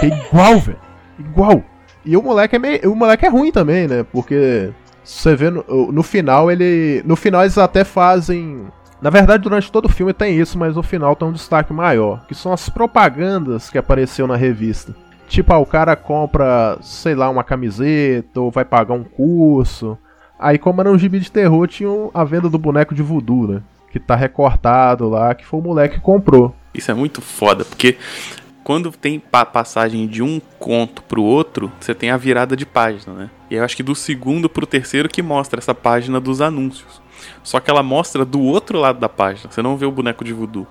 É 0.02 0.06
igual, 0.06 0.58
velho. 0.58 0.78
Igual. 1.16 1.62
E 2.04 2.16
o 2.16 2.22
moleque 2.22 2.56
é 2.56 2.58
meio. 2.58 2.92
O 2.92 2.96
moleque 2.96 3.24
é 3.24 3.28
ruim 3.28 3.52
também, 3.52 3.86
né? 3.86 4.04
Porque. 4.10 4.70
se 5.04 5.22
Você 5.22 5.36
vê 5.36 5.48
no, 5.48 5.92
no 5.92 6.02
final, 6.02 6.50
ele. 6.50 7.02
No 7.04 7.14
final 7.14 7.42
eles 7.42 7.56
até 7.56 7.84
fazem. 7.84 8.66
Na 9.00 9.10
verdade, 9.10 9.42
durante 9.42 9.70
todo 9.70 9.84
o 9.86 9.88
filme 9.88 10.12
tem 10.12 10.38
isso, 10.38 10.58
mas 10.58 10.74
no 10.74 10.82
final 10.82 11.14
tem 11.14 11.28
um 11.28 11.32
destaque 11.32 11.72
maior, 11.72 12.24
que 12.26 12.34
são 12.34 12.52
as 12.52 12.68
propagandas 12.68 13.70
que 13.70 13.78
apareceu 13.78 14.26
na 14.26 14.36
revista. 14.36 14.94
Tipo, 15.28 15.52
ah, 15.52 15.58
o 15.58 15.66
cara 15.66 15.94
compra, 15.94 16.78
sei 16.80 17.14
lá, 17.14 17.28
uma 17.28 17.44
camiseta 17.44 18.40
ou 18.40 18.50
vai 18.50 18.64
pagar 18.64 18.94
um 18.94 19.04
curso. 19.04 19.96
Aí, 20.38 20.58
como 20.58 20.80
era 20.80 20.90
um 20.90 20.98
gibi 20.98 21.20
de 21.20 21.30
terror, 21.30 21.68
tinha 21.68 21.90
a 22.14 22.24
venda 22.24 22.48
do 22.48 22.58
boneco 22.58 22.94
de 22.94 23.02
voodoo, 23.02 23.46
né? 23.46 23.62
Que 23.92 24.00
tá 24.00 24.16
recortado 24.16 25.08
lá, 25.08 25.34
que 25.34 25.44
foi 25.44 25.60
o 25.60 25.62
moleque 25.62 25.96
que 25.96 26.00
comprou. 26.00 26.54
Isso 26.74 26.90
é 26.90 26.94
muito 26.94 27.20
foda, 27.20 27.64
porque 27.64 27.96
quando 28.64 28.90
tem 28.90 29.18
pa 29.18 29.44
passagem 29.44 30.06
de 30.06 30.22
um 30.22 30.40
conto 30.58 31.02
pro 31.02 31.22
outro, 31.22 31.72
você 31.80 31.94
tem 31.94 32.10
a 32.10 32.16
virada 32.16 32.56
de 32.56 32.66
página, 32.66 33.14
né? 33.14 33.30
E 33.50 33.54
eu 33.54 33.64
acho 33.64 33.76
que 33.76 33.82
do 33.82 33.94
segundo 33.94 34.48
pro 34.48 34.66
terceiro 34.66 35.08
que 35.08 35.22
mostra 35.22 35.58
essa 35.58 35.74
página 35.74 36.20
dos 36.20 36.40
anúncios. 36.40 37.00
Só 37.42 37.60
que 37.60 37.70
ela 37.70 37.82
mostra 37.82 38.24
do 38.24 38.40
outro 38.40 38.78
lado 38.78 38.98
da 38.98 39.08
página. 39.08 39.50
Você 39.50 39.62
não 39.62 39.76
vê 39.76 39.86
o 39.86 39.92
boneco 39.92 40.24
de 40.24 40.32
voodoo. 40.32 40.66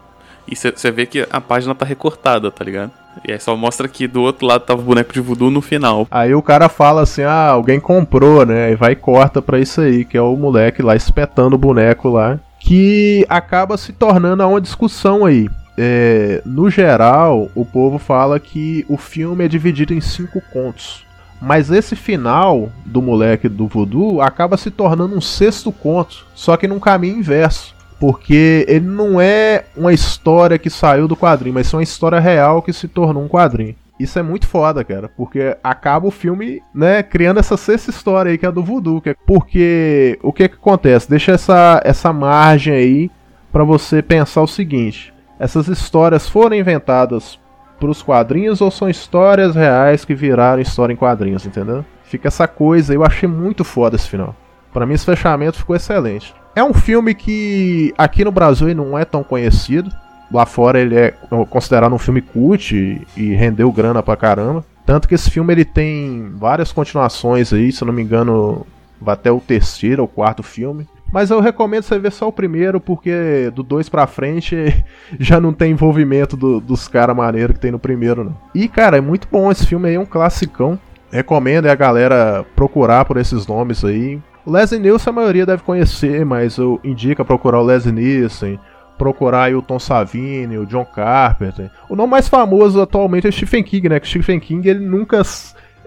E 0.47 0.55
você 0.55 0.91
vê 0.91 1.05
que 1.05 1.27
a 1.29 1.41
página 1.41 1.75
tá 1.75 1.85
recortada, 1.85 2.49
tá 2.49 2.63
ligado? 2.63 2.91
E 3.27 3.31
aí 3.31 3.39
só 3.39 3.55
mostra 3.55 3.87
que 3.87 4.07
do 4.07 4.21
outro 4.21 4.45
lado 4.45 4.61
tava 4.61 4.81
o 4.81 4.85
boneco 4.85 5.11
de 5.11 5.19
voodoo 5.19 5.49
no 5.49 5.61
final. 5.61 6.07
Aí 6.09 6.33
o 6.33 6.41
cara 6.41 6.69
fala 6.69 7.01
assim: 7.01 7.23
ah, 7.23 7.49
alguém 7.49 7.79
comprou, 7.79 8.45
né? 8.45 8.71
E 8.71 8.75
vai 8.75 8.93
e 8.93 8.95
corta 8.95 9.41
pra 9.41 9.59
isso 9.59 9.81
aí, 9.81 10.05
que 10.05 10.17
é 10.17 10.21
o 10.21 10.35
moleque 10.35 10.81
lá 10.81 10.95
espetando 10.95 11.55
o 11.55 11.59
boneco 11.59 12.09
lá. 12.09 12.39
Que 12.59 13.25
acaba 13.27 13.77
se 13.77 13.91
tornando 13.91 14.47
uma 14.47 14.61
discussão 14.61 15.25
aí. 15.25 15.49
É, 15.77 16.41
no 16.45 16.69
geral, 16.69 17.49
o 17.53 17.63
povo 17.63 17.99
fala 17.99 18.39
que 18.39 18.85
o 18.89 18.97
filme 18.97 19.45
é 19.45 19.47
dividido 19.47 19.93
em 19.93 20.01
cinco 20.01 20.41
contos. 20.51 21.05
Mas 21.41 21.69
esse 21.69 21.95
final 21.95 22.69
do 22.85 23.01
moleque 23.01 23.47
do 23.47 23.67
voodoo 23.67 24.21
acaba 24.21 24.57
se 24.57 24.71
tornando 24.71 25.15
um 25.15 25.21
sexto 25.21 25.71
conto, 25.71 26.25
só 26.33 26.57
que 26.57 26.67
num 26.67 26.79
caminho 26.79 27.17
inverso. 27.17 27.75
Porque 27.99 28.65
ele 28.67 28.85
não 28.85 29.19
é 29.19 29.65
uma 29.75 29.91
história 29.91 30.59
que 30.59 30.69
saiu 30.69 31.07
do 31.07 31.17
quadrinho, 31.17 31.55
mas 31.55 31.73
é 31.73 31.77
uma 31.77 31.83
história 31.83 32.19
real 32.19 32.61
que 32.61 32.71
se 32.71 32.88
tornou 32.88 33.23
um 33.23 33.27
quadrinho. 33.27 33.75
Isso 33.99 34.19
é 34.19 34.21
muito 34.21 34.47
foda, 34.47 34.83
cara, 34.83 35.09
porque 35.09 35.57
acaba 35.63 36.05
o 36.05 36.11
filme, 36.11 36.61
né, 36.73 37.01
criando 37.01 37.39
essa 37.39 37.57
sexta 37.57 37.89
história 37.89 38.31
aí 38.31 38.38
que 38.38 38.45
é 38.45 38.49
a 38.49 38.51
do 38.51 38.63
voodoo, 38.63 39.01
que 39.01 39.09
é 39.09 39.15
porque 39.25 40.19
o 40.21 40.31
que 40.31 40.47
que 40.47 40.55
acontece? 40.55 41.09
Deixa 41.09 41.31
essa 41.31 41.81
essa 41.83 42.13
margem 42.13 42.75
aí 42.75 43.11
para 43.51 43.63
você 43.63 44.03
pensar 44.03 44.43
o 44.43 44.47
seguinte: 44.47 45.11
essas 45.39 45.67
histórias 45.67 46.29
foram 46.29 46.55
inventadas 46.55 47.39
para 47.80 47.89
os 47.89 48.01
quadrinhos 48.01 48.61
ou 48.61 48.71
são 48.71 48.89
histórias 48.89 49.55
reais 49.55 50.03
que 50.03 50.15
viraram 50.15 50.61
história 50.61 50.93
em 50.93 50.97
quadrinhos, 50.97 51.45
entendeu? 51.45 51.86
Fica 52.03 52.28
essa 52.28 52.47
coisa, 52.47 52.93
eu 52.93 53.03
achei 53.03 53.28
muito 53.28 53.63
foda 53.63 53.95
esse 53.95 54.07
final. 54.07 54.36
Para 54.73 54.86
mim 54.86 54.93
esse 54.93 55.05
fechamento 55.05 55.57
ficou 55.57 55.75
excelente. 55.75 56.34
É 56.55 56.63
um 56.63 56.73
filme 56.73 57.13
que 57.13 57.93
aqui 57.97 58.23
no 58.23 58.32
Brasil 58.32 58.73
não 58.73 58.97
é 58.97 59.05
tão 59.05 59.23
conhecido. 59.23 59.91
Lá 60.32 60.45
fora 60.45 60.80
ele 60.80 60.95
é 60.95 61.13
considerado 61.49 61.93
um 61.93 61.99
filme 61.99 62.21
cult 62.21 62.75
e, 62.75 63.07
e 63.15 63.34
rendeu 63.34 63.71
grana 63.71 64.01
pra 64.01 64.17
caramba. 64.17 64.65
Tanto 64.86 65.07
que 65.07 65.15
esse 65.15 65.30
filme 65.30 65.53
ele 65.53 65.65
tem 65.65 66.32
várias 66.36 66.71
continuações 66.71 67.51
aí, 67.53 67.71
se 67.71 67.84
eu 67.84 67.86
não 67.86 67.93
me 67.93 68.01
engano, 68.01 68.65
vai 68.99 69.13
até 69.13 69.32
o 69.32 69.39
terceiro 69.39 70.01
ou 70.01 70.07
quarto 70.07 70.41
filme. 70.41 70.88
Mas 71.12 71.30
eu 71.30 71.39
recomendo 71.39 71.84
você 71.84 71.97
ver 71.97 72.12
só 72.12 72.28
o 72.28 72.34
primeiro, 72.34 72.80
porque 72.80 73.51
do 73.55 73.64
dois 73.64 73.88
pra 73.89 74.08
frente 74.08 74.84
já 75.20 75.39
não 75.39 75.53
tem 75.53 75.72
envolvimento 75.72 76.36
do, 76.36 76.60
dos 76.60 76.88
caras 76.88 77.16
maneiros 77.16 77.55
que 77.55 77.62
tem 77.62 77.72
no 77.72 77.80
primeiro, 77.80 78.24
não. 78.24 78.38
E, 78.53 78.68
cara, 78.68 78.97
é 78.97 79.01
muito 79.01 79.28
bom 79.32 79.51
esse 79.51 79.66
filme 79.66 79.89
aí, 79.89 79.95
é 79.95 79.99
um 79.99 80.05
classicão. 80.05 80.80
Recomendo 81.10 81.68
a 81.68 81.76
galera 81.76 82.45
procurar 82.55 83.05
por 83.05 83.18
esses 83.18 83.47
nomes 83.47 83.84
aí. 83.86 84.22
O 84.45 84.51
Leslie 84.51 84.80
Nielsen 84.80 85.12
a 85.12 85.14
maioria 85.14 85.45
deve 85.45 85.64
conhecer, 85.64 86.26
mas 86.26 86.58
eu 86.58 86.80
indico 86.84 87.24
procurar 87.24 87.62
o 87.62 87.66
Leslie 87.66 87.93
Nielsen, 87.93 88.60
procurar 88.97 89.53
o 89.53 89.62
Tom 89.62 89.80
Savini, 89.80 90.58
o 90.58 90.66
John 90.66 90.86
Carpenter. 90.86 91.70
O 91.89 91.95
nome 91.95 92.12
mais 92.12 92.28
famoso 92.28 92.82
atualmente 92.82 93.28
é 93.28 93.32
Stephen 93.32 93.64
King, 93.64 93.89
né? 93.89 93.99
Que 93.99 94.08
Stephen 94.08 94.39
King 94.39 94.68
ele 94.68 94.86
nunca 94.86 95.22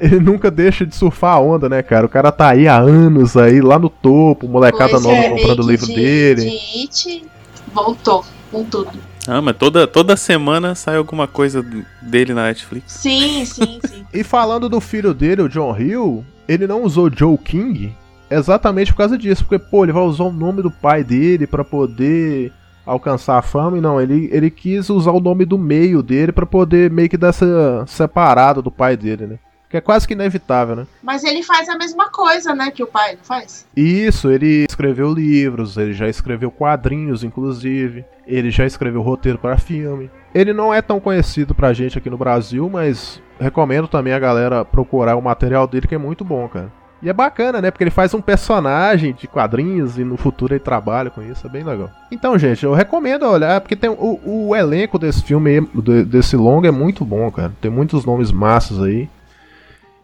ele 0.01 0.19
nunca 0.19 0.51
deixa 0.51 0.87
de 0.87 0.97
surfar 0.97 1.37
a 1.37 1.41
onda, 1.41 1.69
né, 1.69 1.83
cara? 1.83 2.07
O 2.07 2.09
cara 2.09 2.33
tá 2.33 2.49
aí 2.49 2.67
há 2.67 2.79
anos 2.79 3.37
aí, 3.37 3.61
lá 3.61 3.79
no 3.79 3.91
topo, 3.91 4.49
molecada 4.49 4.93
pois 4.93 5.03
nova 5.03 5.17
é, 5.17 5.29
comprando 5.29 5.61
o 5.61 5.71
livro 5.71 5.87
de, 5.87 5.95
dele. 5.95 6.43
De 6.43 6.81
It, 6.83 7.25
voltou 7.73 8.25
com 8.51 8.65
tudo. 8.65 8.91
Ah, 9.29 9.43
mas 9.43 9.57
toda, 9.57 9.87
toda 9.87 10.17
semana 10.17 10.75
sai 10.75 10.97
alguma 10.97 11.29
coisa 11.29 11.63
dele 12.01 12.33
na 12.33 12.45
Netflix. 12.45 12.93
Sim, 12.93 13.45
sim, 13.45 13.79
sim. 13.87 14.07
e 14.13 14.25
falando 14.25 14.69
do 14.69 14.81
filho 14.81 15.13
dele, 15.13 15.43
o 15.43 15.49
John 15.49 15.79
Hill, 15.79 16.25
ele 16.49 16.67
não 16.67 16.83
usou 16.83 17.11
Joe 17.15 17.37
King 17.37 17.95
exatamente 18.31 18.93
por 18.93 18.99
causa 18.99 19.19
disso, 19.19 19.45
porque, 19.45 19.59
pô, 19.59 19.85
ele 19.85 19.93
vai 19.93 20.03
usar 20.03 20.25
o 20.25 20.33
nome 20.33 20.63
do 20.63 20.71
pai 20.71 21.05
dele 21.05 21.47
para 21.47 21.65
poder 21.65 22.53
alcançar 22.87 23.39
a 23.39 23.43
fama, 23.43 23.77
e 23.77 23.81
não, 23.81 24.01
ele, 24.01 24.29
ele 24.33 24.51
quis 24.51 24.89
usar 24.89 25.11
o 25.11 25.21
nome 25.21 25.45
do 25.45 25.59
meio 25.59 26.03
dele 26.03 26.33
para 26.33 26.47
poder 26.47 26.91
meio 26.91 27.09
que 27.09 27.17
dar 27.17 27.29
essa 27.29 27.85
separada 27.87 28.63
do 28.63 28.71
pai 28.71 28.97
dele, 28.97 29.27
né? 29.27 29.39
Que 29.71 29.77
é 29.77 29.81
quase 29.81 30.07
que 30.07 30.15
inevitável, 30.15 30.75
né? 30.75 30.87
Mas 31.01 31.23
ele 31.23 31.45
faz 31.45 31.69
a 31.69 31.79
mesma 31.79 32.11
coisa, 32.11 32.53
né, 32.57 32.73
que 32.73 32.83
o 32.83 32.89
pai 32.89 33.15
não 33.15 33.23
faz? 33.23 33.65
Isso, 33.77 34.29
ele 34.29 34.67
escreveu 34.69 35.15
livros, 35.15 35.77
ele 35.77 35.93
já 35.93 36.09
escreveu 36.09 36.51
quadrinhos, 36.51 37.23
inclusive. 37.23 38.05
Ele 38.27 38.51
já 38.51 38.67
escreveu 38.67 39.01
roteiro 39.01 39.39
para 39.39 39.57
filme. 39.57 40.11
Ele 40.35 40.53
não 40.53 40.75
é 40.75 40.83
tão 40.83 40.99
conhecido 40.99 41.55
pra 41.55 41.73
gente 41.73 41.97
aqui 41.97 42.11
no 42.11 42.19
Brasil, 42.19 42.69
mas 42.69 43.23
recomendo 43.39 43.87
também 43.87 44.13
a 44.13 44.19
galera 44.19 44.65
procurar 44.65 45.15
o 45.15 45.23
material 45.23 45.69
dele, 45.69 45.87
que 45.87 45.95
é 45.95 45.99
muito 45.99 46.25
bom, 46.25 46.49
cara. 46.49 46.73
E 47.03 47.09
é 47.09 47.13
bacana, 47.13 47.63
né? 47.63 47.71
Porque 47.71 47.85
ele 47.85 47.91
faz 47.91 48.13
um 48.13 48.21
personagem 48.21 49.15
de 49.15 49.27
quadrinhos 49.27 49.99
e 49.99 50.05
no 50.05 50.17
futuro 50.17 50.53
ele 50.53 50.61
trabalha 50.61 51.11
com 51.11 51.23
isso, 51.23 51.47
é 51.47 51.51
bem 51.51 51.65
legal. 51.65 51.91
Então, 52.11 52.37
gente, 52.39 52.65
eu 52.65 52.75
recomendo 52.75 53.25
olhar, 53.25 53.61
porque 53.61 53.77
tem 53.77 53.89
o, 53.89 54.21
o 54.25 54.55
elenco 54.55 54.99
desse 54.99 55.23
filme, 55.23 55.61
desse 56.07 56.37
longa, 56.37 56.69
é 56.69 56.73
muito 56.73 57.05
bom, 57.05 57.31
cara. 57.31 57.53
Tem 57.61 57.71
muitos 57.71 58.05
nomes 58.05 58.31
massas 58.31 58.83
aí. 58.83 59.09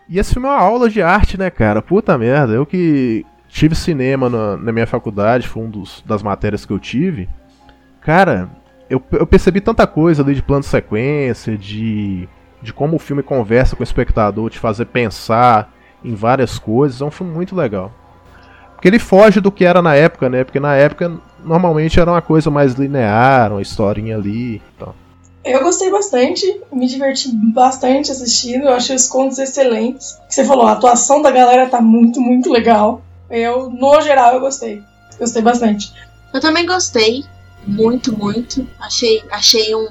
E 0.09 0.18
esse 0.18 0.32
filme 0.32 0.48
é 0.48 0.50
uma 0.52 0.61
aula 0.61 0.88
de 0.88 1.02
arte, 1.02 1.38
né, 1.38 1.50
cara? 1.50 1.82
Puta 1.82 2.16
merda. 2.16 2.52
Eu 2.52 2.64
que 2.64 3.24
tive 3.48 3.74
cinema 3.74 4.28
na, 4.28 4.57
na 4.57 4.72
minha 4.72 4.86
faculdade, 4.86 5.48
foi 5.48 5.62
um 5.62 5.70
dos, 5.70 6.02
das 6.07 6.22
matérias 6.22 6.64
que 6.64 6.72
eu 6.72 6.78
tive. 6.78 7.28
Cara, 8.00 8.48
eu, 8.88 9.02
eu 9.12 9.26
percebi 9.26 9.61
tanta 9.61 9.86
coisa 9.86 10.22
ali 10.22 10.34
de 10.34 10.42
plano 10.42 10.62
de 10.62 10.68
sequência, 10.68 11.57
de, 11.57 12.28
de 12.62 12.72
como 12.72 12.96
o 12.96 13.00
filme 13.00 13.22
conversa 13.22 13.74
com 13.74 13.82
o 13.82 13.84
espectador, 13.84 14.48
te 14.50 14.59
fazer 14.59 14.86
pensar 14.86 15.72
em 16.04 16.14
várias 16.14 16.59
coisas. 16.59 17.00
É 17.00 17.04
um 17.04 17.11
filme 17.11 17.32
muito 17.32 17.57
legal. 17.57 17.92
Porque 18.74 18.86
ele 18.86 18.98
foge 18.98 19.40
do 19.40 19.50
que 19.50 19.64
era 19.64 19.80
na 19.82 19.94
época, 19.94 20.28
né? 20.28 20.44
Porque 20.44 20.61
na 20.61 20.74
época 20.76 21.18
normalmente 21.42 21.98
era 21.98 22.11
uma 22.11 22.22
coisa 22.22 22.50
mais 22.50 22.74
linear, 22.74 23.50
uma 23.50 23.62
historinha 23.62 24.16
ali 24.16 24.57
e 24.57 24.62
tal. 24.78 24.94
Eu 25.47 25.62
gostei 25.62 25.88
bastante, 25.92 26.61
me 26.72 26.88
diverti 26.88 27.30
bastante 27.32 28.11
assistindo, 28.11 28.64
eu 28.64 28.72
achei 28.72 28.97
os 28.97 29.07
contos 29.07 29.38
excelentes. 29.38 30.18
Você 30.28 30.44
falou, 30.44 30.66
a 30.66 30.72
atuação 30.72 31.22
da 31.22 31.30
galera 31.30 31.68
tá 31.68 31.80
muito, 31.80 32.20
muito 32.20 32.51
legal. 32.51 33.01
Eu, 33.30 33.70
no 33.70 34.01
geral, 34.01 34.34
eu 34.34 34.40
gostei. 34.40 34.82
Gostei 35.16 35.40
bastante. 35.40 35.92
Eu 36.34 36.40
também 36.40 36.66
gostei, 36.66 37.24
muito, 37.64 38.18
muito. 38.18 38.68
Achei, 38.80 39.22
achei 39.30 39.72
um. 39.76 39.88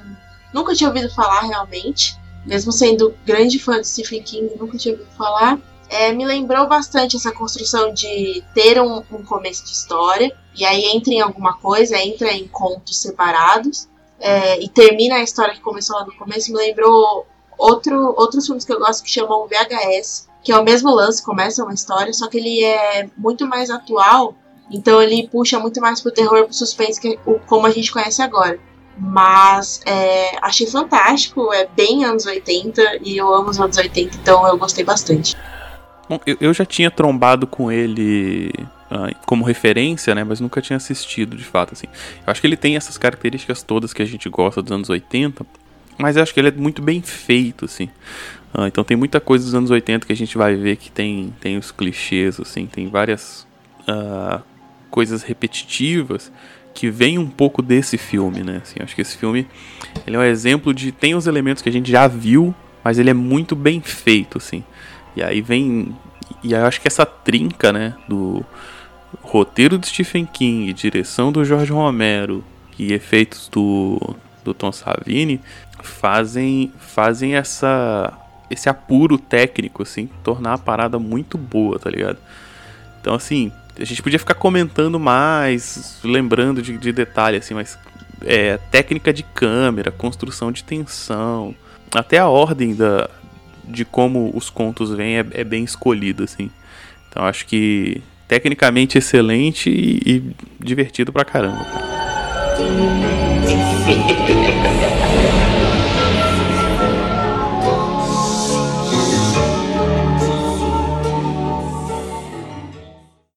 Nunca 0.54 0.76
tinha 0.76 0.90
ouvido 0.90 1.10
falar 1.16 1.44
realmente. 1.44 2.18
Mesmo 2.46 2.74
sendo 2.74 3.16
grande 3.26 3.58
fã 3.58 3.80
de 3.80 3.88
Stephen 3.88 4.24
King, 4.24 4.52
nunca 4.60 4.78
tinha 4.78 4.94
ouvido 4.94 5.10
falar. 5.18 5.58
É, 5.90 6.12
me 6.12 6.26
lembrou 6.26 6.68
bastante 6.68 7.16
essa 7.16 7.32
construção 7.32 7.94
de 7.94 8.44
ter 8.54 8.82
um, 8.82 8.98
um 9.10 9.24
começo 9.24 9.64
de 9.64 9.72
história, 9.72 10.36
e 10.54 10.66
aí 10.66 10.84
entra 10.94 11.14
em 11.14 11.22
alguma 11.22 11.54
coisa, 11.54 11.98
entra 11.98 12.34
em 12.34 12.46
contos 12.46 13.02
separados 13.02 13.88
é, 14.20 14.62
e 14.64 14.70
termina 14.70 15.16
a 15.16 15.24
história 15.24 15.54
que 15.54 15.62
começou 15.62 15.98
lá 15.98 16.06
no 16.06 16.16
começo, 16.16 16.52
me 16.52 16.58
lembrou 16.58 17.26
outro, 17.58 18.14
outros 18.18 18.46
filmes 18.46 18.66
que 18.66 18.74
eu 18.74 18.80
gosto 18.80 19.04
que 19.04 19.10
chamam 19.10 19.48
VHS, 19.48 20.28
que 20.44 20.52
é 20.52 20.58
o 20.58 20.64
mesmo 20.64 20.94
lance, 20.94 21.24
começa 21.24 21.64
uma 21.64 21.74
história, 21.74 22.14
só 22.14 22.28
que 22.28 22.38
ele 22.38 22.64
é 22.64 23.10
muito 23.18 23.48
mais 23.48 23.70
atual, 23.70 24.36
então 24.72 25.02
ele 25.02 25.28
puxa 25.28 25.60
muito 25.60 25.82
mais 25.82 26.02
pro 26.02 26.12
terror, 26.12 26.46
pro 26.46 26.54
suspense, 26.54 27.00
que, 27.00 27.20
o, 27.26 27.40
como 27.40 27.66
a 27.66 27.72
gente 27.72 27.92
conhece 27.92 28.22
agora. 28.22 28.60
Mas 28.98 29.82
é, 29.86 30.38
achei 30.42 30.68
fantástico, 30.68 31.52
é 31.52 31.68
bem 31.68 32.06
anos 32.06 32.26
80 32.26 33.00
e 33.04 33.18
eu 33.18 33.34
amo 33.34 33.50
os 33.50 33.60
anos 33.60 33.76
80, 33.76 34.18
então 34.18 34.48
eu 34.48 34.58
gostei 34.58 34.86
bastante. 34.86 35.36
Bom, 36.08 36.20
eu, 36.26 36.38
eu 36.40 36.54
já 36.54 36.66
tinha 36.66 36.90
trombado 36.90 37.46
com 37.46 37.72
ele 37.72 38.52
como 39.26 39.44
referência, 39.44 40.14
né? 40.14 40.24
Mas 40.24 40.40
nunca 40.40 40.62
tinha 40.62 40.78
assistido 40.78 41.36
de 41.36 41.44
fato, 41.44 41.74
assim. 41.74 41.88
Eu 42.26 42.32
acho 42.32 42.42
que 42.42 42.48
ele 42.48 42.58
tem 42.58 42.76
essas 42.76 42.98
características 42.98 43.64
todas 43.64 43.94
que 43.94 44.02
a 44.02 44.06
gente 44.06 44.30
gosta 44.30 44.62
dos 44.62 44.72
anos 44.72 44.90
80, 44.90 45.46
mas 45.98 46.16
eu 46.16 46.24
acho 46.24 46.34
que 46.34 46.40
ele 46.40 46.50
é 46.50 46.52
muito 46.52 46.82
bem 46.82 47.02
feito, 47.02 47.66
assim. 47.66 47.90
Uh, 48.54 48.68
então 48.68 48.84
tem 48.84 48.96
muita 48.96 49.20
coisa 49.20 49.44
dos 49.44 49.56
anos 49.56 49.72
80 49.72 50.06
que 50.06 50.14
a 50.14 50.16
gente 50.16 50.38
vai 50.38 50.56
ver 50.56 50.76
que 50.78 50.92
tem, 50.92 51.34
tem 51.42 51.58
os 51.58 51.72
clichês, 51.72 52.40
assim, 52.40 52.66
tem 52.66 52.88
várias 52.88 53.48
uh, 53.82 54.42
coisas 54.90 55.24
repetitivas 55.24 56.32
que 56.74 56.90
vem 56.90 57.18
um 57.18 57.28
pouco 57.28 57.62
desse 57.62 57.98
filme, 57.98 58.44
né? 58.44 58.62
Assim, 58.62 58.76
acho 58.82 58.94
que 58.94 59.02
esse 59.02 59.18
filme 59.18 59.48
ele 60.06 60.16
é 60.16 60.20
um 60.20 60.24
exemplo 60.24 60.74
de 60.74 60.92
tem 60.92 61.16
os 61.16 61.26
elementos 61.26 61.64
que 61.64 61.70
a 61.70 61.72
gente 61.72 61.90
já 61.90 62.08
viu, 62.08 62.54
mas 62.84 63.00
ele 63.00 63.10
é 63.10 63.14
muito 63.14 63.56
bem 63.56 63.82
feito, 63.82 64.38
assim. 64.38 64.64
E 65.16 65.24
aí 65.24 65.42
vem 65.42 65.96
e 66.44 66.54
aí 66.54 66.62
eu 66.62 66.68
acho 66.68 66.82
que 66.82 66.88
essa 66.88 67.06
trinca, 67.06 67.72
né, 67.72 67.96
do 68.08 68.46
roteiro 69.22 69.78
do 69.78 69.86
Stephen 69.86 70.26
King, 70.26 70.72
direção 70.74 71.32
do 71.32 71.44
Jorge 71.44 71.72
Romero 71.72 72.44
e 72.78 72.94
efeitos 72.94 73.50
do, 73.50 74.16
do 74.44 74.54
Tom 74.54 74.72
Savini 74.72 75.42
fazem 75.82 76.72
fazem 76.80 77.36
essa 77.36 78.14
esse 78.50 78.70
apuro 78.70 79.18
técnico 79.18 79.84
assim, 79.84 80.10
tornar 80.24 80.54
a 80.54 80.58
parada 80.58 81.00
muito 81.00 81.38
boa, 81.38 81.80
tá 81.80 81.90
ligado? 81.90 82.18
Então 83.02 83.16
assim, 83.16 83.52
a 83.80 83.84
gente 83.84 84.02
podia 84.02 84.20
ficar 84.20 84.36
comentando 84.36 85.00
mais, 85.00 86.00
lembrando 86.04 86.62
de, 86.62 86.78
de 86.78 86.92
detalhe 86.92 87.38
assim, 87.38 87.54
mas 87.54 87.78
é, 88.24 88.58
técnica 88.58 89.12
de 89.12 89.24
câmera, 89.24 89.92
construção 89.92 90.52
de 90.52 90.64
tensão, 90.64 91.56
até 91.94 92.18
a 92.18 92.28
ordem 92.28 92.76
da, 92.76 93.10
de 93.64 93.84
como 93.84 94.32
os 94.36 94.50
contos 94.50 94.92
vêm 94.92 95.18
é, 95.18 95.26
é 95.32 95.44
bem 95.44 95.64
escolhida, 95.64 96.24
assim. 96.24 96.52
Então 97.10 97.24
acho 97.24 97.46
que 97.46 98.02
tecnicamente 98.28 98.98
excelente 98.98 99.70
e, 99.70 100.02
e 100.06 100.24
divertido 100.60 101.12
pra 101.12 101.26
caramba. 101.26 101.66
cara. 101.66 101.86